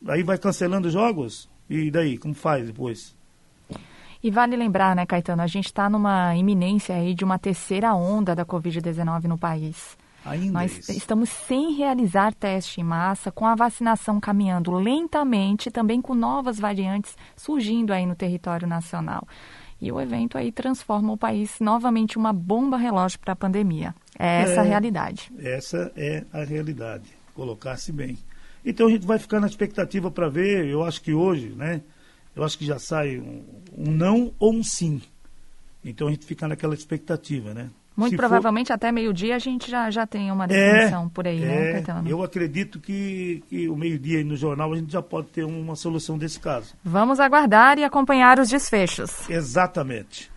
aí 0.06 0.22
vai 0.22 0.38
cancelando 0.38 0.90
jogos, 0.90 1.48
e 1.68 1.90
daí, 1.90 2.16
como 2.18 2.34
faz 2.34 2.66
depois? 2.66 3.14
E 4.22 4.30
vale 4.30 4.56
lembrar, 4.56 4.96
né, 4.96 5.04
Caetano, 5.04 5.42
a 5.42 5.46
gente 5.46 5.66
está 5.66 5.90
numa 5.90 6.34
iminência 6.34 6.94
aí 6.94 7.14
de 7.14 7.24
uma 7.24 7.38
terceira 7.38 7.94
onda 7.94 8.34
da 8.34 8.44
Covid-19 8.44 9.24
no 9.24 9.36
país. 9.36 9.98
Ainda 10.24 10.60
Nós 10.60 10.78
isso. 10.78 10.92
estamos 10.92 11.28
sem 11.28 11.74
realizar 11.74 12.32
teste 12.32 12.80
em 12.80 12.84
massa, 12.84 13.30
com 13.30 13.46
a 13.46 13.54
vacinação 13.54 14.18
caminhando 14.18 14.72
lentamente, 14.72 15.70
também 15.70 16.00
com 16.00 16.14
novas 16.14 16.58
variantes 16.58 17.14
surgindo 17.36 17.92
aí 17.92 18.06
no 18.06 18.14
território 18.14 18.66
nacional. 18.66 19.28
E 19.84 19.92
o 19.92 20.00
evento 20.00 20.38
aí 20.38 20.50
transforma 20.50 21.12
o 21.12 21.16
país 21.16 21.60
novamente 21.60 22.16
uma 22.16 22.32
bomba 22.32 22.78
relógio 22.78 23.18
para 23.18 23.34
a 23.34 23.36
pandemia. 23.36 23.94
É 24.18 24.40
essa 24.40 24.54
é, 24.54 24.58
a 24.60 24.62
realidade. 24.62 25.30
Essa 25.38 25.92
é 25.94 26.24
a 26.32 26.42
realidade, 26.42 27.10
colocar-se 27.34 27.92
bem. 27.92 28.16
Então 28.64 28.86
a 28.86 28.90
gente 28.90 29.06
vai 29.06 29.18
ficar 29.18 29.40
na 29.40 29.46
expectativa 29.46 30.10
para 30.10 30.30
ver, 30.30 30.64
eu 30.64 30.82
acho 30.82 31.02
que 31.02 31.12
hoje, 31.12 31.50
né? 31.50 31.82
Eu 32.34 32.42
acho 32.42 32.56
que 32.56 32.64
já 32.64 32.78
sai 32.78 33.18
um, 33.18 33.44
um 33.76 33.90
não 33.90 34.32
ou 34.38 34.54
um 34.54 34.64
sim. 34.64 35.02
Então 35.84 36.08
a 36.08 36.10
gente 36.10 36.24
fica 36.24 36.48
naquela 36.48 36.72
expectativa, 36.72 37.52
né? 37.52 37.68
Muito 37.96 38.10
Se 38.10 38.16
provavelmente 38.16 38.68
for... 38.68 38.74
até 38.74 38.90
meio-dia 38.90 39.36
a 39.36 39.38
gente 39.38 39.70
já, 39.70 39.90
já 39.90 40.06
tem 40.06 40.30
uma 40.32 40.48
definição 40.48 41.06
é, 41.06 41.08
por 41.14 41.28
aí, 41.28 41.42
é, 41.42 41.46
né, 41.46 41.72
Caetano? 41.72 42.08
Eu 42.08 42.22
acredito 42.22 42.80
que, 42.80 43.42
que 43.48 43.68
o 43.68 43.76
meio-dia 43.76 44.24
no 44.24 44.36
jornal 44.36 44.72
a 44.72 44.76
gente 44.76 44.92
já 44.92 45.02
pode 45.02 45.28
ter 45.28 45.44
uma 45.44 45.76
solução 45.76 46.18
desse 46.18 46.40
caso. 46.40 46.74
Vamos 46.84 47.20
aguardar 47.20 47.78
e 47.78 47.84
acompanhar 47.84 48.38
os 48.40 48.48
desfechos. 48.48 49.28
Exatamente. 49.30 50.32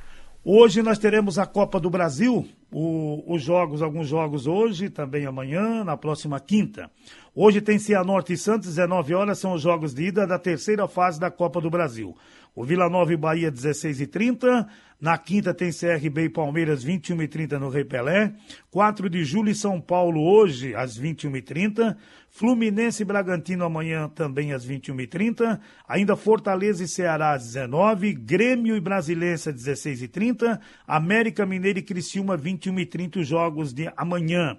Hoje 0.49 0.82
nós 0.82 0.97
teremos 0.97 1.38
a 1.38 1.45
Copa 1.45 1.80
do 1.80 1.89
Brasil, 1.89 2.47
o, 2.72 3.24
os 3.28 3.41
jogos, 3.41 3.82
alguns 3.82 4.08
jogos 4.08 4.47
hoje, 4.47 4.89
também 4.89 5.26
amanhã, 5.26 5.84
na 5.84 5.97
próxima 5.97 6.39
quinta. 6.39 6.89
Hoje 7.36 7.60
tem 7.60 7.78
Cianorte 7.78 8.34
e 8.34 8.38
Santos, 8.38 8.70
19 8.70 9.14
horas, 9.14 9.39
são 9.39 9.53
os 9.53 9.62
jogos 9.62 9.93
de 9.93 10.03
ida 10.05 10.26
da 10.26 10.39
terceira 10.39 10.88
fase 10.88 11.20
da 11.20 11.30
Copa 11.30 11.60
do 11.60 11.70
Brasil. 11.70 12.16
O 12.58 12.64
Vila 12.64 12.89
Nova 12.89 13.14
e 13.14 13.16
Bahia, 13.16 13.51
16 13.51 14.01
e 14.01 14.08
30 14.08 14.68
Na 14.99 15.16
quinta 15.16 15.53
tem 15.53 15.70
CRB 15.72 16.24
e 16.24 16.30
Palmeiras, 16.30 16.84
21 16.84 17.22
e 17.22 17.28
30 17.28 17.60
no 17.60 17.70
Rei 17.70 17.86
Pelé. 17.86 18.34
4 18.72 19.08
de 19.12 19.24
julho 19.24 19.51
e 19.51 19.53
São 19.53 19.80
Paulo, 19.80 20.20
hoje, 20.20 20.74
às 20.74 20.97
21 20.97 21.38
e 21.38 21.41
30 21.43 21.95
Fluminense 22.32 23.03
e 23.03 23.05
Bragantino, 23.05 23.64
amanhã, 23.64 24.10
também 24.10 24.53
às 24.53 24.66
21 24.66 25.01
e 25.01 25.08
30 25.08 25.62
Ainda 25.88 26.16
Fortaleza 26.16 26.84
e 26.84 26.88
Ceará, 26.88 27.34
às 27.34 27.45
19 27.45 28.14
Grêmio 28.14 28.76
e 28.76 28.80
Brasilense, 28.80 29.49
às 29.49 29.55
16 29.55 30.03
e 30.03 30.08
30 30.08 30.60
América 30.88 31.45
Mineiro 31.45 31.78
e 31.78 31.84
Criciúma, 31.84 32.36
21 32.36 32.80
e 32.80 32.86
30 32.88 33.20
os 33.20 33.28
jogos 33.28 33.72
de 33.72 33.88
amanhã. 33.95 34.58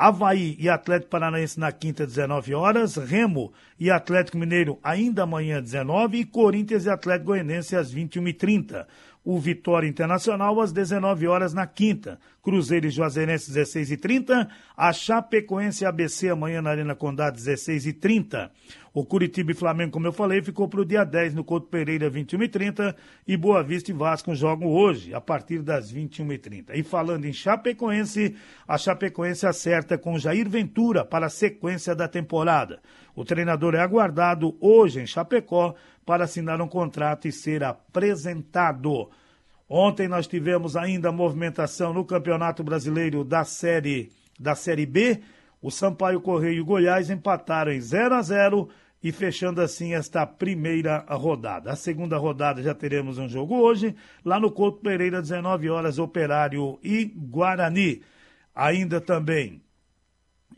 Havaí 0.00 0.56
e 0.58 0.66
Atlético 0.66 1.10
Paranaense 1.10 1.60
na 1.60 1.70
quinta, 1.70 2.06
19 2.06 2.54
horas. 2.54 2.96
Remo 2.96 3.52
e 3.78 3.90
Atlético 3.90 4.38
Mineiro 4.38 4.78
ainda 4.82 5.24
amanhã, 5.24 5.60
19 5.60 6.20
E 6.20 6.24
Corinthians 6.24 6.86
e 6.86 6.90
Atlético 6.90 7.26
Goianense 7.26 7.76
às 7.76 7.94
21h30. 7.94 8.86
O 9.22 9.38
Vitória 9.38 9.86
Internacional 9.86 10.58
às 10.58 10.72
19 10.72 11.26
horas 11.26 11.52
na 11.52 11.66
quinta. 11.66 12.18
Cruzeiro 12.42 12.86
e 12.86 12.90
Juazeirense 12.90 13.52
16 13.52 13.92
e 13.92 13.96
30 13.98 14.48
A 14.74 14.90
Chapecoense 14.90 15.84
e 15.84 15.86
ABC 15.86 16.30
amanhã 16.30 16.62
na 16.62 16.70
Arena 16.70 16.94
Condá 16.94 17.28
16 17.28 17.90
e 17.90 17.92
30 17.92 18.50
O 18.92 19.04
Curitiba 19.04 19.52
e 19.52 19.54
Flamengo, 19.54 19.92
como 19.92 20.08
eu 20.08 20.12
falei, 20.12 20.42
ficou 20.42 20.68
para 20.68 20.80
o 20.80 20.84
dia 20.84 21.04
10 21.04 21.34
no 21.34 21.44
Couto 21.44 21.68
Pereira 21.68 22.10
21 22.10 22.42
e 22.42 22.48
30 22.48 22.96
Boa 23.38 23.62
Vista 23.62 23.92
e 23.92 23.94
Vasco 23.94 24.34
jogam 24.34 24.66
hoje 24.66 25.14
a 25.14 25.20
partir 25.20 25.62
das 25.62 25.88
21 25.90 26.32
e 26.32 26.38
30 26.38 26.76
E 26.76 26.82
falando 26.82 27.24
em 27.24 27.32
Chapecoense, 27.32 28.34
a 28.66 28.76
Chapecoense 28.76 29.46
acerta 29.46 29.96
com 29.96 30.18
Jair 30.18 30.48
Ventura 30.48 31.04
para 31.04 31.26
a 31.26 31.30
sequência 31.30 31.94
da 31.94 32.08
temporada. 32.08 32.80
O 33.14 33.24
treinador 33.24 33.76
é 33.76 33.80
aguardado 33.80 34.56
hoje 34.60 35.00
em 35.00 35.06
Chapecó 35.06 35.74
para 36.04 36.24
assinar 36.24 36.60
um 36.60 36.66
contrato 36.66 37.28
e 37.28 37.32
ser 37.32 37.62
apresentado. 37.62 39.08
Ontem 39.68 40.08
nós 40.08 40.26
tivemos 40.26 40.76
ainda 40.76 41.12
movimentação 41.12 41.94
no 41.94 42.04
Campeonato 42.04 42.64
Brasileiro 42.64 43.22
da 43.22 43.44
Série, 43.44 44.10
da 44.36 44.56
série 44.56 44.84
B. 44.84 45.20
O 45.60 45.70
Sampaio 45.70 46.20
Correio 46.20 46.58
e 46.58 46.60
o 46.60 46.64
Goiás 46.64 47.10
empataram 47.10 47.72
em 47.72 47.80
0 47.80 48.14
a 48.14 48.22
0 48.22 48.68
e 49.02 49.12
fechando 49.12 49.60
assim 49.60 49.94
esta 49.94 50.26
primeira 50.26 51.04
rodada. 51.08 51.70
A 51.72 51.76
segunda 51.76 52.16
rodada 52.16 52.62
já 52.62 52.74
teremos 52.74 53.18
um 53.18 53.28
jogo 53.28 53.56
hoje, 53.56 53.94
lá 54.24 54.38
no 54.38 54.50
Couto 54.50 54.80
Pereira, 54.80 55.20
19 55.20 55.70
horas, 55.70 55.98
Operário 55.98 56.78
e 56.82 57.04
Guarani. 57.04 58.02
Ainda 58.54 59.00
também 59.00 59.62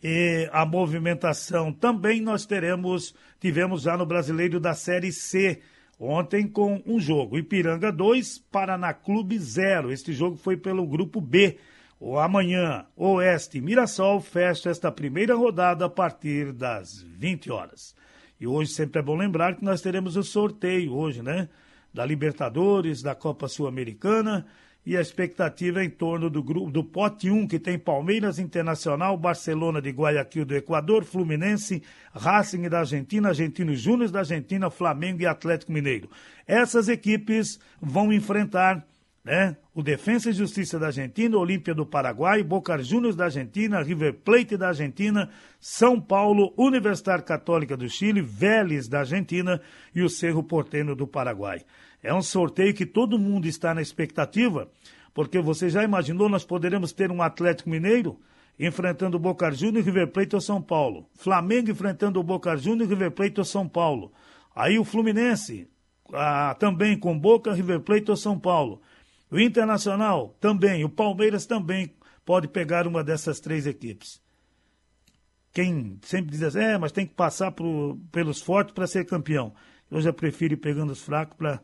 e 0.02 0.48
a 0.52 0.66
movimentação 0.66 1.72
também 1.72 2.20
nós 2.20 2.44
teremos, 2.44 3.14
tivemos 3.38 3.82
já 3.82 3.96
no 3.96 4.04
Brasileiro 4.04 4.58
da 4.58 4.74
Série 4.74 5.12
C, 5.12 5.60
ontem 5.98 6.48
com 6.48 6.82
um 6.84 6.98
jogo. 6.98 7.38
Ipiranga 7.38 7.92
2, 7.92 8.40
Paraná 8.50 8.92
Clube 8.92 9.38
0. 9.38 9.92
Este 9.92 10.12
jogo 10.12 10.36
foi 10.36 10.56
pelo 10.56 10.84
grupo 10.86 11.20
B. 11.20 11.56
O 12.04 12.18
amanhã, 12.18 12.84
Oeste 12.96 13.60
Mirassol 13.60 14.20
fecha 14.20 14.70
esta 14.70 14.90
primeira 14.90 15.36
rodada 15.36 15.84
a 15.84 15.88
partir 15.88 16.52
das 16.52 17.00
20 17.00 17.52
horas. 17.52 17.94
E 18.40 18.46
hoje 18.46 18.72
sempre 18.72 18.98
é 18.98 19.02
bom 19.02 19.14
lembrar 19.14 19.54
que 19.54 19.64
nós 19.64 19.80
teremos 19.80 20.16
o 20.16 20.24
sorteio 20.24 20.94
hoje, 20.94 21.22
né? 21.22 21.48
Da 21.94 22.04
Libertadores, 22.04 23.02
da 23.02 23.14
Copa 23.14 23.46
Sul-Americana 23.46 24.44
e 24.84 24.96
a 24.96 25.00
expectativa 25.00 25.80
é 25.80 25.84
em 25.84 25.90
torno 25.90 26.28
do 26.28 26.42
grupo 26.42 26.72
do 26.72 26.82
pote 26.82 27.30
1 27.30 27.46
que 27.46 27.60
tem 27.60 27.78
Palmeiras 27.78 28.40
Internacional, 28.40 29.16
Barcelona 29.16 29.80
de 29.80 29.90
Guayaquil 29.90 30.44
do 30.44 30.56
Equador, 30.56 31.04
Fluminense, 31.04 31.84
Racing 32.12 32.68
da 32.68 32.80
Argentina, 32.80 33.28
Argentinos 33.28 33.80
Júnior 33.80 34.10
da 34.10 34.18
Argentina, 34.18 34.68
Flamengo 34.70 35.22
e 35.22 35.26
Atlético 35.26 35.70
Mineiro. 35.70 36.10
Essas 36.48 36.88
equipes 36.88 37.60
vão 37.80 38.12
enfrentar 38.12 38.84
né? 39.24 39.56
O 39.74 39.82
Defensa 39.82 40.30
e 40.30 40.32
Justiça 40.32 40.78
da 40.78 40.86
Argentina, 40.86 41.36
Olímpia 41.36 41.74
do 41.74 41.86
Paraguai, 41.86 42.42
Boca 42.42 42.76
Juniors 42.82 43.16
da 43.16 43.24
Argentina, 43.24 43.82
River 43.82 44.14
Plate 44.14 44.56
da 44.56 44.68
Argentina, 44.68 45.30
São 45.60 46.00
Paulo, 46.00 46.52
Universidade 46.56 47.22
Católica 47.22 47.76
do 47.76 47.88
Chile, 47.88 48.20
Vélez 48.20 48.88
da 48.88 49.00
Argentina 49.00 49.60
e 49.94 50.02
o 50.02 50.08
Cerro 50.08 50.42
Porteño 50.42 50.94
do 50.94 51.06
Paraguai. 51.06 51.62
É 52.02 52.12
um 52.12 52.22
sorteio 52.22 52.74
que 52.74 52.84
todo 52.84 53.18
mundo 53.18 53.46
está 53.46 53.72
na 53.72 53.80
expectativa, 53.80 54.68
porque 55.14 55.40
você 55.40 55.68
já 55.68 55.84
imaginou 55.84 56.28
nós 56.28 56.44
poderemos 56.44 56.92
ter 56.92 57.10
um 57.12 57.22
Atlético 57.22 57.70
Mineiro 57.70 58.18
enfrentando 58.58 59.16
o 59.16 59.20
Boca 59.20 59.50
Juniors, 59.52 59.86
River 59.86 60.08
Plate 60.08 60.34
ou 60.34 60.40
São 60.40 60.60
Paulo, 60.60 61.08
Flamengo 61.14 61.70
enfrentando 61.70 62.18
o 62.18 62.24
Boca 62.24 62.56
Juniors, 62.56 62.90
River 62.90 63.12
Plate 63.12 63.38
ou 63.38 63.44
São 63.44 63.68
Paulo. 63.68 64.12
Aí 64.54 64.78
o 64.78 64.84
Fluminense 64.84 65.68
ah, 66.12 66.54
também 66.58 66.98
com 66.98 67.18
Boca, 67.18 67.54
River 67.54 67.80
Plate 67.80 68.10
ou 68.10 68.16
São 68.16 68.38
Paulo. 68.38 68.82
O 69.32 69.40
Internacional 69.40 70.36
também, 70.38 70.84
o 70.84 70.90
Palmeiras 70.90 71.46
também 71.46 71.94
pode 72.22 72.46
pegar 72.48 72.86
uma 72.86 73.02
dessas 73.02 73.40
três 73.40 73.66
equipes. 73.66 74.20
Quem 75.54 75.98
sempre 76.02 76.32
diz 76.32 76.42
assim, 76.42 76.58
é, 76.58 76.76
mas 76.76 76.92
tem 76.92 77.06
que 77.06 77.14
passar 77.14 77.50
pro, 77.50 77.98
pelos 78.12 78.42
fortes 78.42 78.74
para 78.74 78.86
ser 78.86 79.06
campeão. 79.06 79.54
Eu 79.90 80.02
já 80.02 80.12
prefiro 80.12 80.52
ir 80.52 80.58
pegando 80.58 80.92
os 80.92 81.00
fracos 81.00 81.34
para 81.34 81.60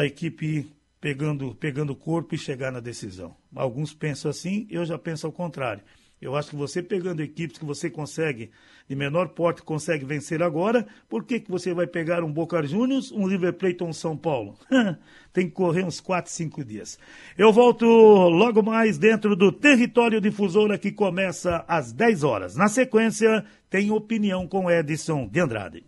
a 0.00 0.04
equipe 0.04 0.46
ir 0.46 0.76
pegando, 1.00 1.54
pegando 1.54 1.94
corpo 1.94 2.34
e 2.34 2.38
chegar 2.38 2.72
na 2.72 2.80
decisão. 2.80 3.36
Alguns 3.54 3.94
pensam 3.94 4.28
assim, 4.28 4.66
eu 4.68 4.84
já 4.84 4.98
penso 4.98 5.28
ao 5.28 5.32
contrário. 5.32 5.84
Eu 6.20 6.34
acho 6.34 6.50
que 6.50 6.56
você 6.56 6.82
pegando 6.82 7.22
equipes 7.22 7.58
que 7.58 7.64
você 7.64 7.90
consegue, 7.90 8.50
de 8.88 8.96
menor 8.96 9.28
porte, 9.28 9.62
consegue 9.62 10.04
vencer 10.04 10.42
agora, 10.42 10.86
por 11.08 11.24
que, 11.24 11.40
que 11.40 11.50
você 11.50 11.74
vai 11.74 11.86
pegar 11.86 12.24
um 12.24 12.32
Boca 12.32 12.62
Juniors, 12.66 13.12
um 13.12 13.26
River 13.26 13.52
Plate 13.52 13.82
ou 13.82 13.90
um 13.90 13.92
São 13.92 14.16
Paulo? 14.16 14.56
Tem 15.32 15.46
que 15.46 15.52
correr 15.52 15.84
uns 15.84 16.00
4, 16.00 16.32
5 16.32 16.64
dias. 16.64 16.98
Eu 17.36 17.52
volto 17.52 17.84
logo 17.84 18.62
mais 18.62 18.96
dentro 18.96 19.36
do 19.36 19.52
Território 19.52 20.20
Difusora 20.20 20.78
que 20.78 20.90
começa 20.90 21.64
às 21.68 21.92
10 21.92 22.24
horas. 22.24 22.56
Na 22.56 22.68
sequência, 22.68 23.44
tem 23.68 23.90
opinião 23.90 24.46
com 24.46 24.70
Edson 24.70 25.28
de 25.28 25.40
Andrade. 25.40 25.84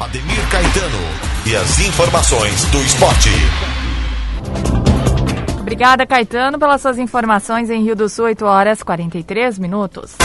Ademir 0.00 0.50
Caetano 0.50 0.98
e 1.46 1.54
as 1.54 1.78
informações 1.80 2.64
do 2.70 2.78
esporte. 2.78 3.28
Obrigada, 5.70 6.04
Caetano, 6.04 6.58
pelas 6.58 6.82
suas 6.82 6.98
informações 6.98 7.70
em 7.70 7.84
Rio 7.84 7.94
do 7.94 8.08
Sul, 8.08 8.24
8 8.24 8.44
horas 8.44 8.82
43 8.82 9.56
minutos. 9.56 10.16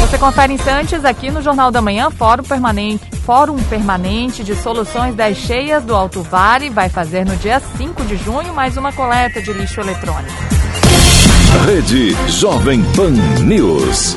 Você 0.00 0.18
confere 0.18 0.54
instantes 0.54 1.04
aqui 1.04 1.30
no 1.30 1.40
Jornal 1.40 1.70
da 1.70 1.80
Manhã, 1.80 2.10
Fórum 2.10 2.42
Permanente, 2.42 3.08
Fórum 3.24 3.56
Permanente 3.62 4.42
de 4.42 4.56
Soluções 4.56 5.14
das 5.14 5.36
Cheias 5.36 5.84
do 5.84 5.94
Alto 5.94 6.20
Vale 6.20 6.68
vai 6.68 6.88
fazer 6.88 7.24
no 7.24 7.36
dia 7.36 7.60
5 7.60 8.04
de 8.06 8.16
junho 8.16 8.52
mais 8.52 8.76
uma 8.76 8.92
coleta 8.92 9.40
de 9.40 9.52
lixo 9.52 9.80
eletrônico. 9.80 10.34
Rede 11.64 12.10
Jovem 12.28 12.82
Pan 12.96 13.12
News. 13.44 14.16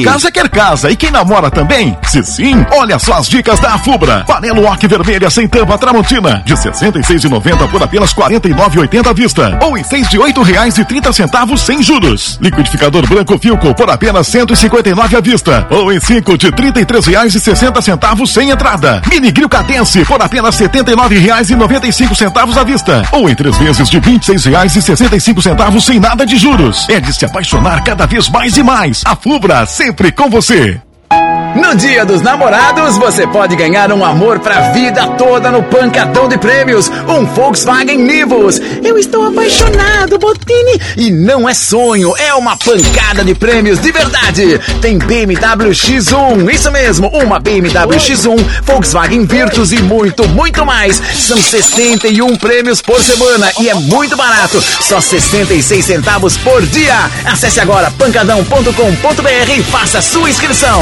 Casa 0.03 0.31
quer 0.31 0.49
casa 0.49 0.89
e 0.89 0.95
quem 0.95 1.11
namora 1.11 1.49
também? 1.49 1.97
Se 2.03 2.23
sim, 2.23 2.65
olha 2.71 2.97
só 2.97 3.13
as 3.13 3.27
dicas 3.27 3.59
da 3.59 3.77
Fubra. 3.77 4.23
Panela 4.25 4.59
Wok 4.59 4.87
vermelha 4.87 5.29
sem 5.29 5.47
tampa 5.47 5.77
Tramontina 5.77 6.41
de 6.45 6.53
66,90 6.53 7.69
por 7.69 7.83
apenas 7.83 8.13
49,80 8.13 9.07
à 9.07 9.13
vista 9.13 9.59
ou 9.61 9.77
em 9.77 9.83
6 9.83 10.09
de 10.09 10.17
R$ 10.17 10.33
reais 10.43 10.77
e 10.77 10.85
30 10.85 11.13
centavos 11.13 11.61
sem 11.61 11.81
juros. 11.83 12.37
Liquidificador 12.41 13.07
branco 13.07 13.37
Filco 13.39 13.73
por 13.73 13.89
apenas 13.89 14.27
159 14.27 15.15
à 15.15 15.21
vista 15.21 15.67
ou 15.69 15.91
em 15.91 15.99
5 15.99 16.37
de 16.37 16.51
33 16.51 17.05
reais 17.05 17.35
e 17.35 17.39
60 17.39 17.81
centavos 17.81 18.31
sem 18.33 18.49
entrada. 18.49 19.01
Mini 19.09 19.31
Grill 19.31 19.49
Cadense 19.49 20.05
por 20.05 20.21
apenas 20.21 20.55
79 20.55 21.17
reais 21.17 21.49
e 21.49 21.55
95 21.55 22.15
centavos 22.15 22.57
à 22.57 22.63
vista 22.63 23.03
ou 23.11 23.29
em 23.29 23.35
três 23.35 23.57
vezes 23.57 23.89
de 23.89 23.99
26 23.99 24.45
reais 24.45 24.75
e 24.75 24.81
65 24.81 25.41
centavos 25.41 25.85
sem 25.85 25.99
nada 25.99 26.25
de 26.25 26.37
juros. 26.37 26.87
É 26.89 26.99
de 26.99 27.13
se 27.13 27.25
apaixonar 27.25 27.83
cada 27.83 28.05
vez 28.05 28.29
mais 28.29 28.57
e 28.57 28.63
mais. 28.63 29.01
A 29.05 29.15
Fubra 29.15 29.65
sempre 29.65 29.90
sempre 29.91 30.11
com 30.13 30.29
você. 30.29 30.81
No 31.55 31.75
Dia 31.75 32.05
dos 32.05 32.21
Namorados, 32.21 32.97
você 32.97 33.27
pode 33.27 33.57
ganhar 33.57 33.91
um 33.91 34.05
amor 34.05 34.39
pra 34.39 34.71
vida 34.71 35.05
toda 35.17 35.51
no 35.51 35.61
Pancadão 35.63 36.29
de 36.29 36.37
Prêmios, 36.37 36.89
um 37.09 37.25
Volkswagen 37.25 37.97
Nivus. 37.97 38.61
Eu 38.81 38.97
estou 38.97 39.27
apaixonado, 39.27 40.17
Botini, 40.17 40.79
e 40.95 41.11
não 41.11 41.49
é 41.49 41.53
sonho, 41.53 42.15
é 42.17 42.33
uma 42.33 42.55
pancada 42.55 43.23
de 43.23 43.35
prêmios 43.35 43.81
de 43.81 43.91
verdade. 43.91 44.59
Tem 44.81 44.97
BMW 44.97 45.71
X1, 45.71 46.53
isso 46.53 46.71
mesmo, 46.71 47.09
uma 47.09 47.37
BMW 47.37 47.97
X1, 47.97 48.37
Volkswagen 48.63 49.25
Virtus 49.25 49.73
e 49.73 49.81
muito, 49.81 50.27
muito 50.29 50.65
mais. 50.65 51.01
São 51.15 51.37
61 51.37 52.37
prêmios 52.37 52.81
por 52.81 53.01
semana 53.01 53.51
e 53.59 53.67
é 53.67 53.73
muito 53.73 54.15
barato, 54.15 54.61
só 54.61 55.01
66 55.01 55.83
centavos 55.83 56.37
por 56.37 56.61
dia. 56.61 56.95
Acesse 57.25 57.59
agora 57.59 57.91
pancadão.com.br 57.91 59.51
e 59.57 59.63
faça 59.63 60.01
sua 60.01 60.29
inscrição. 60.29 60.81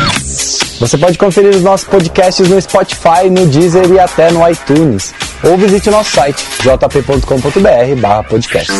Você 0.79 0.97
pode 0.97 1.17
conferir 1.17 1.51
os 1.55 1.61
nossos 1.61 1.87
podcasts 1.87 2.47
no 2.47 2.59
Spotify, 2.61 3.29
no 3.29 3.45
Deezer 3.47 3.89
e 3.91 3.99
até 3.99 4.31
no 4.31 4.47
iTunes. 4.49 5.13
Ou 5.43 5.57
visite 5.57 5.89
o 5.89 5.91
nosso 5.91 6.11
site 6.11 6.43
jp.com.br 6.63 8.01
barra 8.01 8.23
podcast. 8.23 8.71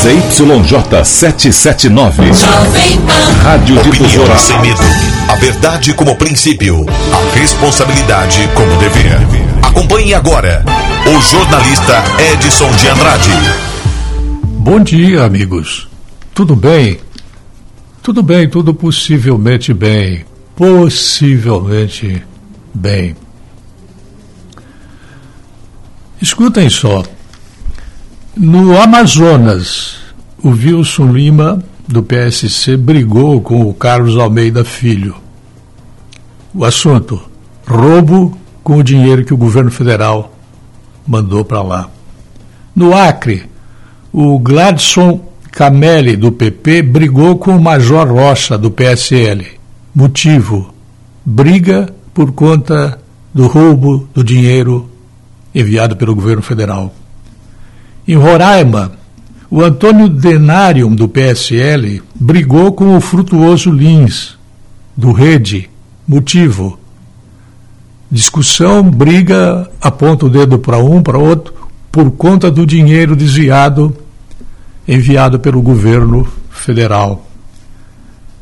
ZYJ 0.00 1.04
779. 1.04 2.22
Rádio 3.42 3.82
Difusora 3.82 4.38
sem 4.38 4.58
medo. 4.60 4.82
A 5.28 5.34
verdade 5.36 5.92
como 5.92 6.16
princípio. 6.16 6.86
A 7.12 7.38
responsabilidade 7.38 8.48
como 8.54 8.74
dever. 8.78 9.18
Acompanhe 9.62 10.14
agora 10.14 10.64
o 11.06 11.20
jornalista 11.20 12.02
Edson 12.32 12.70
de 12.72 12.88
Andrade. 12.88 13.30
Bom 14.42 14.80
dia, 14.80 15.24
amigos. 15.24 15.86
Tudo 16.34 16.56
bem? 16.56 16.98
Tudo 18.02 18.22
bem, 18.22 18.48
tudo 18.48 18.72
possivelmente 18.72 19.74
bem. 19.74 20.24
Possivelmente 20.56 22.22
bem. 22.74 23.14
Escutem 26.20 26.70
só. 26.70 27.02
No 28.36 28.80
Amazonas, 28.80 29.96
o 30.42 30.50
Wilson 30.50 31.12
Lima, 31.12 31.62
do 31.86 32.02
PSC, 32.02 32.76
brigou 32.76 33.40
com 33.40 33.68
o 33.68 33.74
Carlos 33.74 34.16
Almeida 34.16 34.64
Filho. 34.64 35.16
O 36.54 36.64
assunto: 36.64 37.20
roubo 37.66 38.38
com 38.62 38.76
o 38.78 38.82
dinheiro 38.82 39.24
que 39.24 39.34
o 39.34 39.36
governo 39.36 39.70
federal 39.70 40.34
mandou 41.06 41.44
para 41.44 41.62
lá. 41.62 41.90
No 42.74 42.94
Acre, 42.94 43.44
o 44.12 44.38
Gladson 44.38 45.29
Camelli, 45.52 46.16
do 46.16 46.30
PP, 46.30 46.82
brigou 46.82 47.36
com 47.36 47.56
o 47.56 47.60
Major 47.60 48.08
Rocha, 48.08 48.56
do 48.56 48.70
PSL. 48.70 49.46
Motivo: 49.94 50.72
briga 51.24 51.92
por 52.14 52.32
conta 52.32 53.00
do 53.34 53.46
roubo 53.46 54.08
do 54.14 54.22
dinheiro 54.22 54.88
enviado 55.54 55.96
pelo 55.96 56.14
governo 56.14 56.42
federal. 56.42 56.94
Em 58.06 58.14
Roraima, 58.14 58.92
o 59.50 59.60
Antônio 59.60 60.08
Denarium, 60.08 60.94
do 60.94 61.08
PSL, 61.08 62.00
brigou 62.14 62.72
com 62.72 62.96
o 62.96 63.00
Frutuoso 63.00 63.70
Lins, 63.70 64.38
do 64.96 65.10
Rede. 65.10 65.68
Motivo: 66.06 66.78
discussão, 68.10 68.84
briga, 68.84 69.68
aponta 69.80 70.26
o 70.26 70.30
dedo 70.30 70.58
para 70.58 70.78
um, 70.78 71.02
para 71.02 71.18
outro, 71.18 71.52
por 71.90 72.10
conta 72.12 72.50
do 72.50 72.64
dinheiro 72.64 73.16
desviado 73.16 73.96
enviado 74.90 75.38
pelo 75.38 75.62
governo 75.62 76.26
federal. 76.50 77.24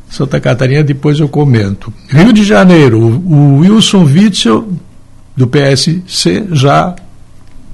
Santa 0.09 0.39
Catarina, 0.39 0.83
depois 0.83 1.19
eu 1.19 1.29
comento. 1.29 1.93
Rio 2.07 2.33
de 2.33 2.43
Janeiro, 2.43 2.99
o 2.99 3.59
Wilson 3.59 4.03
Witzel, 4.03 4.67
do 5.37 5.45
PSC, 5.45 6.47
já 6.51 6.95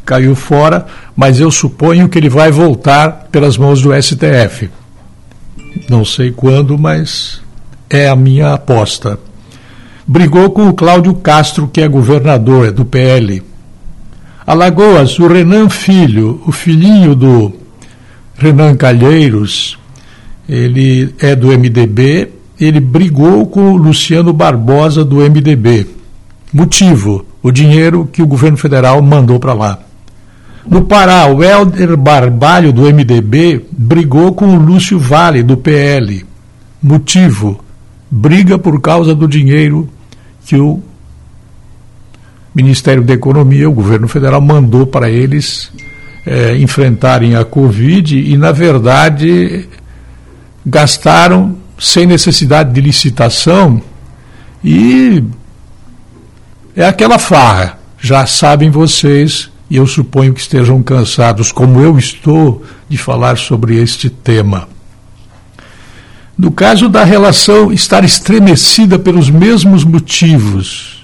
caiu 0.06 0.36
fora, 0.36 0.86
mas 1.16 1.40
eu 1.40 1.50
suponho 1.50 2.10
que 2.10 2.18
ele 2.18 2.28
vai 2.28 2.52
voltar 2.52 3.30
pelas 3.32 3.58
mãos 3.58 3.82
do 3.82 3.94
STF. 3.94 4.70
Não 5.90 6.04
sei 6.04 6.32
quando, 6.32 6.78
mas 6.78 7.42
é 7.90 8.10
a 8.10 8.16
minha 8.16 8.54
aposta. 8.54 9.18
Brigou 10.06 10.52
com 10.52 10.68
o 10.68 10.74
Cláudio 10.74 11.14
Castro, 11.16 11.70
que 11.70 11.80
é 11.80 11.88
governador, 11.88 12.68
é 12.68 12.72
do 12.72 12.84
PL. 12.84 13.42
Alagoas, 14.46 15.18
o 15.18 15.28
Renan 15.28 15.70
Filho, 15.70 16.42
o 16.46 16.52
filhinho 16.52 17.16
do 17.16 17.65
Renan 18.38 18.76
Calheiros, 18.76 19.78
ele 20.48 21.14
é 21.20 21.36
do 21.36 21.48
MDB, 21.48 22.30
ele 22.60 22.80
brigou 22.80 23.48
com 23.48 23.72
o 23.72 23.78
Luciano 23.78 24.34
Barbosa 24.34 25.04
do 25.04 25.18
MDB. 25.18 25.88
Motivo: 26.54 27.26
o 27.42 27.52
dinheiro 27.52 28.10
que 28.12 28.22
o 28.22 28.28
governo 28.28 28.58
federal 28.58 29.02
mandou 29.02 29.40
para 29.40 29.54
lá. 29.54 29.80
No 30.68 30.84
Pará, 30.86 31.28
o 31.28 31.44
Helder 31.44 31.96
Barbalho 31.96 32.74
do 32.74 32.82
MDB 32.82 33.66
brigou 33.72 34.34
com 34.34 34.48
o 34.48 34.60
Lúcio 34.60 34.98
Vale 34.98 35.44
do 35.44 35.56
PL. 35.56 36.26
Motivo: 36.82 37.60
briga 38.10 38.58
por 38.58 38.82
causa 38.82 39.14
do 39.14 39.28
dinheiro 39.28 39.88
que 40.46 40.56
o 40.56 40.82
Ministério 42.54 43.04
da 43.04 43.14
Economia, 43.14 43.70
o 43.70 43.74
governo 43.74 44.08
federal, 44.08 44.40
mandou 44.40 44.88
para 44.88 45.10
eles 45.10 45.72
é, 46.26 46.58
enfrentarem 46.58 47.36
a 47.36 47.46
Covid 47.46 48.18
e, 48.18 48.36
na 48.38 48.52
verdade, 48.52 49.68
gastaram 50.66 51.56
sem 51.78 52.06
necessidade 52.06 52.74
de 52.74 52.82
licitação 52.82 53.82
e 54.64 55.24
é 56.76 56.86
aquela 56.86 57.20
farra. 57.20 57.78
Já 58.00 58.26
sabem 58.26 58.70
vocês, 58.70 59.50
e 59.70 59.78
eu 59.78 59.88
suponho 59.88 60.34
que 60.34 60.40
estejam 60.40 60.82
cansados, 60.84 61.52
como 61.52 61.80
eu 61.80 61.98
estou, 61.98 62.64
de 62.90 62.98
falar 62.98 63.38
sobre 63.38 63.78
este 63.82 64.10
tema. 64.10 64.68
No 66.38 66.52
caso 66.52 66.90
da 66.90 67.04
relação 67.04 67.72
estar 67.72 68.04
estremecida 68.04 69.00
pelos 69.00 69.30
mesmos 69.30 69.84
motivos, 69.84 70.95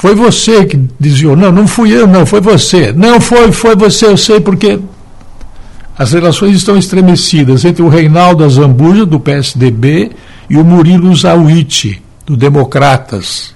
foi 0.00 0.14
você 0.14 0.64
que 0.64 0.78
desviou. 0.98 1.36
Não, 1.36 1.52
não 1.52 1.66
fui 1.66 1.92
eu, 1.92 2.06
não, 2.06 2.24
foi 2.24 2.40
você. 2.40 2.90
Não 2.90 3.20
foi, 3.20 3.52
foi 3.52 3.76
você, 3.76 4.06
eu 4.06 4.16
sei 4.16 4.40
porque 4.40 4.80
as 5.98 6.14
relações 6.14 6.56
estão 6.56 6.74
estremecidas 6.78 7.66
entre 7.66 7.82
o 7.82 7.88
Reinaldo 7.90 8.42
Azambuja, 8.42 9.04
do 9.04 9.20
PSDB, 9.20 10.10
e 10.48 10.56
o 10.56 10.64
Murilo 10.64 11.14
Zawiti, 11.14 12.02
do 12.24 12.34
Democratas. 12.34 13.54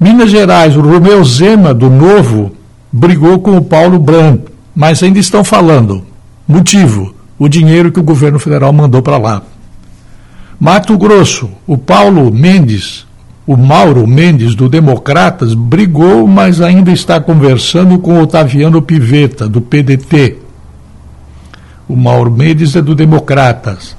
Minas 0.00 0.32
Gerais, 0.32 0.76
o 0.76 0.80
Romeu 0.80 1.22
Zema, 1.22 1.72
do 1.72 1.88
Novo, 1.88 2.50
brigou 2.90 3.38
com 3.38 3.56
o 3.56 3.64
Paulo 3.64 4.00
Branco, 4.00 4.50
mas 4.74 5.00
ainda 5.00 5.20
estão 5.20 5.44
falando. 5.44 6.04
Motivo: 6.48 7.14
o 7.38 7.48
dinheiro 7.48 7.92
que 7.92 8.00
o 8.00 8.02
governo 8.02 8.40
federal 8.40 8.72
mandou 8.72 9.00
para 9.00 9.16
lá. 9.16 9.42
Mato 10.58 10.98
Grosso, 10.98 11.48
o 11.68 11.78
Paulo 11.78 12.32
Mendes, 12.34 13.05
o 13.46 13.56
Mauro 13.56 14.06
Mendes, 14.08 14.56
do 14.56 14.68
Democratas, 14.68 15.54
brigou, 15.54 16.26
mas 16.26 16.60
ainda 16.60 16.90
está 16.90 17.20
conversando 17.20 17.96
com 17.98 18.20
Otaviano 18.20 18.82
Piveta, 18.82 19.48
do 19.48 19.60
PDT. 19.60 20.38
O 21.88 21.94
Mauro 21.94 22.32
Mendes 22.32 22.74
é 22.74 22.82
do 22.82 22.92
Democratas. 22.92 23.96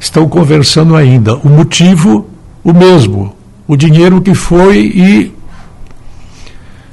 Estão 0.00 0.26
conversando 0.26 0.96
ainda. 0.96 1.36
O 1.36 1.48
motivo, 1.48 2.26
o 2.64 2.72
mesmo. 2.72 3.36
O 3.68 3.76
dinheiro 3.76 4.22
que 4.22 4.34
foi 4.34 4.78
e. 4.78 5.36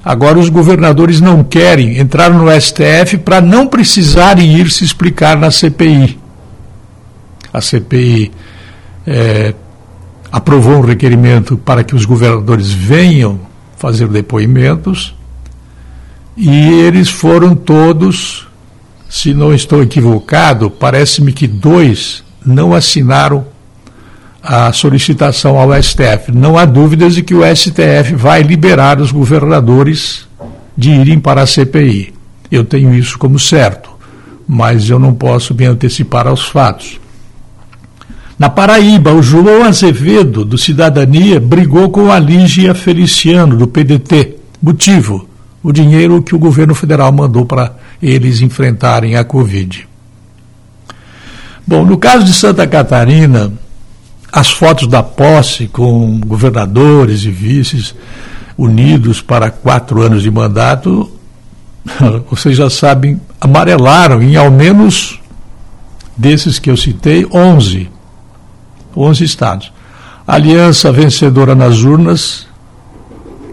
Agora 0.03 0.37
os 0.37 0.49
governadores 0.49 1.21
não 1.21 1.41
querem 1.41 1.97
entrar 1.97 2.29
no 2.29 2.51
STF 2.59 3.17
para 3.19 3.39
não 3.39 3.67
precisarem 3.67 4.57
ir 4.57 4.69
se 4.69 4.83
explicar 4.83 5.37
na 5.37 5.49
CPI. 5.49 6.19
A 7.53 7.61
CPI 7.61 8.31
é, 9.07 9.53
aprovou 10.33 10.77
um 10.77 10.81
requerimento 10.81 11.55
para 11.55 11.83
que 11.83 11.93
os 11.93 12.05
governadores 12.05 12.71
venham 12.71 13.39
fazer 13.77 14.07
depoimentos 14.07 15.13
e 16.35 16.71
eles 16.71 17.07
foram 17.07 17.53
todos, 17.53 18.47
se 19.07 19.31
não 19.31 19.53
estou 19.53 19.83
equivocado, 19.83 20.71
parece-me 20.71 21.31
que 21.31 21.45
dois 21.45 22.23
não 22.43 22.73
assinaram 22.73 23.45
a 24.41 24.73
solicitação 24.73 25.55
ao 25.55 25.71
STF. 25.81 26.31
Não 26.33 26.57
há 26.57 26.65
dúvidas 26.65 27.13
de 27.13 27.21
que 27.21 27.35
o 27.35 27.43
STF 27.55 28.15
vai 28.15 28.41
liberar 28.41 28.99
os 28.99 29.11
governadores 29.11 30.27
de 30.75 30.89
irem 30.89 31.19
para 31.19 31.43
a 31.43 31.47
CPI. 31.47 32.11
Eu 32.49 32.65
tenho 32.65 32.91
isso 32.95 33.19
como 33.19 33.37
certo, 33.37 33.91
mas 34.47 34.89
eu 34.89 34.97
não 34.97 35.13
posso 35.13 35.53
me 35.53 35.65
antecipar 35.65 36.25
aos 36.25 36.47
fatos. 36.47 37.02
Na 38.37 38.49
Paraíba, 38.49 39.13
o 39.13 39.21
João 39.21 39.63
Azevedo, 39.63 40.43
do 40.43 40.57
Cidadania, 40.57 41.39
brigou 41.39 41.89
com 41.89 42.11
a 42.11 42.17
Lígia 42.17 42.73
Feliciano, 42.73 43.55
do 43.55 43.67
PDT. 43.67 44.37
Motivo: 44.61 45.27
o 45.61 45.71
dinheiro 45.71 46.21
que 46.21 46.35
o 46.35 46.39
governo 46.39 46.75
federal 46.75 47.11
mandou 47.11 47.45
para 47.45 47.75
eles 48.01 48.41
enfrentarem 48.41 49.15
a 49.15 49.23
Covid. 49.23 49.87
Bom, 51.65 51.85
no 51.85 51.97
caso 51.97 52.25
de 52.25 52.33
Santa 52.33 52.67
Catarina, 52.67 53.53
as 54.31 54.51
fotos 54.51 54.87
da 54.87 55.01
posse 55.01 55.67
com 55.67 56.19
governadores 56.19 57.23
e 57.23 57.31
vices 57.31 57.95
unidos 58.57 59.21
para 59.21 59.49
quatro 59.49 60.01
anos 60.01 60.23
de 60.23 60.29
mandato, 60.29 61.09
vocês 62.29 62.57
já 62.57 62.69
sabem, 62.69 63.21
amarelaram 63.39 64.21
em 64.21 64.35
ao 64.35 64.51
menos 64.51 65.19
desses 66.17 66.59
que 66.59 66.69
eu 66.69 66.75
citei, 66.75 67.25
11. 67.31 67.92
11 68.95 69.23
estados. 69.23 69.73
A 70.25 70.35
aliança 70.35 70.91
vencedora 70.91 71.53
nas 71.53 71.83
urnas 71.83 72.47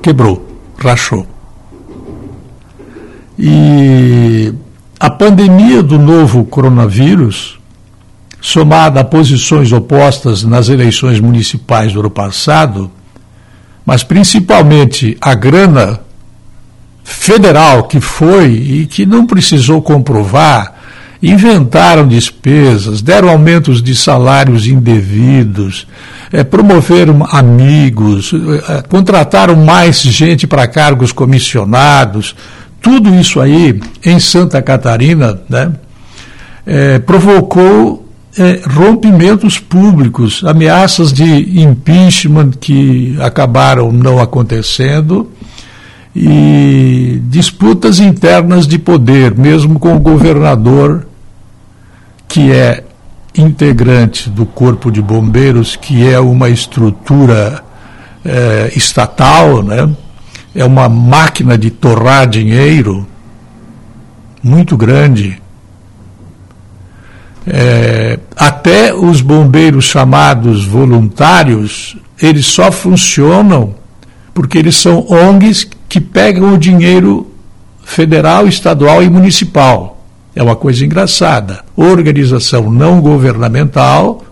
quebrou, 0.02 0.46
rachou. 0.78 1.26
E 3.38 4.52
a 4.98 5.10
pandemia 5.10 5.82
do 5.82 5.98
novo 5.98 6.44
coronavírus, 6.44 7.58
somada 8.40 9.00
a 9.00 9.04
posições 9.04 9.72
opostas 9.72 10.44
nas 10.44 10.68
eleições 10.68 11.20
municipais 11.20 11.92
do 11.92 12.00
ano 12.00 12.10
passado, 12.10 12.90
mas 13.84 14.04
principalmente 14.04 15.16
a 15.20 15.34
grana 15.34 16.00
federal 17.02 17.84
que 17.84 18.00
foi 18.00 18.52
e 18.52 18.86
que 18.86 19.04
não 19.04 19.26
precisou 19.26 19.82
comprovar 19.82 20.79
inventaram 21.22 22.08
despesas, 22.08 23.02
deram 23.02 23.28
aumentos 23.28 23.82
de 23.82 23.94
salários 23.94 24.66
indevidos, 24.66 25.86
é, 26.32 26.42
promoveram 26.42 27.26
amigos, 27.30 28.32
é, 28.68 28.82
contrataram 28.82 29.56
mais 29.56 30.00
gente 30.00 30.46
para 30.46 30.66
cargos 30.66 31.12
comissionados. 31.12 32.34
Tudo 32.80 33.14
isso 33.14 33.40
aí, 33.40 33.78
em 34.04 34.18
Santa 34.18 34.62
Catarina, 34.62 35.40
né, 35.48 35.72
é, 36.66 36.98
provocou 36.98 38.06
rompimentos 38.74 39.58
públicos, 39.58 40.44
ameaças 40.44 41.12
de 41.12 41.60
impeachment 41.60 42.52
que 42.60 43.16
acabaram 43.20 43.90
não 43.90 44.20
acontecendo 44.20 45.28
e 46.14 47.20
disputas 47.24 47.98
internas 47.98 48.68
de 48.68 48.78
poder, 48.78 49.34
mesmo 49.34 49.80
com 49.80 49.96
o 49.96 50.00
governador 50.00 51.09
que 52.30 52.52
é 52.52 52.84
integrante 53.36 54.30
do 54.30 54.46
Corpo 54.46 54.90
de 54.90 55.02
Bombeiros, 55.02 55.74
que 55.74 56.08
é 56.08 56.20
uma 56.20 56.48
estrutura 56.48 57.62
é, 58.24 58.72
estatal, 58.74 59.64
né? 59.64 59.90
é 60.54 60.64
uma 60.64 60.88
máquina 60.88 61.58
de 61.58 61.70
torrar 61.70 62.28
dinheiro, 62.28 63.04
muito 64.40 64.76
grande. 64.76 65.42
É, 67.44 68.20
até 68.36 68.94
os 68.94 69.20
bombeiros 69.20 69.86
chamados 69.86 70.64
voluntários, 70.64 71.96
eles 72.22 72.46
só 72.46 72.70
funcionam 72.70 73.74
porque 74.32 74.56
eles 74.56 74.76
são 74.76 75.04
ONGs 75.10 75.68
que 75.88 76.00
pegam 76.00 76.54
o 76.54 76.58
dinheiro 76.58 77.32
federal, 77.82 78.46
estadual 78.46 79.02
e 79.02 79.10
municipal. 79.10 79.99
É 80.34 80.42
uma 80.42 80.56
coisa 80.56 80.84
engraçada. 80.84 81.64
Organização 81.76 82.70
não 82.70 83.00
governamental, 83.00 84.24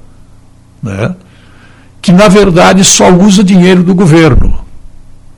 né, 0.82 1.14
que 2.01 2.12
na 2.12 2.28
verdade 2.28 2.84
só 2.84 3.11
usa 3.11 3.42
dinheiro 3.42 3.82
do 3.82 3.94
governo. 3.94 4.61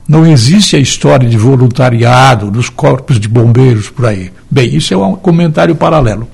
Não 0.07 0.25
existe 0.25 0.75
a 0.75 0.79
história 0.79 1.27
de 1.27 1.37
voluntariado 1.37 2.51
dos 2.51 2.69
corpos 2.69 3.19
de 3.19 3.27
bombeiros 3.27 3.89
por 3.89 4.05
aí. 4.05 4.31
Bem, 4.49 4.75
isso 4.75 4.93
é 4.93 4.97
um 4.97 5.15
comentário 5.15 5.75
paralelo. 5.75 6.27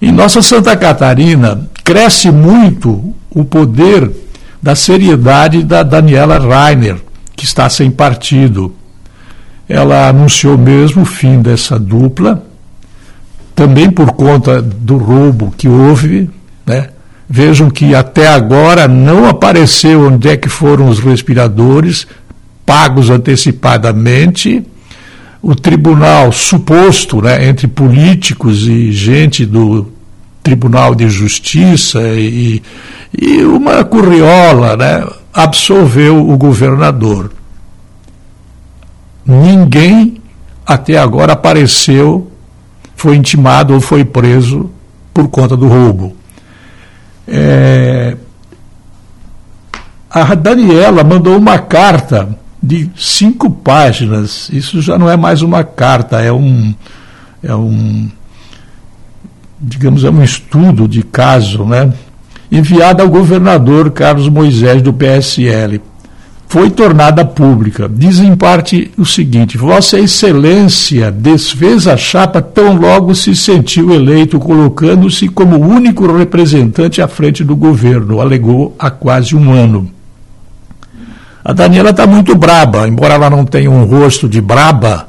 Em 0.00 0.12
nossa 0.12 0.42
Santa 0.42 0.76
Catarina, 0.76 1.68
cresce 1.82 2.30
muito 2.30 3.14
o 3.30 3.44
poder 3.44 4.10
da 4.62 4.74
seriedade 4.74 5.62
da 5.62 5.82
Daniela 5.82 6.38
Rainer, 6.38 6.96
que 7.34 7.44
está 7.44 7.68
sem 7.68 7.90
partido. 7.90 8.74
Ela 9.68 10.08
anunciou 10.08 10.58
mesmo 10.58 11.02
o 11.02 11.06
fim 11.06 11.40
dessa 11.40 11.78
dupla, 11.78 12.44
também 13.54 13.90
por 13.90 14.12
conta 14.12 14.60
do 14.60 14.96
roubo 14.96 15.54
que 15.56 15.68
houve. 15.68 16.28
Né? 16.66 16.88
Vejam 17.28 17.70
que 17.70 17.94
até 17.94 18.28
agora 18.28 18.86
não 18.86 19.28
apareceu 19.28 20.06
onde 20.08 20.28
é 20.28 20.36
que 20.36 20.48
foram 20.48 20.88
os 20.88 20.98
respiradores, 20.98 22.06
pagos 22.66 23.10
antecipadamente. 23.10 24.64
O 25.40 25.54
tribunal 25.54 26.32
suposto, 26.32 27.20
né, 27.20 27.48
entre 27.48 27.66
políticos 27.66 28.66
e 28.66 28.92
gente 28.92 29.44
do 29.44 29.92
Tribunal 30.42 30.94
de 30.94 31.08
Justiça 31.08 32.00
e, 32.02 32.62
e 33.12 33.44
uma 33.44 33.84
curriola, 33.84 34.76
né, 34.76 35.06
absolveu 35.32 36.28
o 36.28 36.36
governador. 36.36 37.30
Ninguém 39.26 40.22
até 40.66 40.98
agora 40.98 41.32
apareceu, 41.32 42.30
foi 42.96 43.16
intimado 43.16 43.74
ou 43.74 43.80
foi 43.80 44.04
preso 44.04 44.70
por 45.12 45.28
conta 45.28 45.56
do 45.56 45.68
roubo. 45.68 46.16
É, 47.26 48.16
a 50.10 50.34
Daniela 50.34 51.02
mandou 51.02 51.36
uma 51.36 51.58
carta 51.58 52.36
de 52.62 52.90
cinco 52.96 53.50
páginas. 53.50 54.48
Isso 54.50 54.80
já 54.80 54.98
não 54.98 55.10
é 55.10 55.16
mais 55.16 55.42
uma 55.42 55.64
carta, 55.64 56.20
é 56.20 56.32
um, 56.32 56.74
é 57.42 57.54
um, 57.54 58.08
digamos, 59.60 60.04
é 60.04 60.10
um 60.10 60.22
estudo 60.22 60.88
de 60.88 61.02
caso, 61.02 61.64
né? 61.64 61.92
enviada 62.50 63.02
ao 63.02 63.08
governador 63.08 63.90
Carlos 63.90 64.28
Moisés 64.28 64.80
do 64.80 64.92
PSL. 64.92 65.80
Foi 66.54 66.70
tornada 66.70 67.24
pública. 67.24 67.90
Diz 67.92 68.20
em 68.20 68.36
parte 68.36 68.88
o 68.96 69.04
seguinte: 69.04 69.58
Vossa 69.58 69.98
Excelência 69.98 71.10
desfez 71.10 71.88
a 71.88 71.96
chapa 71.96 72.40
tão 72.40 72.76
logo 72.76 73.12
se 73.12 73.34
sentiu 73.34 73.92
eleito, 73.92 74.38
colocando-se 74.38 75.26
como 75.26 75.58
único 75.58 76.06
representante 76.16 77.02
à 77.02 77.08
frente 77.08 77.42
do 77.42 77.56
governo, 77.56 78.20
alegou 78.20 78.72
há 78.78 78.88
quase 78.88 79.34
um 79.34 79.52
ano. 79.52 79.90
A 81.44 81.52
Daniela 81.52 81.90
está 81.90 82.06
muito 82.06 82.36
braba, 82.36 82.86
embora 82.86 83.14
ela 83.14 83.28
não 83.28 83.44
tenha 83.44 83.68
um 83.68 83.84
rosto 83.84 84.28
de 84.28 84.40
braba. 84.40 85.08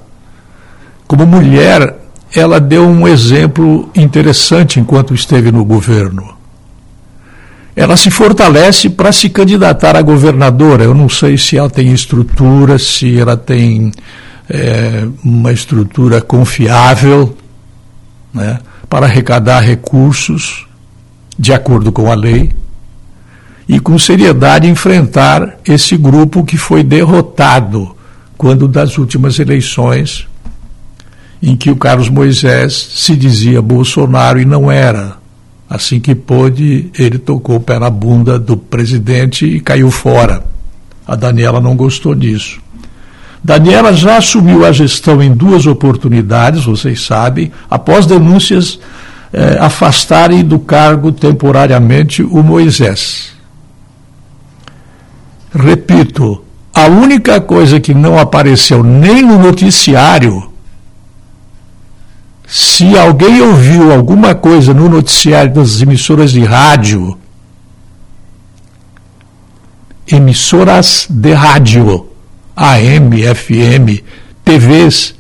Como 1.06 1.28
mulher, 1.28 1.96
ela 2.36 2.60
deu 2.60 2.88
um 2.88 3.08
exemplo 3.08 3.88
interessante 3.96 4.80
enquanto 4.80 5.14
esteve 5.14 5.52
no 5.52 5.64
governo 5.64 6.36
ela 7.76 7.98
se 7.98 8.10
fortalece 8.10 8.90
para 8.90 9.12
se 9.12 9.30
candidatar 9.30 9.96
a 9.96 10.02
governadora. 10.02 10.84
Eu 10.84 10.94
não 10.94 11.10
sei 11.10 11.38
se 11.38 11.58
ela 11.58 11.70
tem 11.70 11.92
estrutura, 11.92 12.80
se 12.80 13.20
ela 13.20 13.36
tem 13.36 13.92
é, 14.50 15.08
uma 15.24 15.52
estrutura 15.52 16.22
confiável 16.22 17.36
né, 18.34 18.60
para 18.88 19.06
arrecadar 19.06 19.60
recursos 19.60 20.66
de 21.38 21.52
acordo 21.52 21.92
com 21.92 22.10
a 22.10 22.16
lei 22.16 22.52
e 23.68 23.80
com 23.80 23.98
seriedade 23.98 24.70
enfrentar 24.70 25.58
esse 25.66 25.98
grupo 25.98 26.46
que 26.46 26.56
foi 26.56 26.84
derrotado 26.84 27.96
quando 28.38 28.68
das 28.68 28.98
últimas 28.98 29.40
eleições 29.40 30.28
em 31.42 31.56
que 31.56 31.70
o 31.70 31.76
Carlos 31.76 32.10
Moisés 32.10 32.74
se 32.74 33.16
dizia 33.16 33.62
Bolsonaro 33.62 34.40
e 34.40 34.46
não 34.46 34.72
era. 34.72 35.18
Assim 35.70 36.00
que 36.00 36.14
pôde, 36.14 36.92
ele 36.98 37.18
tocou 37.18 37.56
o 37.56 37.60
pé 37.60 37.80
na 37.80 37.90
bunda 37.90 38.38
do 38.38 38.56
presidente 38.56 39.46
e 39.46 39.60
caiu 39.60 39.90
fora. 39.90 40.44
A 41.08 41.16
Daniela 41.16 41.60
não 41.60 41.76
gostou 41.76 42.14
disso. 42.14 42.60
Daniela 43.44 43.94
já 43.94 44.18
assumiu 44.18 44.66
a 44.66 44.72
gestão 44.72 45.22
em 45.22 45.32
duas 45.32 45.68
oportunidades, 45.68 46.66
vocês 46.66 47.02
sabem, 47.02 47.52
após 47.70 48.06
denúncias 48.06 48.80
eh, 49.32 49.58
afastarem 49.60 50.44
do 50.44 50.58
cargo 50.58 51.12
temporariamente 51.12 52.24
o 52.24 52.42
Moisés. 52.42 53.34
Repito, 55.54 56.44
a 56.74 56.88
única 56.88 57.40
coisa 57.40 57.80
que 57.80 57.94
não 57.94 58.18
apareceu 58.18 58.84
nem 58.84 59.22
no 59.22 59.38
noticiário 59.38 60.52
se 62.48 62.98
alguém 62.98 63.42
ouviu 63.42 63.92
alguma 63.92 64.36
coisa 64.36 64.74
no 64.74 64.88
noticiário 64.88 65.54
das 65.54 65.82
emissoras 65.82 66.32
de 66.32 66.44
rádio, 66.44 67.18
emissoras 70.08 71.08
de 71.10 71.34
rádio, 71.34 72.08
AM, 72.56 73.22
FM, 73.34 74.04
TVs, 74.44 75.16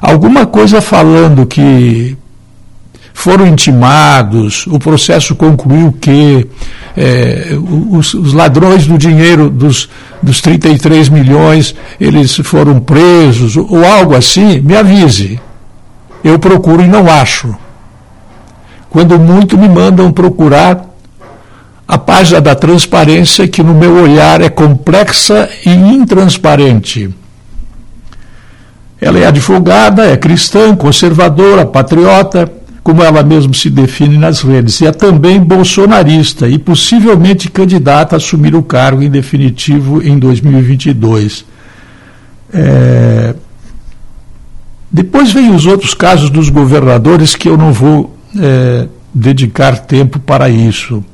alguma 0.00 0.46
coisa 0.46 0.80
falando 0.80 1.46
que 1.46 2.16
foram 3.14 3.46
intimados, 3.46 4.66
o 4.66 4.78
processo 4.78 5.34
concluiu 5.36 5.92
que 5.92 6.46
é, 6.96 7.56
os, 7.90 8.14
os, 8.14 8.32
ladrões 8.32 8.86
do 8.86 8.98
dinheiro 8.98 9.48
dos, 9.48 9.88
dos 10.20 10.40
33 10.40 11.08
milhões, 11.08 11.74
eles 12.00 12.36
foram 12.36 12.80
presos, 12.80 13.56
ou 13.56 13.84
algo 13.84 14.14
assim, 14.14 14.60
me 14.60 14.76
avise 14.76 15.40
eu 16.22 16.38
procuro 16.38 16.82
e 16.82 16.88
não 16.88 17.08
acho. 17.08 17.54
Quando 18.90 19.18
muito 19.18 19.56
me 19.56 19.68
mandam 19.68 20.10
procurar 20.12 20.88
a 21.86 21.96
página 21.96 22.40
da 22.40 22.54
transparência, 22.54 23.48
que 23.48 23.62
no 23.62 23.72
meu 23.72 23.94
olhar 24.02 24.42
é 24.42 24.50
complexa 24.50 25.48
e 25.64 25.70
intransparente. 25.70 27.08
Ela 29.00 29.20
é 29.20 29.26
advogada, 29.26 30.04
é 30.04 30.16
cristã, 30.16 30.76
conservadora, 30.76 31.64
patriota, 31.64 32.52
como 32.82 33.02
ela 33.02 33.22
mesma 33.22 33.54
se 33.54 33.70
define 33.70 34.18
nas 34.18 34.42
redes, 34.42 34.80
e 34.80 34.86
é 34.86 34.92
também 34.92 35.40
bolsonarista 35.40 36.48
e 36.48 36.58
possivelmente 36.58 37.50
candidata 37.50 38.16
a 38.16 38.18
assumir 38.18 38.54
o 38.54 38.62
cargo 38.62 39.02
em 39.02 39.10
definitivo 39.10 40.02
em 40.02 40.18
2022. 40.18 41.44
É, 42.52 43.34
depois 44.90 45.32
vem 45.32 45.54
os 45.54 45.66
outros 45.66 45.92
casos 45.92 46.30
dos 46.30 46.48
governadores 46.48 47.36
que 47.36 47.48
eu 47.48 47.58
não 47.58 47.72
vou 47.72 48.16
é, 48.38 48.88
dedicar 49.12 49.78
tempo 49.78 50.18
para 50.18 50.48
isso. 50.48 51.04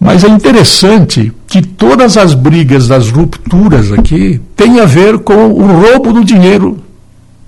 Mas 0.00 0.24
é 0.24 0.28
interessante 0.28 1.32
que 1.46 1.62
todas 1.62 2.16
as 2.16 2.34
brigas 2.34 2.88
das 2.88 3.08
rupturas 3.08 3.92
aqui 3.92 4.40
têm 4.56 4.80
a 4.80 4.84
ver 4.84 5.20
com 5.20 5.52
o 5.52 5.80
roubo 5.80 6.12
do 6.12 6.24
dinheiro 6.24 6.82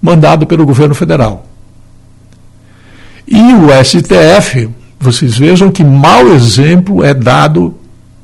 mandado 0.01 0.47
pelo 0.47 0.64
governo 0.64 0.95
federal. 0.95 1.47
E 3.26 3.41
o 3.41 3.85
STF, 3.85 4.68
vocês 5.01 5.37
vejam 5.37 5.72
que 5.72 5.82
mau 5.82 6.28
exemplo 6.28 7.03
é 7.03 7.12
dado 7.12 7.74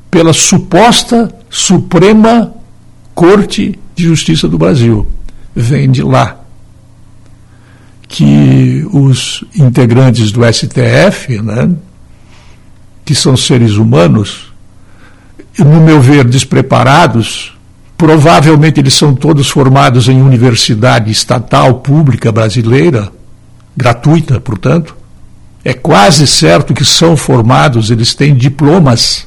pela 0.08 0.32
suposta 0.32 1.34
Suprema 1.48 2.52
Corte 3.14 3.76
de 3.96 4.04
Justiça 4.04 4.46
do 4.46 4.58
Brasil. 4.58 5.06
Vem 5.56 5.90
de 5.90 6.02
lá 6.02 6.39
que 8.10 8.84
os 8.92 9.44
integrantes 9.54 10.32
do 10.32 10.40
STF, 10.44 11.40
né, 11.40 11.70
que 13.04 13.14
são 13.14 13.36
seres 13.36 13.74
humanos, 13.76 14.52
no 15.56 15.80
meu 15.80 16.00
ver, 16.00 16.24
despreparados, 16.24 17.56
provavelmente 17.96 18.80
eles 18.80 18.94
são 18.94 19.14
todos 19.14 19.48
formados 19.48 20.08
em 20.08 20.20
universidade 20.20 21.10
estatal 21.10 21.74
pública 21.74 22.32
brasileira, 22.32 23.12
gratuita, 23.76 24.40
portanto. 24.40 24.96
É 25.64 25.72
quase 25.72 26.26
certo 26.26 26.74
que 26.74 26.84
são 26.84 27.16
formados, 27.16 27.90
eles 27.90 28.14
têm 28.14 28.34
diplomas. 28.34 29.26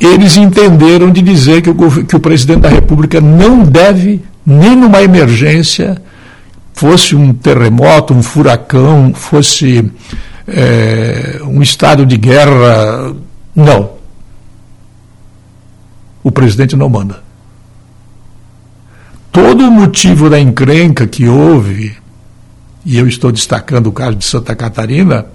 Eles 0.00 0.36
entenderam 0.36 1.12
de 1.12 1.22
dizer 1.22 1.62
que 1.62 1.70
o, 1.70 2.04
que 2.04 2.16
o 2.16 2.20
presidente 2.20 2.62
da 2.62 2.68
República 2.68 3.20
não 3.20 3.62
deve 3.62 4.22
nem 4.44 4.76
numa 4.76 5.02
emergência, 5.02 6.00
fosse 6.72 7.14
um 7.14 7.32
terremoto, 7.32 8.12
um 8.12 8.22
furacão, 8.22 9.14
fosse 9.14 9.90
é, 10.46 11.40
um 11.42 11.62
estado 11.62 12.04
de 12.04 12.16
guerra. 12.16 13.14
Não. 13.54 13.92
O 16.22 16.30
presidente 16.30 16.76
não 16.76 16.88
manda. 16.88 17.22
Todo 19.30 19.66
o 19.66 19.70
motivo 19.70 20.30
da 20.30 20.38
encrenca 20.38 21.06
que 21.06 21.26
houve, 21.26 21.96
e 22.84 22.96
eu 22.96 23.08
estou 23.08 23.32
destacando 23.32 23.88
o 23.88 23.92
caso 23.92 24.16
de 24.16 24.24
Santa 24.24 24.54
Catarina, 24.54 25.26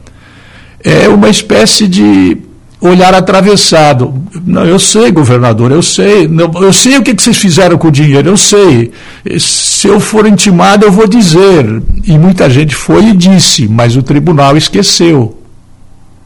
é 0.84 1.10
uma 1.10 1.30
espécie 1.30 1.88
de 1.88 2.38
olhar 2.82 3.14
atravessado. 3.14 4.14
Não, 4.46 4.66
eu 4.66 4.80
sei, 4.80 5.12
governador, 5.12 5.72
eu 5.72 5.84
sei. 5.84 6.30
Eu 6.62 6.74
sei 6.74 6.98
o 6.98 7.04
que, 7.04 7.14
vocês 7.14 7.38
fizeram 7.38 7.78
com 7.78 7.90
o 7.90 7.92
dinheiro, 7.92 8.30
eu 8.30 8.38
sei. 8.38 8.92
Se 9.38 9.88
eu 9.88 10.00
for 10.00 10.26
intimado, 10.26 10.86
eu 10.86 10.92
vou 10.92 11.08
dizer. 11.08 11.82
E 12.04 12.18
muita 12.18 12.50
gente 12.50 12.74
foi 12.74 13.10
e 13.10 13.16
disse, 13.16 13.68
mas 13.68 13.96
o 13.96 14.04
tribunal 14.04 14.56
esqueceu 14.56 15.38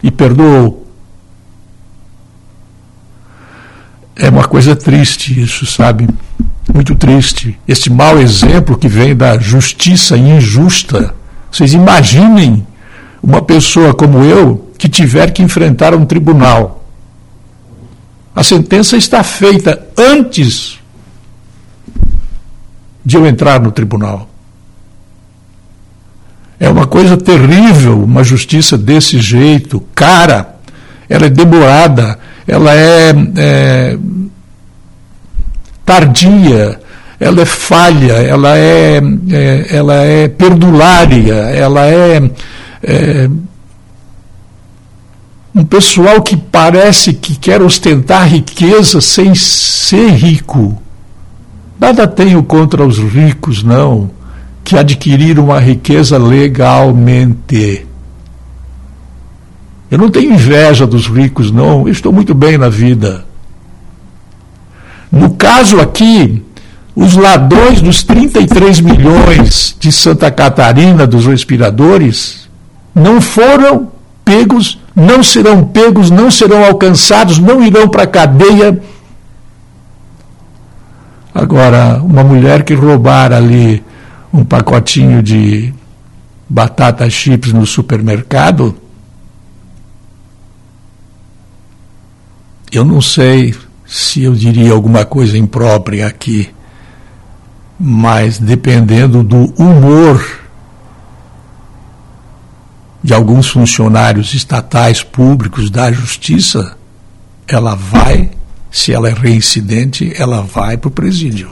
e 0.02 0.12
perdoou. 0.12 0.82
É 4.16 4.30
uma 4.30 4.44
coisa 4.44 4.76
triste 4.76 5.42
isso, 5.42 5.66
sabe? 5.66 6.08
Muito 6.72 6.94
triste. 6.94 7.60
Esse 7.68 7.90
mau 7.90 8.20
exemplo 8.20 8.78
que 8.78 8.88
vem 8.88 9.16
da 9.16 9.40
justiça 9.40 10.16
injusta. 10.16 11.16
Vocês 11.52 11.74
imaginem 11.74 12.66
uma 13.22 13.42
pessoa 13.42 13.94
como 13.94 14.24
eu 14.24 14.63
que 14.78 14.90
tiver 14.90 15.32
que 15.32 15.42
enfrentar 15.42 15.94
um 15.94 16.06
tribunal. 16.06 16.86
A 18.36 18.44
sentença 18.44 18.98
está 18.98 19.24
feita 19.24 19.88
antes 19.98 20.80
de 23.06 23.18
eu 23.18 23.26
entrar 23.26 23.60
no 23.60 23.72
tribunal. 23.72 24.30
É 26.60 26.70
uma 26.70 26.88
coisa 26.88 27.18
terrível 27.18 28.02
uma 28.02 28.24
justiça 28.24 28.78
desse 28.78 29.20
jeito, 29.20 29.82
cara. 29.94 30.56
Ela 31.10 31.26
é 31.26 31.30
demorada, 31.30 32.18
ela 32.48 32.74
é, 32.74 33.14
é 33.36 33.98
tardia, 35.86 36.80
ela 37.20 37.42
é 37.42 37.46
falha, 37.46 38.14
ela 38.14 38.58
é, 38.58 39.02
é, 39.30 39.68
ela 39.70 39.96
é 40.04 40.28
perdulária, 40.28 41.34
ela 41.34 41.86
é, 41.86 42.32
é 42.82 43.30
um 45.56 45.64
pessoal 45.64 46.22
que 46.22 46.36
parece 46.36 47.14
que 47.14 47.36
quer 47.36 47.62
ostentar 47.62 48.28
riqueza 48.28 49.00
sem 49.00 49.36
ser 49.36 50.10
rico. 50.10 50.82
Nada 51.80 52.08
tenho 52.08 52.42
contra 52.44 52.86
os 52.86 52.98
ricos, 52.98 53.62
não, 53.62 54.10
que 54.64 54.78
adquiriram 54.78 55.52
a 55.52 55.60
riqueza 55.60 56.18
legalmente. 56.18 57.86
Eu 59.92 59.98
não 60.00 60.10
tenho 60.10 60.34
inveja 60.34 60.88
dos 60.88 61.08
ricos, 61.08 61.52
não, 61.52 61.88
eu 61.88 61.92
estou 61.92 62.12
muito 62.12 62.34
bem 62.34 62.58
na 62.58 62.70
vida. 62.70 63.26
No 65.12 65.36
caso 65.36 65.80
aqui, 65.80 66.42
os 66.96 67.16
ladrões 67.16 67.80
dos 67.80 68.02
33 68.02 68.80
milhões 68.80 69.76
de 69.80 69.92
Santa 69.92 70.32
Catarina 70.32 71.06
dos 71.06 71.28
respiradores 71.28 72.50
não 72.96 73.22
foram 73.22 73.93
pegos 74.24 74.80
não 74.96 75.24
serão 75.24 75.64
pegos, 75.66 76.10
não 76.10 76.30
serão 76.30 76.64
alcançados, 76.64 77.40
não 77.40 77.64
irão 77.64 77.88
para 77.88 78.04
a 78.04 78.08
cadeia. 78.08 78.82
Agora, 81.34 82.02
uma 82.04 82.24
mulher 82.24 82.64
que 82.64 82.74
roubar 82.74 83.34
ali 83.34 83.84
um 84.32 84.44
pacotinho 84.44 85.22
de 85.22 85.74
batata 86.48 87.10
chips 87.10 87.52
no 87.52 87.66
supermercado, 87.66 88.76
eu 92.72 92.86
não 92.86 93.02
sei 93.02 93.56
se 93.86 94.24
eu 94.24 94.34
diria 94.34 94.74
alguma 94.74 95.06
coisa 95.06 95.38
imprópria 95.38 96.08
aqui, 96.08 96.50
mas 97.80 98.38
dependendo 98.38 99.24
do 99.24 99.54
humor 99.62 100.43
de 103.04 103.14
alguns 103.14 103.50
funcionários 103.50 104.34
estatais 104.34 105.04
públicos 105.04 105.70
da 105.70 105.92
justiça, 105.92 106.78
ela 107.46 107.76
vai, 107.76 108.32
se 108.72 108.94
ela 108.94 109.10
é 109.10 109.14
reincidente, 109.14 110.14
ela 110.18 110.42
vai 110.42 110.78
para 110.78 110.88
o 110.88 110.92
presídio. 110.92 111.52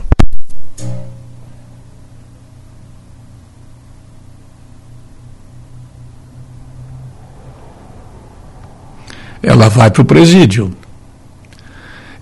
Ela 9.43 9.67
vai 9.67 9.91
para 9.91 10.03
o 10.03 10.05
presídio. 10.05 10.71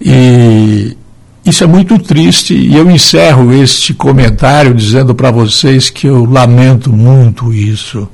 E 0.02 0.98
isso 1.46 1.64
é 1.64 1.68
muito 1.68 2.00
triste, 2.00 2.56
e 2.56 2.76
eu 2.76 2.90
encerro 2.90 3.54
este 3.54 3.94
comentário 3.94 4.74
dizendo 4.74 5.14
para 5.14 5.30
vocês 5.30 5.90
que 5.92 6.08
eu 6.08 6.26
lamento 6.26 6.92
muito 6.92 7.54
isso 7.54 8.10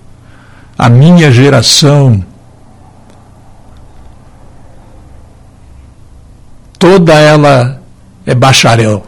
a 0.78 0.90
minha 0.90 1.32
geração, 1.32 2.24
toda 6.78 7.14
ela 7.14 7.82
é 8.26 8.36
bacharel, 8.36 9.06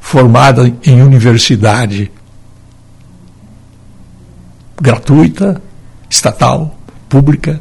formada 0.00 0.70
em 0.84 1.02
universidade 1.02 2.10
gratuita, 4.80 5.62
estatal, 6.10 6.76
pública, 7.08 7.60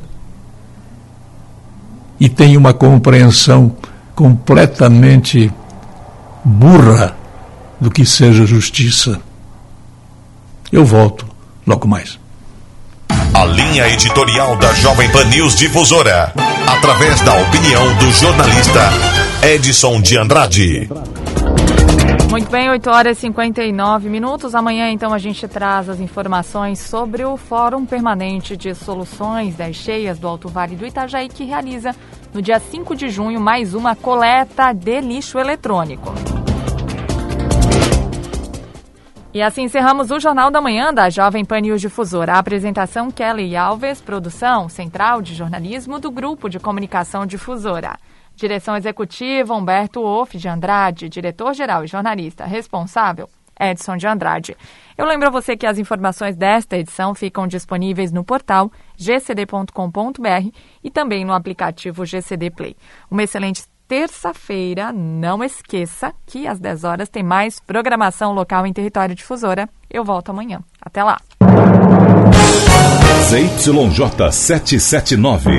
e 2.19 2.27
tem 2.27 2.57
uma 2.57 2.73
compreensão 2.73 3.75
completamente 4.15 5.51
burra 6.43 7.15
do 7.79 7.89
que 7.89 8.05
seja 8.05 8.45
justiça. 8.45 9.21
Eu 10.71 10.85
volto 10.85 11.25
logo 11.65 11.87
mais. 11.87 12.22
A 13.33 13.45
linha 13.45 13.89
editorial 13.89 14.55
da 14.57 14.71
Jovem 14.73 15.11
Pan 15.11 15.25
News 15.25 15.55
Difusora, 15.55 16.31
através 16.67 17.19
da 17.21 17.33
opinião 17.33 17.95
do 17.97 18.11
jornalista 18.11 18.79
Edson 19.41 19.99
de 20.01 20.17
Andrade. 20.17 20.87
Muito 22.29 22.49
bem, 22.51 22.69
8 22.69 22.89
horas 22.91 23.17
e 23.17 23.21
59 23.21 24.07
minutos. 24.07 24.53
Amanhã, 24.53 24.89
então, 24.91 25.11
a 25.11 25.17
gente 25.17 25.47
traz 25.47 25.89
as 25.89 25.99
informações 25.99 26.79
sobre 26.79 27.25
o 27.25 27.35
Fórum 27.35 27.85
Permanente 27.87 28.55
de 28.55 28.75
Soluções 28.75 29.55
das 29.55 29.75
Cheias 29.75 30.19
do 30.19 30.27
Alto 30.27 30.47
Vale 30.47 30.75
do 30.75 30.85
Itajaí, 30.85 31.27
que 31.27 31.43
realiza 31.43 31.95
no 32.33 32.41
dia 32.41 32.59
5 32.59 32.95
de 32.95 33.09
junho 33.09 33.41
mais 33.41 33.73
uma 33.73 33.95
coleta 33.95 34.71
de 34.73 35.01
lixo 35.01 35.39
eletrônico. 35.39 36.13
E 39.33 39.41
assim 39.41 39.63
encerramos 39.63 40.11
o 40.11 40.19
Jornal 40.19 40.51
da 40.51 40.61
Manhã 40.61 40.93
da 40.93 41.09
Jovem 41.09 41.43
Pan 41.43 41.61
News 41.61 41.81
Difusora. 41.81 42.33
A 42.33 42.37
apresentação 42.37 43.09
Kelly 43.09 43.55
Alves, 43.55 43.99
produção 43.99 44.69
central 44.69 45.23
de 45.23 45.33
jornalismo 45.33 45.99
do 45.99 46.11
Grupo 46.11 46.47
de 46.47 46.59
Comunicação 46.59 47.25
Difusora. 47.25 47.97
Direção 48.35 48.77
executiva 48.77 49.55
Humberto 49.55 50.03
Wolff 50.03 50.37
de 50.37 50.47
Andrade, 50.47 51.09
diretor-geral 51.09 51.83
e 51.83 51.87
jornalista 51.87 52.45
responsável 52.45 53.27
Edson 53.59 53.97
de 53.97 54.05
Andrade. 54.05 54.55
Eu 54.95 55.05
lembro 55.07 55.27
a 55.27 55.31
você 55.31 55.57
que 55.57 55.65
as 55.65 55.79
informações 55.79 56.35
desta 56.35 56.77
edição 56.77 57.15
ficam 57.15 57.47
disponíveis 57.47 58.11
no 58.11 58.23
portal 58.23 58.71
gcd.com.br 58.95 60.49
e 60.83 60.91
também 60.91 61.25
no 61.25 61.33
aplicativo 61.33 62.05
GCD 62.05 62.51
Play. 62.51 62.75
Uma 63.09 63.23
excelente 63.23 63.63
terça-feira, 63.87 64.91
não 64.91 65.43
esqueça 65.43 66.13
que 66.25 66.47
às 66.47 66.59
10 66.59 66.83
horas 66.83 67.09
tem 67.09 67.23
mais 67.23 67.59
programação 67.59 68.33
local 68.33 68.65
em 68.65 68.73
território 68.73 69.15
difusora. 69.15 69.69
Eu 69.89 70.03
volto 70.03 70.29
amanhã. 70.29 70.59
Até 70.81 71.03
lá. 71.03 71.19
ZYJ 73.29 74.31
779. 74.31 75.57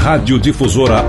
Rádio 0.00 0.38
Difusora 0.38 1.02